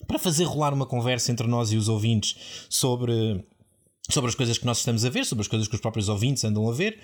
[0.05, 3.43] para fazer rolar uma conversa entre nós e os ouvintes sobre
[4.09, 6.43] sobre as coisas que nós estamos a ver, sobre as coisas que os próprios ouvintes
[6.43, 6.99] andam a ver.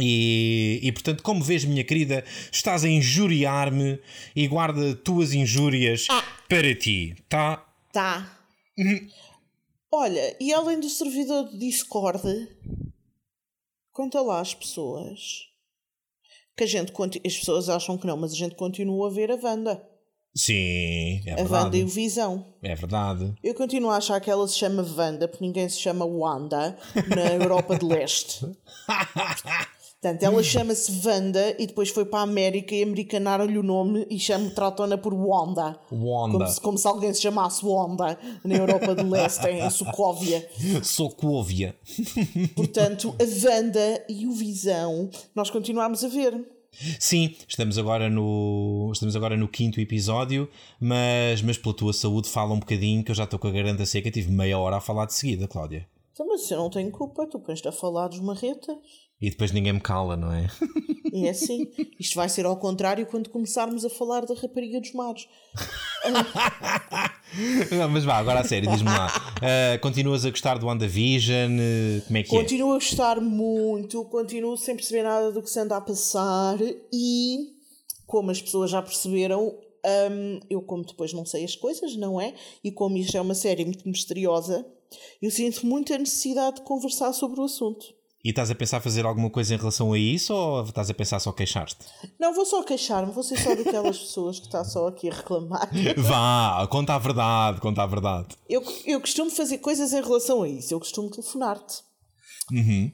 [0.00, 4.00] E, e portanto, como vês, minha querida, estás a injuriar-me
[4.34, 6.22] e guarda tuas injúrias ah.
[6.48, 7.64] para ti, tá?
[7.92, 8.38] Tá.
[8.76, 9.08] Uhum.
[9.92, 12.48] Olha, e além do servidor de Discord,
[13.92, 15.48] conta lá as pessoas
[16.56, 16.92] que a gente
[17.24, 19.93] as pessoas acham que não, mas a gente continua a ver a Wanda.
[20.34, 21.64] Sim, é a verdade.
[21.64, 22.44] Wanda e o Visão.
[22.60, 23.32] É verdade.
[23.42, 26.76] Eu continuo a achar que ela se chama Wanda porque ninguém se chama Wanda
[27.08, 28.44] na Europa de Leste.
[30.04, 34.18] Portanto, ela chama-se Wanda e depois foi para a América e americanaram-lhe o nome e
[34.18, 35.80] chama tratam-na por Wanda.
[35.90, 36.32] Wanda.
[36.32, 40.46] Como se, como se, alguém se chamasse Wanda na Europa do Leste, em Sokovia.
[40.82, 41.74] Sokovia.
[42.54, 46.53] Portanto, a Wanda e o Visão, nós continuamos a ver.
[46.98, 50.48] Sim, estamos agora no estamos agora no quinto episódio,
[50.80, 53.86] mas, mas pela tua saúde fala um bocadinho que eu já estou com a garganta
[53.86, 55.88] seca, tive meia hora a falar de seguida, Cláudia.
[56.12, 58.76] Então, mas eu não tenho culpa, tu pões-te a falar dos marretas.
[59.20, 60.48] E depois ninguém me cala, não é?
[61.12, 61.70] É assim.
[61.98, 65.28] Isto vai ser ao contrário quando começarmos a falar da rapariga dos mares.
[67.70, 69.06] não, mas vá, agora a sério, diz-me lá.
[69.36, 71.52] Uh, continuas a gostar do WandaVision?
[71.52, 72.42] Uh, como é que Continuo é?
[72.42, 76.58] Continuo a gostar muito, continuo sem perceber nada do que se anda a passar
[76.92, 77.52] e,
[78.06, 79.56] como as pessoas já perceberam,
[80.10, 82.34] um, eu, como depois não sei as coisas, não é?
[82.62, 84.66] E como isto é uma série muito misteriosa,
[85.22, 87.86] eu sinto muita necessidade de conversar sobre o assunto.
[88.24, 91.20] E estás a pensar fazer alguma coisa em relação a isso ou estás a pensar
[91.20, 91.76] só queixar-te?
[92.18, 95.68] Não, vou só queixar-me, vou ser só daquelas pessoas que está só aqui a reclamar.
[95.98, 98.28] Vá, conta a verdade, conta a verdade.
[98.48, 101.82] Eu, eu costumo fazer coisas em relação a isso, eu costumo telefonar-te.
[102.50, 102.90] Uhum.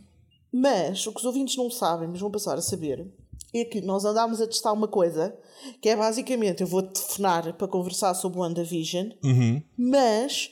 [0.52, 3.06] Mas o que os ouvintes não sabem, mas vão passar a saber,
[3.54, 5.38] é que nós andámos a testar uma coisa
[5.80, 9.62] que é basicamente eu vou telefonar para conversar sobre o WandaVision, uhum.
[9.78, 10.50] mas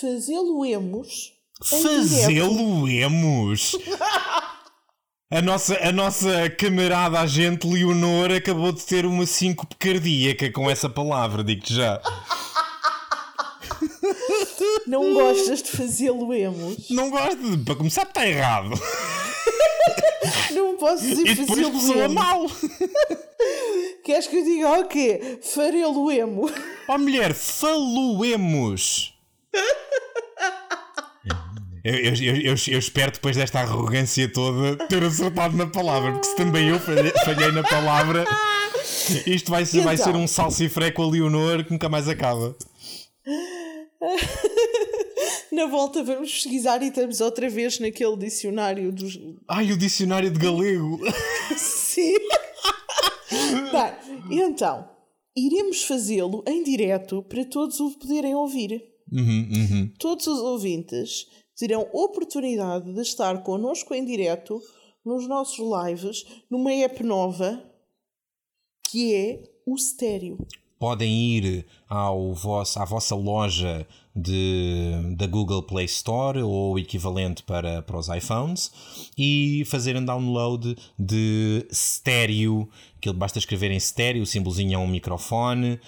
[0.00, 3.76] fazê-lo-emos Fazê-lo-emos.
[5.30, 10.88] A nossa, a nossa camarada agente Leonor acabou de ter uma síncope cardíaca com essa
[10.88, 12.00] palavra, digo-te já.
[14.86, 16.88] Não gostas de fazê-lo emos?
[16.90, 18.70] Não gosto, de- para começar, está errado.
[20.52, 22.14] Não posso dizer E depois fazê-lo soa emo.
[22.14, 22.46] mal.
[24.04, 25.38] Queres que eu diga o quê?
[25.42, 26.48] Farelo emo.
[26.88, 29.12] Ó mulher, faluemos.
[31.86, 36.34] Eu, eu, eu, eu, espero depois desta arrogância toda ter acertado na palavra, porque se
[36.34, 38.24] também eu falhei, na palavra,
[39.24, 40.06] isto vai ser, vai Então.
[40.06, 42.56] ser um salsifré com a Leonor que nunca mais acaba.
[45.52, 49.16] Na volta vamos pesquisar e estamos outra vez naquele dicionário dos.
[49.48, 50.98] Ai, o dicionário de galego.
[51.56, 52.16] Sim.
[53.70, 54.88] Bem, então,
[55.36, 58.82] iremos fazê-lo em direto para todos o poderem ouvir.
[59.12, 59.92] Uhum, uhum.
[60.00, 61.26] Todos os ouvintes
[61.56, 64.60] terão oportunidade de estar connosco em direto
[65.04, 67.62] nos nossos lives numa app nova
[68.88, 70.38] que é o Stereo.
[70.78, 77.82] Podem ir ao vosso, à vossa loja de, da Google Play Store ou equivalente para,
[77.82, 78.70] para os iPhones
[79.16, 82.68] e fazerem download de Stereo,
[83.12, 85.80] que basta escrever em Stereo, o símbolozinho é um microfone,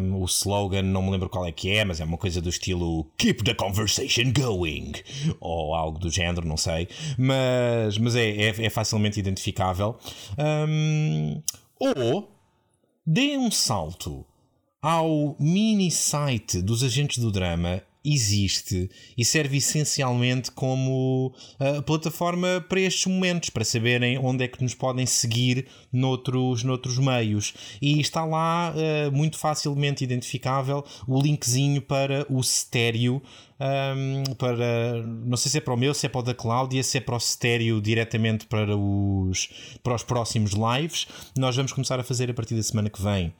[0.00, 2.48] um, o slogan não me lembro qual é que é, mas é uma coisa do
[2.48, 4.92] estilo Keep the conversation going
[5.40, 6.88] ou algo do género, não sei,
[7.18, 9.98] mas, mas é, é, é facilmente identificável.
[10.38, 11.42] Um,
[11.78, 12.32] ou
[13.04, 14.24] Deem um salto
[14.80, 17.82] ao mini site dos agentes do drama.
[18.04, 24.62] Existe e serve essencialmente como uh, plataforma para estes momentos, para saberem onde é que
[24.62, 27.54] nos podem seguir noutros, noutros meios.
[27.80, 33.22] E está lá uh, muito facilmente identificável o linkzinho para o estéreo.
[33.60, 36.82] um, para não sei se é para o meu, se é para o da Cláudia,
[36.82, 39.48] se é para o estéreo diretamente para os,
[39.82, 41.06] para os próximos lives.
[41.36, 43.32] Nós vamos começar a fazer a partir da semana que vem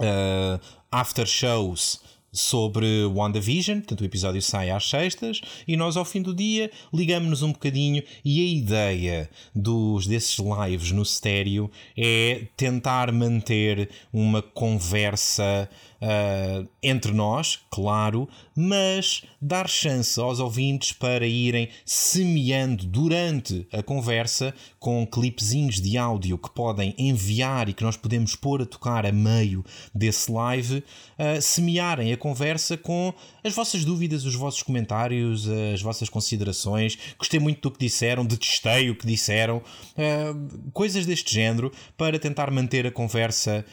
[0.00, 0.60] uh,
[0.90, 2.00] after shows
[2.32, 7.42] sobre WandaVision, portanto o episódio sai às sextas e nós ao fim do dia ligamos-nos
[7.42, 15.68] um bocadinho e a ideia dos desses lives no estéreo é tentar manter uma conversa
[16.02, 24.54] uh, entre nós, claro, mas dar chance aos ouvintes para irem semeando durante a conversa
[24.78, 29.12] com clipezinhos de áudio que podem enviar e que nós podemos pôr a tocar a
[29.12, 29.64] meio
[29.94, 33.12] desse live, uh, semearem a conversa com
[33.42, 36.98] as vossas dúvidas, os vossos comentários, as vossas considerações.
[37.18, 42.50] Gostei muito do que disseram, detestei o que disseram, uh, coisas deste género para tentar
[42.50, 43.64] manter a conversa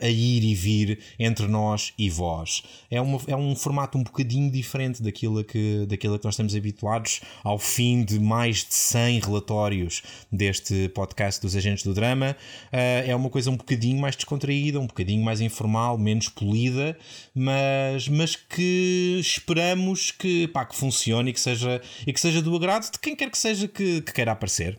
[0.00, 2.62] a ir e vir entre nós e vós.
[2.90, 7.20] É, uma, é um formato um bocadinho diferente daquilo que, daquilo que nós estamos habituados
[7.42, 12.36] ao fim de mais de 100 relatórios deste podcast dos Agentes do Drama.
[12.72, 16.96] Uh, é uma coisa um bocadinho mais descontraída, um bocadinho mais informal, menos polida,
[17.34, 22.54] mas, mas que esperamos que, pá, que funcione e que, seja, e que seja do
[22.54, 24.78] agrado de quem quer que seja que, que queira aparecer.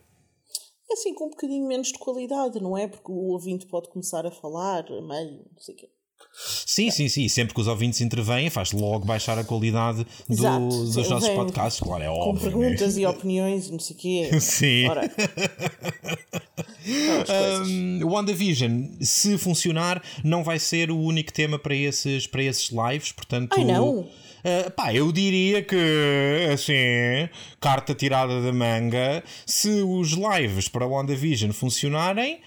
[0.91, 2.87] Assim com um bocadinho menos de qualidade, não é?
[2.87, 5.89] Porque o ouvinte pode começar a falar, meio, não sei o quê.
[6.35, 7.27] Sim, sim, sim.
[7.29, 11.79] Sempre que os ouvintes intervêm, faz logo baixar a qualidade do- dos nossos vem podcasts,
[11.79, 12.33] claro, é Com óbvio.
[12.33, 12.51] né?
[12.51, 14.29] perguntas e opiniões e não sei o quê.
[14.41, 14.87] Sim.
[14.87, 15.11] Ora.
[17.65, 23.11] Um, WandaVision, se funcionar, não vai ser o único tema para esses, para esses lives,
[23.11, 23.53] portanto.
[23.57, 23.99] Ai, não?
[23.99, 25.77] Uh, pá, eu diria que,
[26.53, 26.73] assim,
[27.61, 32.41] carta tirada da manga, se os lives para WandaVision funcionarem,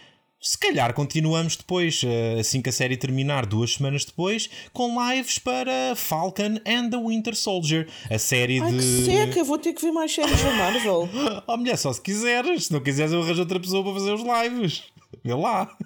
[0.47, 5.41] se calhar continuamos depois, uh, assim que a série terminar, duas semanas depois, com lives
[5.41, 8.77] para Falcon and the Winter Soldier, a série Ai, de.
[8.77, 11.09] que seca, vou ter que ver mais séries da Marvel.
[11.49, 12.67] Oh, mulher, só se quiseres.
[12.67, 14.85] Se não quiseres, eu arranjo outra pessoa para fazer os lives.
[15.25, 15.77] Vê lá.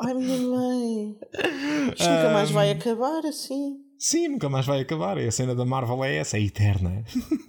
[0.00, 1.16] Ai, minha mãe.
[1.96, 3.78] Isto nunca mais vai acabar assim.
[3.98, 5.16] Sim, nunca mais vai acabar.
[5.18, 7.02] A cena da Marvel é essa, é eterna.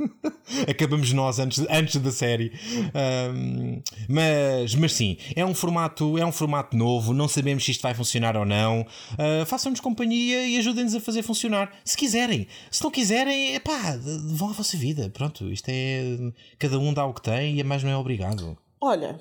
[0.68, 2.52] Acabamos nós antes, antes da série.
[2.94, 7.14] Ahm, mas, mas sim, é um, formato, é um formato novo.
[7.14, 8.86] Não sabemos se isto vai funcionar ou não.
[9.18, 11.72] Ah, Façam-nos companhia e ajudem-nos a fazer funcionar.
[11.84, 12.48] Se quiserem.
[12.72, 13.98] Se não quiserem, epá,
[14.36, 15.10] vão à vossa vida.
[15.10, 16.18] Pronto, isto é.
[16.58, 18.58] Cada um dá o que tem e a mais não é obrigado.
[18.82, 19.20] Olha,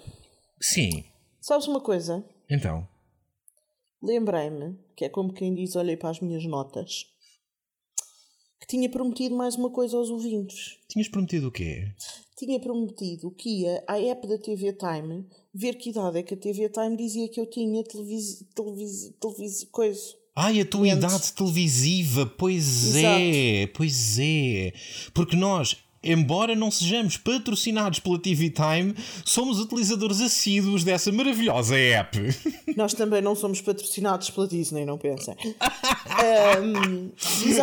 [0.61, 1.05] Sim.
[1.41, 2.25] sabes uma coisa?
[2.49, 2.87] Então.
[4.03, 7.07] Lembrei-me, que é como quem diz, olhei para as minhas notas,
[8.61, 10.79] que tinha prometido mais uma coisa aos ouvintes.
[10.89, 11.93] Tinhas prometido o quê?
[12.37, 15.25] Tinha prometido que ia à app da TV Time
[15.55, 18.45] ver que idade é que a TV Time dizia que eu tinha televis...
[18.55, 19.15] televis...
[19.21, 19.65] televis...
[19.71, 20.15] coisa.
[20.35, 23.21] Ai, a tua idade televisiva, pois Exato.
[23.21, 24.73] é, pois é.
[25.15, 28.95] Porque nós, embora não sejamos patrocinados pela TV Time,
[29.25, 32.19] somos utilizadores assíduos dessa maravilhosa app.
[32.77, 35.35] Nós também não somos patrocinados pela Disney, não pensem.
[36.63, 37.11] um,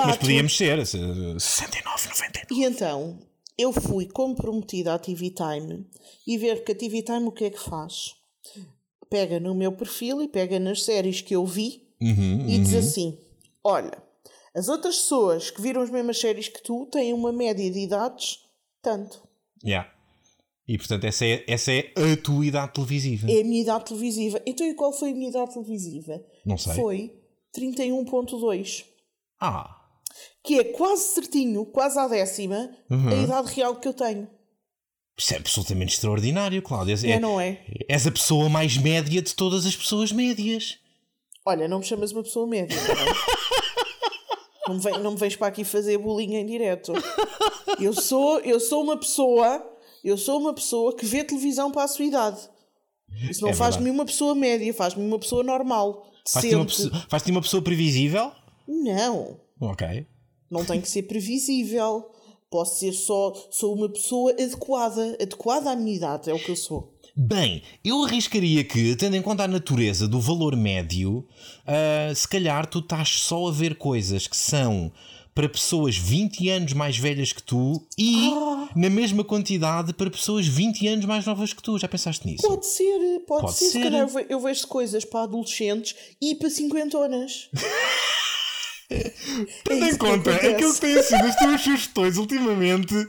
[0.05, 2.47] Mas podíamos ser, 69,90.
[2.51, 3.19] E então,
[3.57, 5.85] eu fui comprometida à TV Time
[6.26, 8.15] e ver que a TV Time o que é que faz?
[9.10, 13.18] Pega no meu perfil e pega nas séries que eu vi uhum, e diz assim:
[13.64, 14.03] Olha,
[14.56, 18.40] as outras pessoas que viram as mesmas séries que tu têm uma média de idades
[18.82, 19.22] tanto.
[19.64, 19.90] Yeah.
[20.68, 23.30] E portanto, essa é, essa é a tua idade televisiva.
[23.30, 24.42] É a minha idade televisiva.
[24.46, 26.24] Então, e qual foi a minha idade televisiva?
[26.46, 26.76] Não sei.
[26.76, 27.24] Foi
[27.58, 28.86] 31,2.
[29.42, 29.80] Ah.
[30.44, 33.10] Que é quase certinho, quase à décima, uhum.
[33.10, 34.28] a idade real que eu tenho.
[35.18, 36.96] Isso é absolutamente extraordinário, Cláudia.
[37.04, 37.66] É, é, não é?
[37.88, 40.80] És a pessoa mais média de todas as pessoas médias.
[41.46, 42.76] Olha, não me chamas uma pessoa média.
[42.76, 43.14] Não,
[44.69, 46.94] vem, não me vens para aqui fazer bullying em direto.
[47.80, 49.65] Eu sou, eu sou uma pessoa,
[50.03, 52.49] eu sou uma pessoa que vê televisão para a sua idade.
[53.30, 56.07] Isso não é faz-me uma pessoa média, faz-me uma pessoa normal.
[56.27, 56.68] Faz-te uma,
[57.10, 58.31] faz uma pessoa previsível?
[58.68, 59.40] Não.
[59.60, 60.07] Ok.
[60.49, 62.10] Não tem que ser previsível.
[62.49, 63.34] Posso ser só.
[63.49, 65.18] Sou uma pessoa adequada.
[65.19, 66.93] Adequada à minha idade, é o que eu sou.
[67.15, 72.65] Bem, eu arriscaria que, tendo em conta a natureza do valor médio, uh, se calhar
[72.65, 74.91] tu estás só a ver coisas que são
[75.35, 78.69] para pessoas 20 anos mais velhas que tu e ah.
[78.76, 81.77] na mesma quantidade para pessoas 20 anos mais novas que tu.
[81.77, 82.48] Já pensaste nisso?
[82.48, 83.65] Pode ser, pode, pode ser.
[83.65, 83.72] ser.
[83.72, 87.49] Se calhar eu vejo coisas para adolescentes e para cinquentonas.
[89.64, 93.07] Tendo é em conta aquilo que têm sido as tuas sugestões ultimamente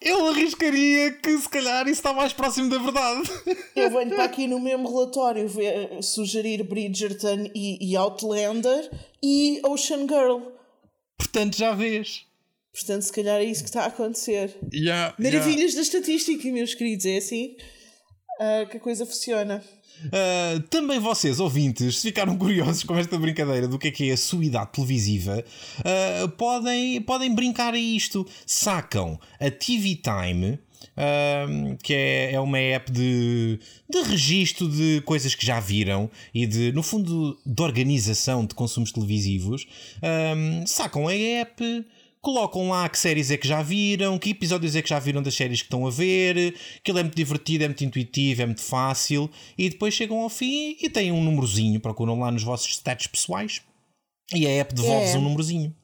[0.00, 3.30] eu arriscaria que se calhar isso está mais próximo da verdade.
[3.74, 8.90] Eu venho para aqui no mesmo relatório ver, sugerir Bridgerton e, e Outlander
[9.22, 10.40] e Ocean Girl.
[11.16, 12.26] Portanto, já vês.
[12.72, 14.56] Portanto, se calhar é isso que está a acontecer.
[14.72, 15.76] Yeah, Maravilhas yeah.
[15.76, 17.06] da estatística, meus queridos.
[17.06, 17.56] É assim
[18.40, 19.64] uh, que a coisa funciona.
[20.06, 24.12] Uh, também vocês, ouvintes, se ficaram curiosos com esta brincadeira do que é que é
[24.12, 25.44] a sua idade televisiva,
[25.80, 28.26] uh, podem, podem brincar a isto.
[28.46, 30.58] Sacam a TV Time.
[30.96, 36.44] Uh, que é, é uma app de, de registro de coisas que já viram e
[36.44, 39.66] de, no fundo, de organização de consumos televisivos.
[40.66, 41.84] sacam a app,
[42.20, 45.34] colocam lá que séries é que já viram, que episódios é que já viram das
[45.34, 48.62] séries que estão a ver, que ele é muito divertido, é muito intuitivo, é muito
[48.62, 53.06] fácil, e depois chegam ao fim e têm um númerozinho, procuram lá nos vossos stats
[53.06, 53.62] pessoais
[54.34, 55.18] e a app devolve-vos é.
[55.18, 55.74] um númerozinho.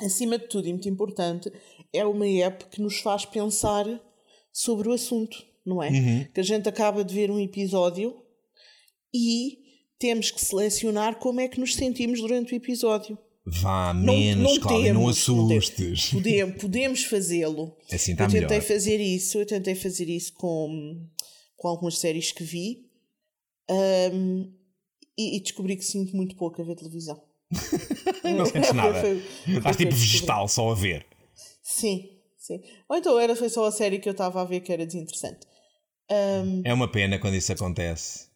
[0.00, 1.50] Acima de tudo, e muito importante,
[1.92, 3.84] é uma app que nos faz pensar
[4.52, 5.88] sobre o assunto, não é?
[5.88, 6.26] Uhum.
[6.32, 8.14] Que a gente acaba de ver um episódio
[9.12, 9.58] e
[9.98, 13.18] temos que selecionar como é que nos sentimos durante o episódio.
[13.50, 16.12] Vá menos, não, não Cláudia, temos, não assustes.
[16.12, 17.76] Não podemos, podemos fazê-lo.
[17.92, 18.62] Assim está eu tentei melhor.
[18.62, 21.06] fazer isso, eu tentei fazer isso com,
[21.56, 22.88] com algumas séries que vi
[23.70, 24.52] um,
[25.16, 27.22] e, e, descobri que sinto muito pouco a ver televisão.
[28.24, 29.02] não sentes nada.
[29.46, 31.06] Estás tipo vegetal só a ver.
[31.62, 32.08] Sim,
[32.38, 32.60] sim.
[32.88, 35.46] Ou então era, foi só a série que eu estava a ver que era desinteressante.
[36.10, 38.28] Um, é uma pena quando isso acontece.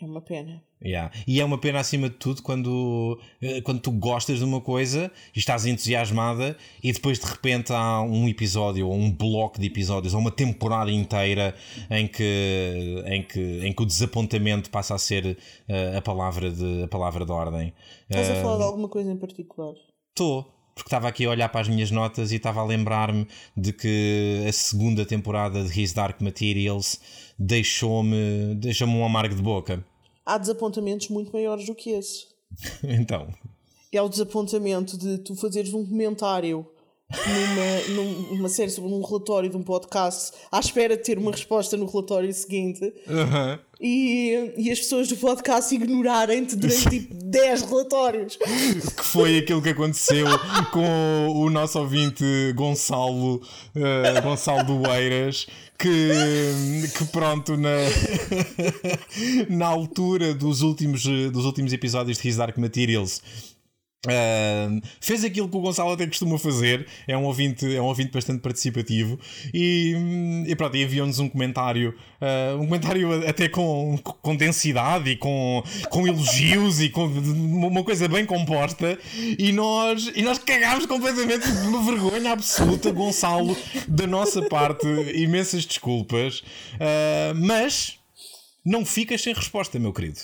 [0.00, 0.62] É uma pena.
[0.84, 1.12] Yeah.
[1.26, 5.10] E é uma pena acima de tudo quando, eh, quando tu gostas de uma coisa
[5.34, 10.14] e estás entusiasmada e depois de repente há um episódio ou um bloco de episódios
[10.14, 11.52] ou uma temporada inteira
[11.90, 15.36] em que, em que, em que o desapontamento passa a ser
[15.68, 17.72] uh, a, palavra de, a palavra de ordem.
[18.08, 19.74] Estás a falar de alguma coisa em particular?
[20.10, 23.26] Estou porque estava aqui a olhar para as minhas notas e estava a lembrar-me
[23.56, 27.00] de que a segunda temporada de His Dark Materials
[27.36, 29.84] deixou-me deixou um amargo de boca
[30.28, 32.26] há desapontamentos muito maiores do que esse.
[32.84, 33.28] então.
[33.90, 36.66] É o desapontamento de tu fazeres um comentário
[37.10, 41.74] numa, numa série sobre um relatório de um podcast à espera de ter uma resposta
[41.74, 43.58] no relatório seguinte uhum.
[43.80, 48.36] e, e as pessoas do podcast ignorarem-te durante tipo 10 relatórios.
[48.36, 50.26] Que foi aquilo que aconteceu
[50.70, 55.46] com o nosso ouvinte Gonçalo, uh, Gonçalo Doeiras
[55.78, 57.76] que, que pronto, na,
[59.48, 63.22] na altura dos últimos, dos últimos episódios de His Dark Materials.
[64.06, 68.12] Uh, fez aquilo que o Gonçalo até costuma fazer, é um ouvinte, é um ouvinte
[68.12, 69.18] bastante participativo
[69.52, 71.92] e, e pronto, enviou-nos um comentário,
[72.22, 78.06] uh, um comentário até com, com densidade e com, com elogios e com uma coisa
[78.06, 78.96] bem composta
[79.36, 83.56] e nós, e nós cagámos completamente de vergonha absoluta, Gonçalo,
[83.88, 86.38] da nossa parte, imensas desculpas,
[86.74, 87.98] uh, mas
[88.64, 90.20] não ficas sem resposta, meu querido.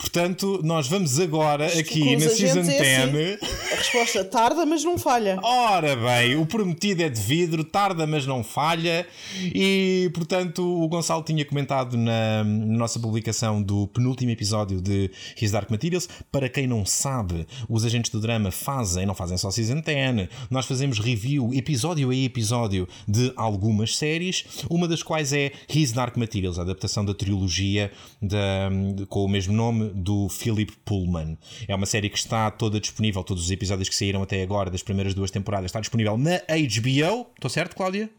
[0.00, 2.80] Portanto, nós vamos agora aqui na Season 10.
[2.80, 3.04] É
[3.34, 3.72] assim.
[3.72, 5.40] A resposta tarda, mas não falha.
[5.42, 9.04] Ora bem, o prometido é de vidro, tarda, mas não falha.
[9.36, 15.10] E, portanto, o Gonçalo tinha comentado na, nossa publicação do penúltimo episódio de
[15.40, 16.08] His Dark Materials.
[16.30, 20.28] Para quem não sabe, os agentes do drama fazem, não fazem só Season 10.
[20.48, 26.16] Nós fazemos review, episódio a episódio, de algumas séries, uma das quais é His Dark
[26.16, 27.90] Materials, a adaptação da trilogia
[28.22, 31.36] de, com o mesmo nome do Philip Pullman.
[31.66, 34.82] É uma série que está toda disponível, todos os episódios que saíram até agora, das
[34.82, 37.26] primeiras duas temporadas, está disponível na HBO.
[37.36, 38.10] Estou certo, Cláudia?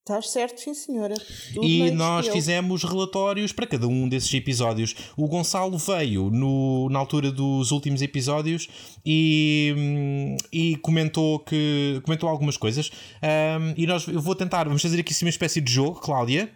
[0.00, 1.14] Estás certo, sim, senhora.
[1.54, 4.96] Tudo e nós fizemos relatórios para cada um desses episódios.
[5.16, 8.68] O Gonçalo veio no, na altura dos últimos episódios
[9.04, 12.90] e, hum, e comentou que comentou algumas coisas.
[13.22, 16.50] Um, e nós eu vou tentar, vamos fazer aqui uma espécie de jogo, Cláudia.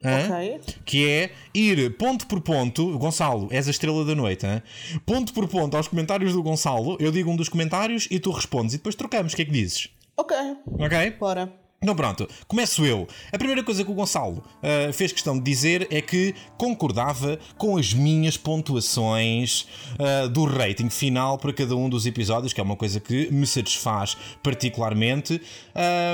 [0.00, 0.60] Okay.
[0.84, 4.62] Que é ir ponto por ponto, Gonçalo, és a estrela da noite, hein?
[5.04, 6.96] ponto por ponto aos comentários do Gonçalo.
[7.00, 9.32] Eu digo um dos comentários e tu respondes e depois trocamos.
[9.32, 9.88] O que é que dizes?
[10.16, 10.36] Ok.
[10.78, 11.10] Ok?
[11.18, 11.52] Bora.
[11.80, 13.06] Então pronto, começo eu.
[13.32, 17.76] A primeira coisa que o Gonçalo uh, fez questão de dizer é que concordava com
[17.76, 19.64] as minhas pontuações
[19.94, 23.46] uh, do rating final para cada um dos episódios, que é uma coisa que me
[23.46, 25.40] satisfaz particularmente,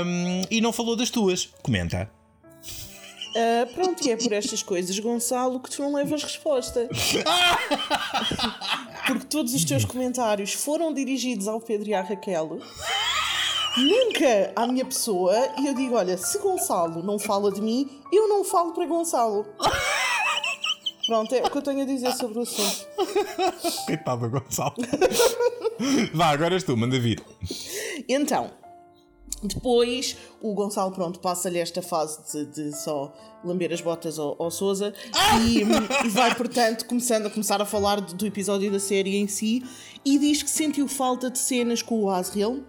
[0.04, 1.48] um, e não falou das tuas.
[1.62, 2.10] Comenta.
[3.34, 6.88] Uh, pronto, e é por estas coisas, Gonçalo, que tu não levas resposta.
[9.08, 12.60] Porque todos os teus comentários foram dirigidos ao Pedro e à Raquel,
[13.76, 18.28] nunca à minha pessoa, e eu digo: olha, se Gonçalo não fala de mim, eu
[18.28, 19.44] não falo para Gonçalo.
[21.06, 22.86] Pronto, é o que eu tenho a dizer sobre o assunto.
[23.84, 24.74] Coitado Gonçalo.
[26.14, 27.22] Vá, agora és tu, manda vir.
[28.08, 28.50] Então,
[29.46, 33.12] depois o Gonçalo pronto passa-lhe esta fase de, de, só
[33.44, 34.94] lamber as botas ao, ao Souza
[35.46, 39.28] e, e, vai portanto começando a começar a falar do, do, episódio da série em
[39.28, 39.62] si
[40.04, 42.62] e diz que sentiu falta de cenas com o Asriel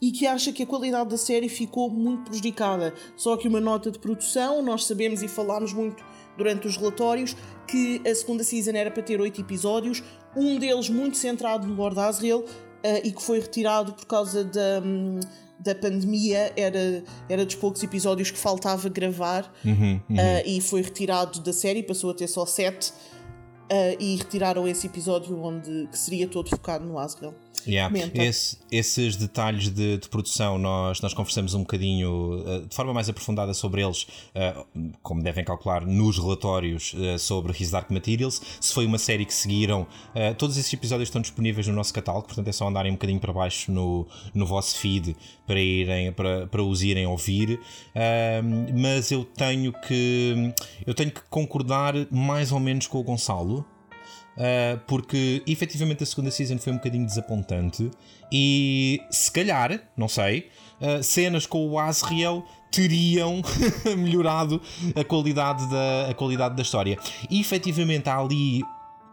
[0.00, 2.92] e que acha que a qualidade da série ficou muito prejudicada.
[3.16, 6.04] Só que uma nota de produção, nós sabemos e falámos muito
[6.36, 7.34] durante os relatórios
[7.66, 10.02] que a segunda season era para ter oito episódios,
[10.36, 14.82] um deles muito centrado no Lord Asriel uh, e que foi retirado por causa da.
[14.84, 15.20] Um,
[15.64, 20.16] da pandemia era, era dos poucos episódios que faltava gravar uhum, uhum.
[20.16, 24.86] Uh, e foi retirado da série, passou a ter só sete uh, e retiraram esse
[24.86, 27.34] episódio onde que seria todo focado no Asriel.
[27.66, 27.94] Yeah.
[28.14, 33.08] Esse, esses detalhes de, de, produção nós, nós conversamos um bocadinho uh, de forma mais
[33.08, 34.64] aprofundada sobre eles, uh,
[35.02, 38.40] como devem calcular, nos relatórios uh, sobre His Dark Materials.
[38.60, 39.86] Se foi uma série que seguiram,
[40.38, 43.32] todos esses episódios estão disponíveis no nosso catálogo, portanto é só andarem um bocadinho para
[43.32, 45.16] baixo no, no vosso feed
[45.46, 47.60] para, irem, para, para os irem ouvir.
[48.74, 50.52] mas eu tenho que
[50.86, 53.64] eu tenho que concordar mais ou menos com o Gonçalo.
[54.36, 57.88] Uh, porque efetivamente a segunda season foi um bocadinho desapontante
[58.32, 60.50] e se calhar, não sei,
[60.80, 63.40] uh, cenas com o Asriel teriam
[63.96, 64.60] melhorado
[64.96, 66.98] a qualidade, da, a qualidade da história.
[67.30, 68.60] E efetivamente há ali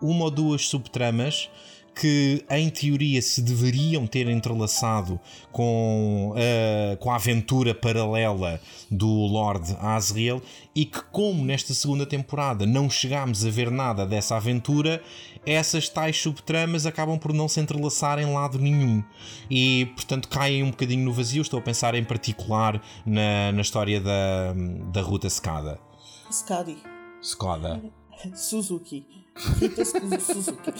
[0.02, 1.48] uma ou duas subtramas
[1.96, 5.20] que em teoria se deveriam ter entrelaçado
[5.52, 8.60] com, uh, com a aventura paralela
[8.90, 10.42] do Lord Asriel
[10.74, 15.02] e que como nesta segunda temporada não chegámos a ver nada dessa aventura,
[15.46, 19.04] essas tais subtramas acabam por não se entrelaçar em lado nenhum
[19.50, 21.42] e portanto caem um bocadinho no vazio.
[21.42, 24.54] Estou a pensar em particular na, na história da,
[24.92, 25.80] da Ruta Secada.
[26.30, 26.78] Skadi.
[27.22, 27.82] Skoda.
[28.36, 29.06] Suzuki.
[29.36, 30.72] Rita Suzuki.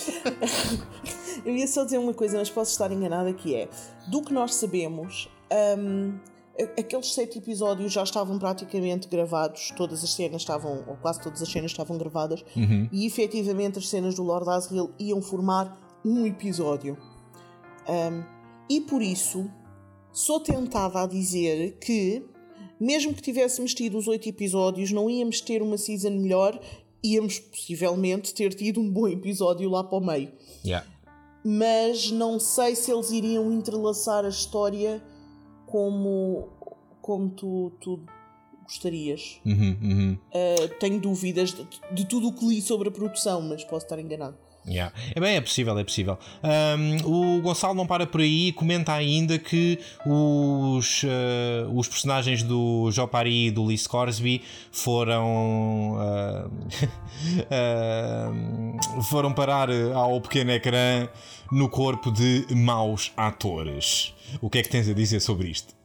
[1.46, 3.70] Eu ia só dizer uma coisa, mas posso estar enganada, que é,
[4.08, 5.30] do que nós sabemos,
[5.80, 6.20] um,
[6.78, 11.50] aqueles sete episódios já estavam praticamente gravados, todas as cenas estavam, ou quase todas as
[11.50, 12.88] cenas estavam gravadas, uhum.
[12.92, 16.98] e efetivamente as cenas do Lord Asriel iam formar um episódio.
[17.88, 18.24] Um,
[18.70, 19.50] e por isso,
[20.12, 22.24] sou tentada a dizer que,
[22.80, 26.60] mesmo que tivéssemos tido os oito episódios, não íamos ter uma season melhor
[27.04, 30.32] íamos possivelmente ter tido um bom episódio lá para o meio.
[30.64, 30.86] Yeah.
[31.44, 35.04] Mas não sei se eles iriam entrelaçar a história
[35.66, 36.50] como,
[37.02, 38.00] como tu, tu
[38.64, 39.40] gostarias.
[39.46, 40.18] Uhum, uhum.
[40.34, 44.00] Uh, tenho dúvidas de, de tudo o que li sobre a produção, mas posso estar
[44.00, 44.38] enganado.
[44.68, 44.94] Yeah.
[45.16, 46.20] É bem, é possível, é possível.
[46.44, 51.08] Um, o Gonçalo não para por aí e comenta ainda que os, uh,
[51.74, 56.52] os personagens do Joe Paris e do Lee Scoresby foram uh,
[57.50, 61.08] uh, foram parar ao pequeno ecrã
[61.52, 64.14] no corpo de maus atores.
[64.40, 65.81] O que é que tens a dizer sobre isto?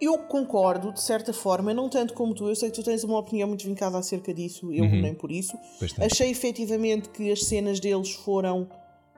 [0.00, 2.48] Eu concordo, de certa forma, não tanto como tu.
[2.48, 5.00] Eu sei que tu tens uma opinião muito vincada acerca disso, eu uhum.
[5.00, 5.56] nem por isso.
[6.00, 8.68] Achei efetivamente que as cenas deles foram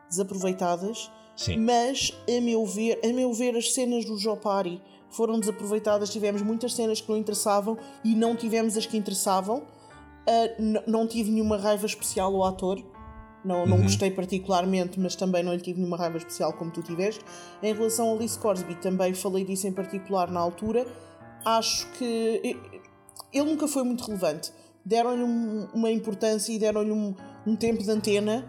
[0.08, 1.58] desaproveitadas, Sim.
[1.58, 4.80] mas a meu ver, a meu ver, as cenas do Jopari
[5.10, 6.10] foram desaproveitadas.
[6.10, 9.58] Tivemos muitas cenas que não interessavam e não tivemos as que interessavam.
[9.58, 12.82] Uh, não tive nenhuma raiva especial ao ator.
[13.46, 13.84] Não, não uhum.
[13.84, 17.24] gostei particularmente, mas também não lhe tive nenhuma raiva especial como tu tiveste.
[17.62, 20.84] Em relação a Alice Corsby, também falei disso em particular na altura.
[21.44, 22.58] Acho que
[23.32, 24.52] ele nunca foi muito relevante.
[24.84, 25.22] Deram-lhe
[25.72, 27.14] uma importância e deram-lhe um,
[27.46, 28.44] um, tempo de antena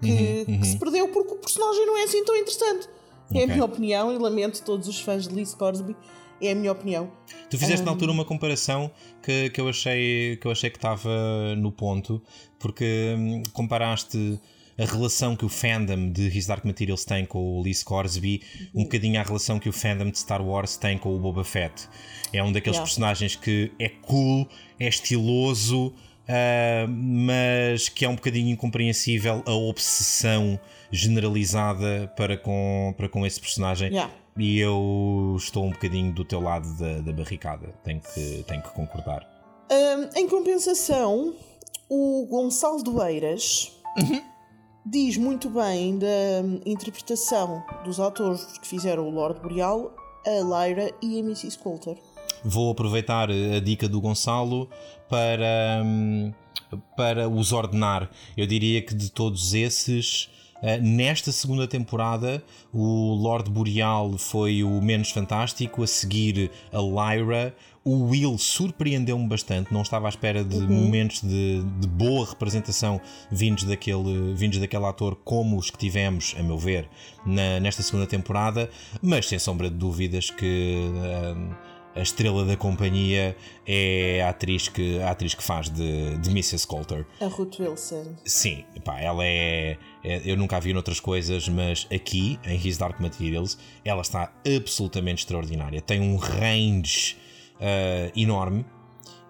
[0.00, 0.60] que, uhum, uhum.
[0.60, 2.88] que, se perdeu porque o personagem não é assim tão interessante.
[3.30, 3.42] Okay.
[3.42, 5.96] É a minha opinião e lamento todos os fãs de Alice Corsby
[6.42, 7.10] é a minha opinião.
[7.50, 7.86] Tu fizeste um...
[7.86, 8.90] na altura uma comparação
[9.22, 12.22] que, que, eu achei, que eu achei que estava no ponto,
[12.58, 14.40] porque hum, comparaste
[14.78, 18.42] a relação que o fandom de His Dark Materials tem com o Lee Scoresby,
[18.74, 21.88] um bocadinho a relação que o fandom de Star Wars tem com o Boba Fett.
[22.32, 22.88] É um daqueles yeah.
[22.88, 24.48] personagens que é cool,
[24.80, 30.58] é estiloso, uh, mas que é um bocadinho incompreensível a obsessão
[30.90, 33.90] generalizada para com, para com esse personagem.
[33.90, 34.12] Yeah.
[34.36, 38.70] E eu estou um bocadinho do teu lado da, da barricada, tenho que, tenho que
[38.70, 39.28] concordar.
[39.70, 41.34] Um, em compensação,
[41.88, 44.22] o Gonçalo Doeiras uhum.
[44.86, 46.06] diz muito bem da
[46.64, 49.94] interpretação dos atores que fizeram o Lord Boreal,
[50.26, 51.58] a Lyra e a Mrs.
[51.58, 51.98] Coulter.
[52.44, 54.68] Vou aproveitar a dica do Gonçalo
[55.08, 56.32] para, hum,
[56.96, 58.10] para os ordenar.
[58.36, 60.28] Eu diria que de todos esses
[60.80, 67.54] nesta segunda temporada, o Lord Boreal foi o menos fantástico, a seguir a Lyra.
[67.84, 70.84] O Will surpreendeu-me bastante, não estava à espera de uhum.
[70.84, 76.44] momentos de, de, boa representação vindos daquele, vindos daquele ator como os que tivemos, a
[76.44, 76.88] meu ver,
[77.26, 78.70] na, nesta segunda temporada,
[79.02, 80.92] mas sem sombra de dúvidas que.
[80.94, 83.36] Uh, a estrela da companhia
[83.66, 86.66] é a atriz que, a atriz que faz de, de Mrs.
[86.66, 87.06] Coulter.
[87.20, 88.14] A Ruth Wilson.
[88.24, 92.98] Sim, pá, ela é, Eu nunca a vi noutras coisas, mas aqui, em His Dark
[93.00, 95.80] Materials, ela está absolutamente extraordinária.
[95.80, 97.16] Tem um range
[97.56, 98.64] uh, enorme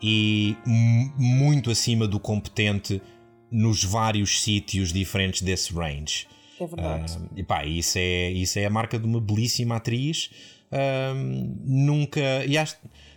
[0.02, 3.02] e muito acima do competente
[3.50, 6.26] nos vários sítios diferentes desse range.
[6.58, 7.18] É verdade.
[7.18, 10.30] Uh, e pá, isso é, isso é a marca de uma belíssima atriz
[10.72, 12.20] um, nunca.
[12.46, 12.76] E acho,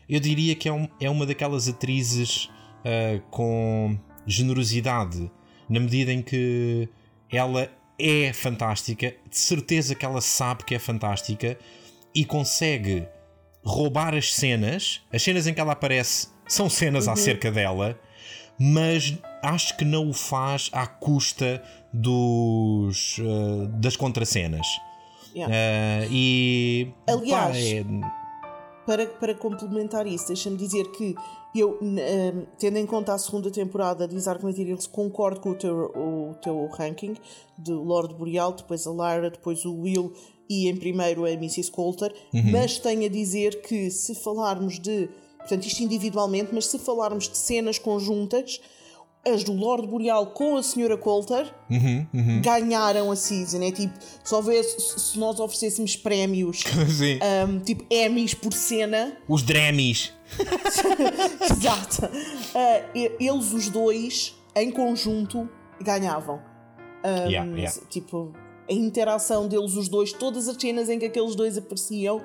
[0.09, 2.49] eu diria que é, um, é uma daquelas atrizes
[2.81, 5.31] uh, com generosidade,
[5.69, 6.89] na medida em que
[7.31, 11.57] ela é fantástica, de certeza que ela sabe que é fantástica
[12.13, 13.07] e consegue
[13.63, 15.01] roubar as cenas.
[15.11, 17.13] As cenas em que ela aparece são cenas uhum.
[17.13, 17.99] acerca dela,
[18.59, 24.67] mas acho que não o faz à custa dos, uh, das contracenas.
[25.35, 25.53] Yeah.
[25.53, 26.93] Uh, e.
[27.07, 28.24] Aliás, pá, é...
[28.85, 31.15] para, para complementar isso, deixa-me dizer que
[31.55, 31.79] eu,
[32.59, 36.67] tendo em conta a segunda temporada de Ark Materials, concordo com o teu, o teu
[36.67, 37.15] ranking
[37.57, 40.13] de Lord Boreal, depois a Lara, depois o Will
[40.49, 41.71] e em primeiro a Mrs.
[41.71, 42.51] Coulter, uhum.
[42.51, 45.09] mas tenho a dizer que se falarmos de.
[45.39, 48.59] Portanto, isto individualmente, mas se falarmos de cenas conjuntas,
[49.27, 52.41] as do Lord Boreal com a Senhora Coulter uhum, uhum.
[52.41, 53.63] ganharam a season.
[53.63, 53.93] É tipo,
[54.23, 56.63] se, houvesse, se nós oferecêssemos prémios,
[57.49, 59.17] um, tipo Emmys por cena.
[59.27, 60.13] Os Drammys.
[61.51, 62.05] Exato.
[62.05, 65.49] Uh, eles, os dois, em conjunto,
[65.81, 66.39] ganhavam.
[67.03, 67.81] Um, yeah, yeah.
[67.89, 68.31] Tipo,
[68.69, 72.21] a interação deles, os dois, todas as cenas em que aqueles dois apareciam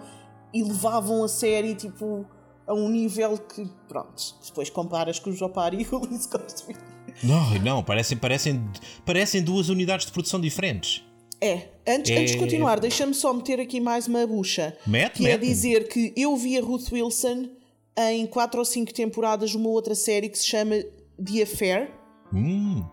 [0.52, 2.26] e levavam a série, tipo
[2.70, 6.76] a um nível que, pronto, depois comparas com o Jopari e o Luís Cosby.
[7.24, 8.64] Não, não, parecem, parecem,
[9.04, 11.04] parecem duas unidades de produção diferentes.
[11.40, 12.18] É, antes, é...
[12.18, 14.76] antes de continuar, deixa-me só meter aqui mais uma bucha.
[14.86, 15.32] Mete, que mete.
[15.32, 17.48] é dizer que eu vi a Ruth Wilson
[17.98, 21.90] em quatro ou cinco temporadas de uma outra série que se chama The Affair.
[22.32, 22.84] Hum.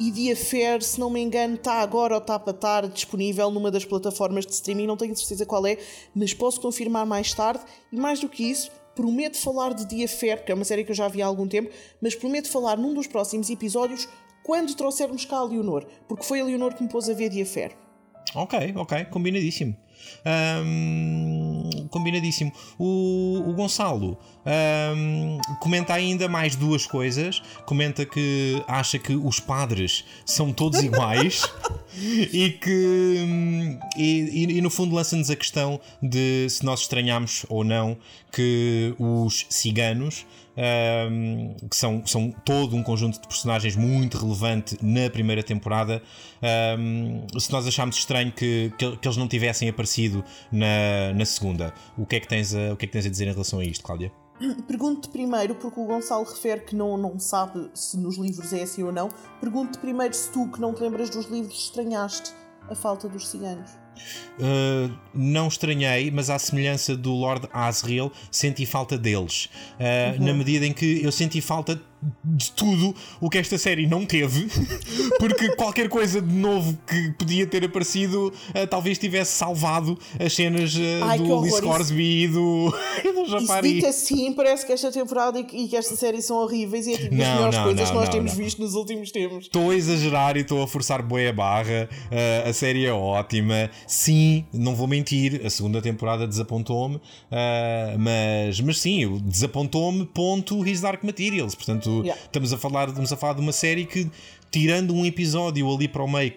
[0.00, 3.70] E The Affair, se não me engano, está agora ou está para estar disponível numa
[3.70, 5.76] das plataformas de streaming, não tenho certeza qual é,
[6.14, 7.62] mas posso confirmar mais tarde.
[7.92, 10.90] E mais do que isso, prometo falar de The Affair, que é uma série que
[10.90, 11.70] eu já vi há algum tempo,
[12.00, 14.08] mas prometo falar num dos próximos episódios
[14.42, 17.42] quando trouxermos cá a Leonor, porque foi a Leonor que me pôs a ver The
[17.42, 17.72] Affair.
[18.34, 19.76] Ok, ok, combinadíssimo.
[20.64, 22.52] Um, combinadíssimo.
[22.78, 24.18] O, o Gonçalo
[24.96, 27.42] um, comenta ainda mais duas coisas.
[27.64, 31.42] Comenta que acha que os padres são todos iguais
[31.96, 37.64] e que e, e, e no fundo lança-nos a questão de se nós estranhamos ou
[37.64, 37.96] não
[38.32, 40.24] que os ciganos
[40.56, 46.02] um, que são, são todo um conjunto de personagens muito relevante na primeira temporada.
[46.78, 51.72] Um, se nós achámos estranho que, que, que, eles não tivessem aparecido na, na segunda,
[51.96, 53.58] o que, é que tens a, o que é que tens a dizer em relação
[53.58, 54.12] a isto, Cláudia?
[54.66, 58.82] Pergunto-te primeiro, porque o Gonçalo refere que não, não sabe se nos livros é assim
[58.82, 59.08] ou não.
[59.40, 62.32] Pergunto-te primeiro se tu, que não te lembras dos livros, estranhaste
[62.68, 63.81] a falta dos ciganos.
[64.38, 69.48] Uh, não estranhei, mas à semelhança do Lord Asriel, senti falta deles.
[69.78, 70.26] Uh, uhum.
[70.26, 71.80] Na medida em que eu senti falta
[72.24, 74.48] de tudo o que esta série não teve,
[75.18, 80.74] porque qualquer coisa de novo que podia ter aparecido uh, talvez tivesse salvado as cenas
[80.74, 82.74] uh, Ai, do Lee Scoresby e do,
[83.04, 83.74] e do Japari.
[83.74, 87.14] Dito assim, parece que esta temporada e, que esta série são horríveis e é tipo
[87.14, 89.44] não, das melhores não, coisas não, que nós temos visto nos últimos tempos.
[89.44, 91.88] Estou a exagerar e estou a forçar boa barra.
[92.10, 93.70] Uh, a série é ótima.
[93.86, 97.00] Sim, não vou mentir, a segunda temporada desapontou-me,
[97.98, 100.06] mas, mas sim, desapontou-me.
[100.06, 101.54] Ponto His Dark Materials.
[101.54, 102.20] Portanto, yeah.
[102.22, 104.10] estamos, a falar, estamos a falar de uma série que,
[104.50, 106.34] tirando um episódio ali para o meio,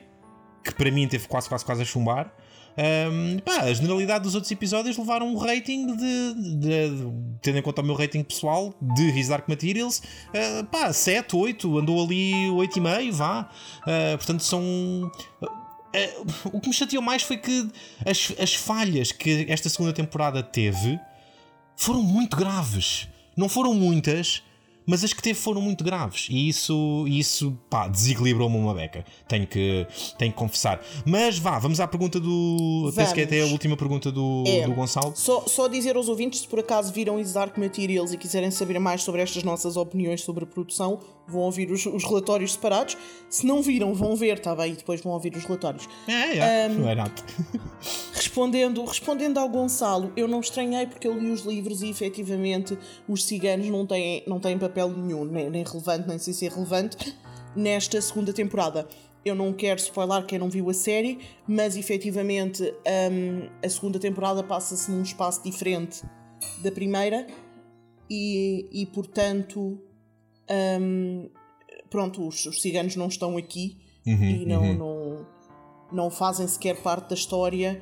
[0.63, 2.33] que para mim teve quase, quase, quase a chumbar.
[2.77, 7.61] Um, pá, a generalidade dos outros episódios levaram um rating de, de, de, tendo em
[7.61, 12.33] conta o meu rating pessoal de His Dark Materials, uh, pá, 7, 8, andou ali
[12.49, 13.49] 8,5, vá.
[13.81, 14.61] Uh, portanto, são.
[15.41, 17.69] Uh, o que me chateou mais foi que
[18.05, 20.99] as, as falhas que esta segunda temporada teve
[21.77, 23.07] foram muito graves.
[23.37, 24.43] Não foram muitas,
[24.85, 29.05] mas as que teve foram muito graves e isso, isso pá, desequilibrou-me uma beca.
[29.27, 29.85] Tenho que,
[30.17, 30.81] tenho que confessar.
[31.05, 32.81] Mas vá, vamos à pergunta do.
[32.81, 32.95] Vamos.
[32.95, 34.65] Penso que é até a última pergunta do, é.
[34.65, 35.13] do Gonçalo.
[35.15, 39.03] Só, só dizer aos ouvintes, se por acaso viram Dark Materials e quiserem saber mais
[39.03, 42.97] sobre estas nossas opiniões sobre a produção, vão ouvir os, os relatórios separados.
[43.29, 44.73] Se não viram, vão ver, está bem?
[44.73, 45.87] E depois vão ouvir os relatórios.
[46.07, 46.95] É, é, um, é
[48.13, 52.77] respondendo, respondendo ao Gonçalo, eu não estranhei porque eu li os livros e efetivamente
[53.07, 57.15] os ciganos não têm, não têm papel nenhum, nem, nem relevante, nem sem ser relevante,
[57.55, 58.87] nesta segunda temporada.
[59.23, 62.61] Eu não quero spoiler quem não viu a série, mas efetivamente
[63.11, 66.03] um, a segunda temporada passa-se num espaço diferente
[66.61, 67.25] da primeira
[68.07, 69.81] e, e portanto
[70.79, 71.29] um,
[71.89, 74.73] pronto, os, os, ciganos não estão aqui uhum, e não, uhum.
[74.73, 75.27] não,
[75.91, 77.81] não fazem sequer parte da história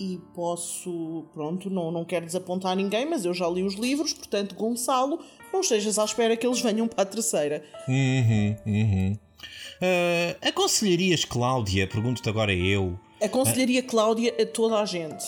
[0.00, 4.54] e posso, pronto, não, não quero desapontar ninguém, mas eu já li os livros, portanto,
[4.54, 5.20] Gonçalo,
[5.52, 7.62] não estejas à espera que eles venham para a terceira.
[7.86, 9.12] Uhum, uhum.
[9.12, 11.86] Uh, aconselharias Cláudia?
[11.86, 12.98] Pergunto-te agora eu.
[13.22, 13.84] Aconselharia uh...
[13.84, 15.24] Cláudia a toda a gente.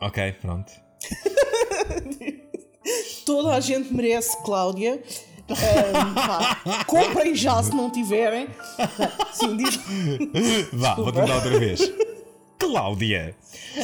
[0.00, 0.72] Ok, pronto.
[3.26, 5.02] toda a gente merece Cláudia.
[5.50, 8.48] Um, comprem já se não tiverem.
[9.32, 9.78] Sim, diz.
[10.72, 11.80] Vá, vou tentar outra vez.
[12.58, 13.36] Cláudia,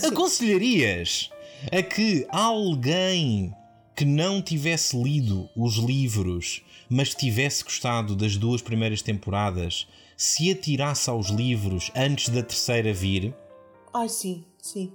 [0.06, 1.30] aconselharias
[1.70, 3.54] a que alguém
[3.94, 11.10] que não tivesse lido os livros, mas tivesse gostado das duas primeiras temporadas, se atirasse
[11.10, 13.34] aos livros antes da terceira vir?
[13.92, 14.92] Ai, sim, sim.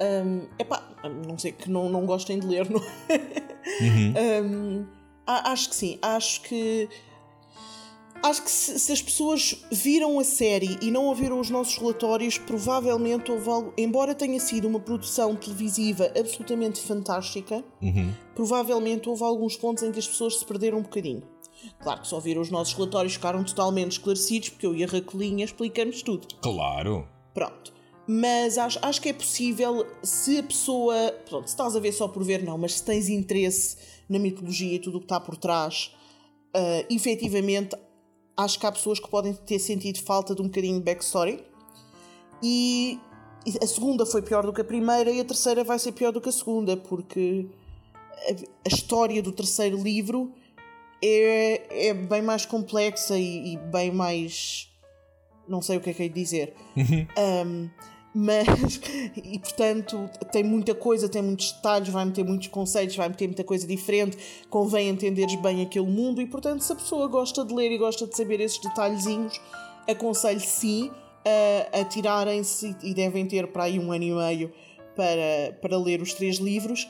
[0.00, 0.88] Um, epá,
[1.26, 3.84] não sei que não, não gostem de ler, não é?
[3.84, 4.14] uhum.
[4.44, 4.86] um,
[5.28, 6.88] acho que sim, acho que.
[8.20, 12.36] Acho que se, se, as pessoas viram a série e não ouviram os nossos relatórios,
[12.36, 13.72] provavelmente houve algo.
[13.78, 18.12] Embora tenha sido uma produção televisiva absolutamente fantástica, uhum.
[18.34, 21.22] provavelmente houve alguns pontos em que as pessoas se perderam um bocadinho.
[21.80, 25.44] Claro que só viram os nossos relatórios ficaram totalmente esclarecidos, porque eu e a Raquelinha
[25.44, 26.26] explicamos tudo.
[26.42, 27.06] Claro!
[27.32, 27.72] Pronto.
[28.06, 31.12] Mas acho, acho que é possível, se a pessoa.
[31.28, 33.76] Pronto, se estás a ver só por ver, não, mas se tens interesse
[34.08, 35.94] na mitologia e tudo o que está por trás,
[36.54, 37.76] uh, efetivamente
[38.36, 41.44] acho que há pessoas que podem ter sentido falta de um bocadinho de backstory.
[42.42, 43.00] E
[43.60, 46.20] a segunda foi pior do que a primeira, e a terceira vai ser pior do
[46.20, 47.46] que a segunda, porque
[48.64, 50.32] a, história do terceiro livro
[51.02, 54.68] é, é bem mais complexa e, e, bem mais.
[55.48, 56.54] Não sei o que é que é de dizer.
[56.76, 57.06] Uhum.
[57.46, 57.70] Um,
[58.14, 58.80] mas
[59.16, 63.44] e portanto tem muita coisa, tem muitos detalhes, vai meter muitos conceitos, vai meter muita
[63.44, 64.16] coisa diferente,
[64.48, 68.06] convém entenderes bem aquele mundo e portanto se a pessoa gosta de ler e gosta
[68.06, 69.40] de saber esses detalhezinhos,
[69.88, 70.90] aconselho sim
[71.72, 74.52] a, a tirarem-se e devem ter para aí um ano e meio
[74.94, 76.88] para, para ler os três livros.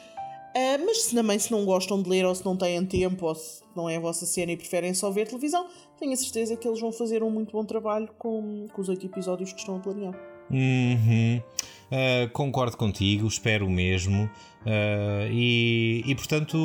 [0.49, 3.35] Uh, mas se também se não gostam de ler ou se não têm tempo ou
[3.35, 5.67] se não é a vossa cena e preferem só ver televisão,
[5.99, 9.07] tenho a certeza que eles vão fazer um muito bom trabalho com, com os oito
[9.07, 10.28] episódios que estão a planear.
[10.51, 11.43] Uhum.
[11.91, 14.25] Uh, concordo contigo, espero mesmo.
[14.61, 16.59] Uh, e, e, portanto,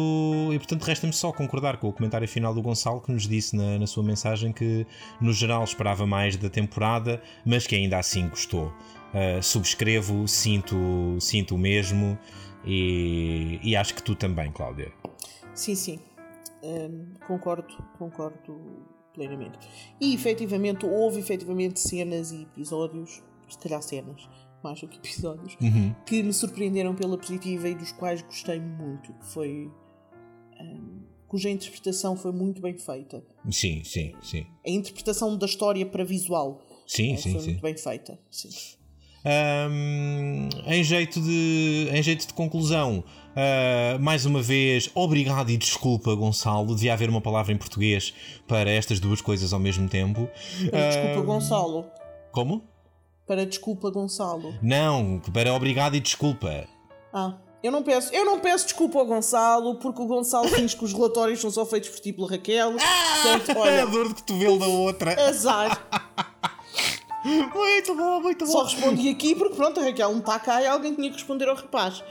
[0.52, 3.80] e portanto resta-me só concordar com o comentário final do Gonçalo que nos disse na,
[3.80, 4.86] na, sua mensagem que
[5.22, 8.74] no geral esperava mais da temporada, mas que ainda assim gostou.
[9.14, 12.18] Uh, subscrevo, sinto, sinto o mesmo
[12.66, 14.92] e, e acho que tu também, Cláudia.
[15.54, 16.00] Sim, sim.
[16.64, 19.60] Um, concordo, concordo plenamente.
[20.02, 23.22] E efetivamente, houve efetivamente cenas e episódios,
[23.54, 24.28] se calhar cenas,
[24.64, 25.94] mais do que episódios, Uhum.
[26.06, 29.14] que me surpreenderam pela positiva e dos quais gostei muito.
[29.22, 29.70] Foi.
[30.62, 33.24] um, cuja interpretação foi muito bem feita.
[33.50, 34.46] Sim, sim, sim.
[34.66, 37.48] A interpretação da história para visual Sim, eh, sim, foi sim.
[37.48, 38.20] muito bem feita.
[38.30, 38.50] Sim.
[39.26, 43.04] Ahm, em, jeito de, em jeito de conclusão,
[43.36, 46.76] ah, mais uma vez, obrigado e desculpa, Gonçalo.
[46.76, 48.14] Devia haver uma palavra em português
[48.48, 50.30] para estas duas coisas ao mesmo tempo.
[50.60, 51.86] Desculpa, Ahm, Gonçalo.
[52.32, 52.64] Como?
[53.28, 54.54] Para desculpa, Gonçalo.
[54.62, 56.66] Não, para obrigado e desculpa.
[57.14, 60.84] Ah, eu não peço, eu não peço desculpa ao Gonçalo, porque o Gonçalo finge que
[60.84, 62.74] os relatórios são só feitos por ti pela Raquel.
[62.74, 65.30] Portanto, É a olha, dor de cotovelo da outra.
[65.30, 65.88] azar.
[67.24, 68.64] Muito bom, muito Só bom.
[68.66, 71.56] respondi aqui porque pronto, a Raquel não está cá e alguém tinha que responder ao
[71.56, 72.04] rapaz.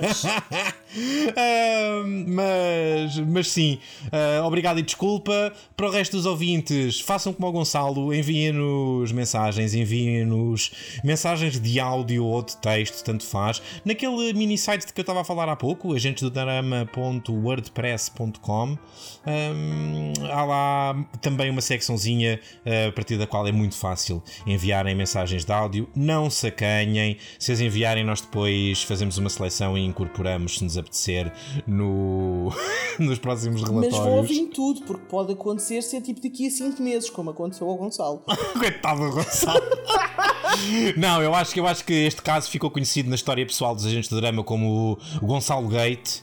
[0.00, 0.22] Mas,
[0.94, 3.78] Ahm, mas, mas sim,
[4.12, 5.52] ah, obrigado e desculpa.
[5.76, 10.70] Para o resto dos ouvintes, façam como o Gonçalo, enviem-nos mensagens, enviem-nos
[11.02, 13.62] mensagens de áudio ou de texto, tanto faz.
[13.84, 18.78] Naquele mini site de que eu estava a falar há pouco, agentesdodrama.wordpress.com,
[19.26, 24.22] ahm, há lá também uma secçãozinha ah, a partir da qual é muito fácil
[24.52, 25.88] enviarem mensagens de áudio.
[25.94, 30.76] Não se acanhem, se as enviarem, nós depois fazemos uma seleção e incorporamos, se nos
[30.78, 31.32] apetecer,
[31.66, 32.52] no...
[32.98, 33.98] nos próximos mas relatórios.
[33.98, 37.76] vou ouvir tudo, porque pode acontecer ser tipo daqui a 5 meses, como aconteceu ao
[37.76, 38.22] Gonçalo.
[38.58, 39.62] Coitado do Gonçalo.
[40.96, 43.86] Não, eu acho, que- eu acho que este caso ficou conhecido na história pessoal dos
[43.86, 46.20] agentes de drama como o Gonçalo Gate.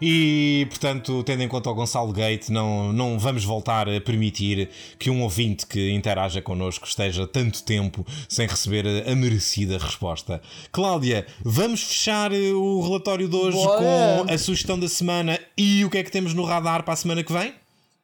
[0.00, 5.10] E, portanto, tendo em conta o Gonçalo Gate, não, não vamos voltar a permitir que
[5.10, 10.40] um ouvinte que interaja connosco esteja tanto tempo sem receber a, merecida resposta.
[10.72, 13.78] Cláudia, vamos fechar eh, o relatório de hoje Bora.
[13.78, 16.96] com a sugestão da semana e o que é que temos no radar para a
[16.96, 17.54] semana que vem?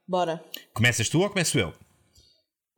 [0.06, 0.42] Bora.
[0.72, 1.72] Começas tu ou começo eu?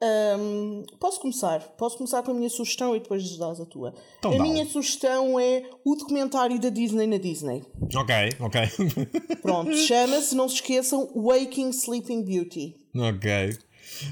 [0.03, 1.61] Hum, posso começar?
[1.79, 3.95] Posso começar com a minha sugestão e depois dás a tua.
[4.19, 4.47] Então a dá-o.
[4.47, 7.65] minha sugestão é o documentário da Disney na Disney.
[7.95, 8.61] Ok, ok.
[9.41, 12.77] Pronto, chama-se, não se esqueçam, Waking Sleeping Beauty.
[12.95, 13.57] Ok.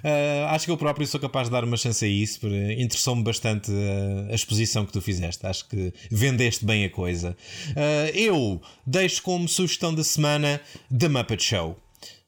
[0.03, 3.23] Ah, acho que eu próprio sou capaz de dar uma chance a isso, porque interessou-me
[3.23, 5.47] bastante ah, a exposição que tu fizeste.
[5.47, 7.37] Acho que vendeste bem a coisa.
[7.77, 10.61] Ah, eu deixo como sugestão da semana
[10.97, 11.77] The Muppet Show.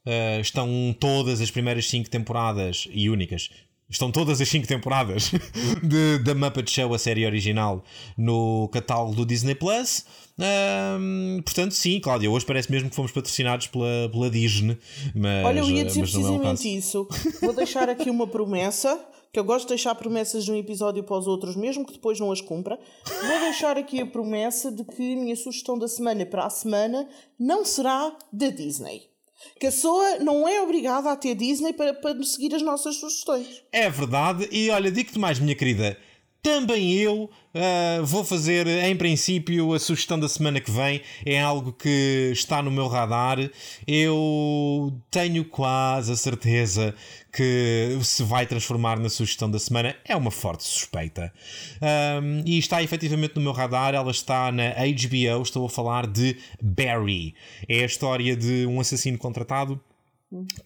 [0.07, 3.51] Ah, estão todas as primeiras cinco temporadas e únicas.
[3.89, 5.31] Estão todas as cinco temporadas
[5.83, 7.85] de The Muppet Show, a série original,
[8.19, 10.05] no catálogo do Disney Plus.
[10.41, 14.77] Ahm, portanto, sim, Cláudia, hoje parece mesmo que fomos patrocinados pela, pela Disney.
[15.15, 17.09] Mas, Olha, eu ia dizer mas não é precisamente isso.
[17.41, 19.01] Vou deixar aqui uma promessa,
[19.33, 22.19] que eu gosto de deixar promessas de um episódio para os outros, mesmo que depois
[22.19, 22.77] não as cumpra.
[23.07, 27.09] Vou deixar aqui a promessa de que a minha sugestão da semana para a semana
[27.39, 29.15] não será da Disney.
[29.59, 33.62] Que a pessoa não é obrigada a ter Disney para, para seguir as nossas sugestões.
[33.73, 35.98] É verdade, e olha, digo-te mais, minha querida.
[36.42, 41.00] Também eu ah, vou fazer, em princípio, a sugestão da semana que vem.
[41.24, 43.38] É algo que está no meu radar.
[43.86, 46.94] Eu tenho quase a certeza
[47.32, 49.96] que se vai transformar na sugestão da semana.
[50.04, 51.32] É uma forte suspeita.
[51.80, 53.94] Ahm, e está efetivamente no meu radar.
[53.94, 55.42] Ela está na HBO.
[55.42, 57.34] Estou a falar de Barry.
[57.66, 59.80] É a história de um assassino contratado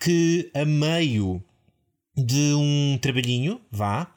[0.00, 1.42] que, a meio
[2.16, 4.12] de um trabalhinho, vá,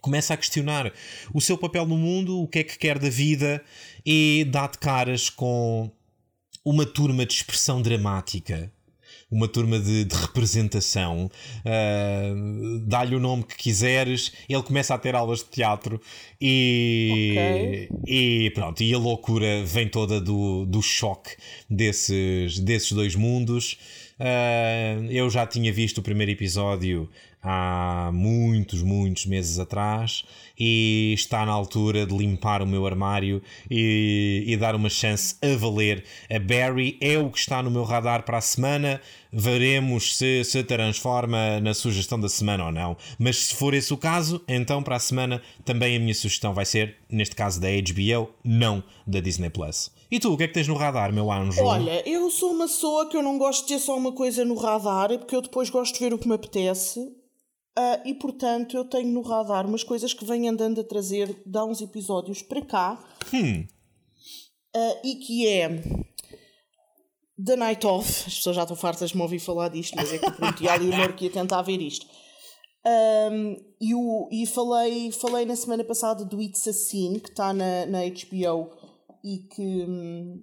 [0.00, 0.92] começa a questionar
[1.32, 3.62] o seu papel no mundo, o que é que quer da vida
[4.04, 5.90] e dá de caras com
[6.64, 8.72] uma turma de expressão dramática.
[9.28, 11.28] Uma turma de, de representação,
[11.64, 12.32] Ah,
[12.86, 14.32] dá-lhe o nome que quiseres.
[14.48, 16.00] Ele começa a ter aulas de teatro
[16.40, 18.84] e, e pronto.
[18.84, 21.30] E a loucura vem toda do, do choque
[21.68, 23.78] desses, desses dois mundos.
[24.18, 27.10] Ah, eu já tinha visto o primeiro episódio
[27.46, 30.24] há muitos, muitos meses atrás
[30.58, 33.40] e está na altura de limpar o meu armário
[33.70, 36.98] e, e dar uma chance a valer a Barry.
[37.00, 39.00] É o que está no meu radar para a semana.
[39.32, 42.96] Veremos se se transforma na sugestão da semana ou não.
[43.18, 46.64] Mas se for esse o caso, então para a semana também a minha sugestão vai
[46.64, 49.94] ser, neste caso da HBO, não da Disney Plus.
[50.10, 51.62] E tu, o que é que tens no radar, meu anjo?
[51.62, 54.54] Olha, eu sou uma pessoa que eu não gosto de ter só uma coisa no
[54.54, 57.12] radar, porque eu depois gosto de ver o que me apetece.
[57.76, 61.58] Ah, e portanto eu tenho no radar umas coisas que venho andando a trazer de
[61.58, 63.04] há uns episódios para cá.
[64.74, 65.68] Ah, e que é
[67.44, 68.08] The Night Of.
[68.26, 70.76] As pessoas já estão fartas de me ouvir falar disto, mas é que prometi à
[70.76, 72.06] Leonor que ia tentar ver isto.
[73.32, 77.52] Um, e o- e falei, falei na semana passada do It's a Scene, que está
[77.52, 78.70] na, na HBO
[79.24, 80.40] e que, hum,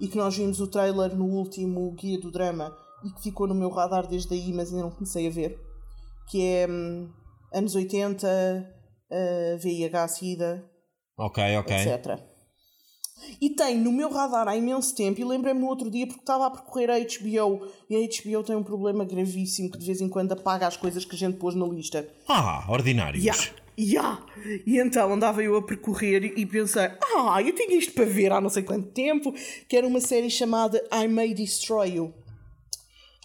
[0.00, 3.54] e que nós vimos o trailer no último Guia do Drama e que ficou no
[3.54, 5.58] meu radar desde aí, mas ainda não comecei a ver,
[6.30, 7.10] que é hum,
[7.52, 8.26] anos 80,
[9.10, 10.64] uh, VIH, SIDA,
[11.18, 11.76] Ok, ok.
[11.76, 12.18] etc.
[13.40, 16.46] E tem no meu radar há imenso tempo, e lembrei-me no outro dia porque estava
[16.46, 20.08] a percorrer a HBO e a HBO tem um problema gravíssimo que de vez em
[20.08, 22.08] quando apaga as coisas que a gente pôs na lista.
[22.26, 23.22] Ah, ordinários.
[23.22, 23.34] Ya,
[23.76, 24.18] ya.
[24.66, 28.40] E então andava eu a percorrer e pensei, ah, eu tinha isto para ver há
[28.40, 29.34] não sei quanto tempo,
[29.68, 32.14] que era uma série chamada I May Destroy You.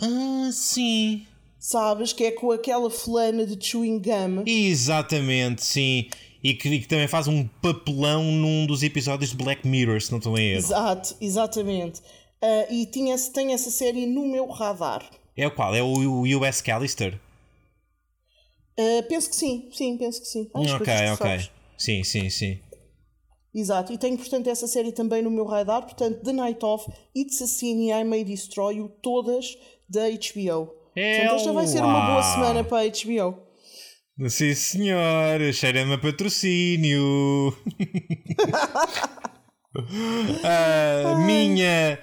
[0.02, 1.26] Ah, sim.
[1.66, 2.14] Sabes?
[2.14, 4.44] Que é com aquela fulana de chewing gum.
[4.46, 6.08] Exatamente, sim.
[6.44, 10.12] E que, e que também faz um papelão num dos episódios de Black Mirror, se
[10.12, 10.60] não estou em erro.
[10.60, 12.02] Exato, exatamente.
[12.40, 15.10] Ah, e tinha, tem essa série no meu radar.
[15.36, 15.74] É o qual?
[15.74, 17.20] É o, o US Callister?
[18.78, 20.48] Ah, penso que sim, sim, penso que sim.
[20.54, 21.16] As ok, que ok.
[21.18, 21.52] sabes.
[21.76, 22.60] Sim, sim, sim.
[23.52, 25.82] Exato, e tenho, portanto, essa série também no meu radar.
[25.82, 29.58] Portanto, The Night Of, It's a Sin e I May Destroy You, todas
[29.90, 30.85] da HBO.
[30.96, 33.44] Portanto, esta vai ser uma boa semana para a HBO.
[34.30, 35.54] Sim, senhor.
[35.54, 37.54] Cheira-me a patrocínio.
[40.44, 42.00] a minha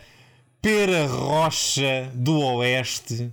[0.61, 3.33] pera rocha do Oeste.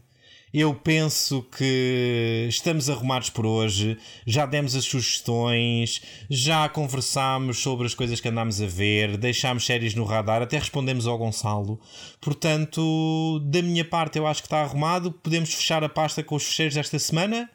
[0.54, 3.98] Eu penso que estamos arrumados por hoje.
[4.26, 9.94] Já demos as sugestões, já conversámos sobre as coisas que andámos a ver, deixámos séries
[9.94, 11.80] no radar, até respondemos ao Gonçalo.
[12.20, 15.12] Portanto, da minha parte, eu acho que está arrumado.
[15.12, 17.50] Podemos fechar a pasta com os fecheiros desta semana?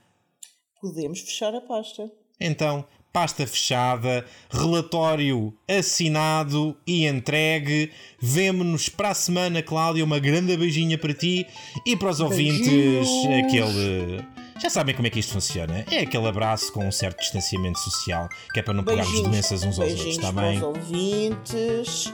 [0.80, 2.10] Podemos fechar a pasta.
[2.40, 2.84] Então,
[3.14, 7.92] pasta fechada, relatório assinado e entregue.
[8.20, 10.04] Vemo-nos para a semana, Cláudia.
[10.04, 11.46] Uma grande beijinha para ti
[11.86, 12.66] e para os ouvintes.
[12.66, 13.08] Beijinhos.
[13.46, 14.24] Aquele.
[14.60, 15.84] Já sabem como é que isto funciona?
[15.90, 19.78] É aquele abraço com um certo distanciamento social, que é para não pegarmos doenças uns
[19.78, 20.56] aos outros, está para bem?
[20.56, 22.12] os ouvintes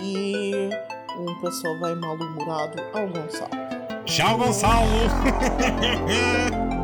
[0.00, 0.52] e
[1.18, 3.50] um pessoal bem mal-humorado ao Gonçalo.
[4.06, 4.88] Tchau, Gonçalo!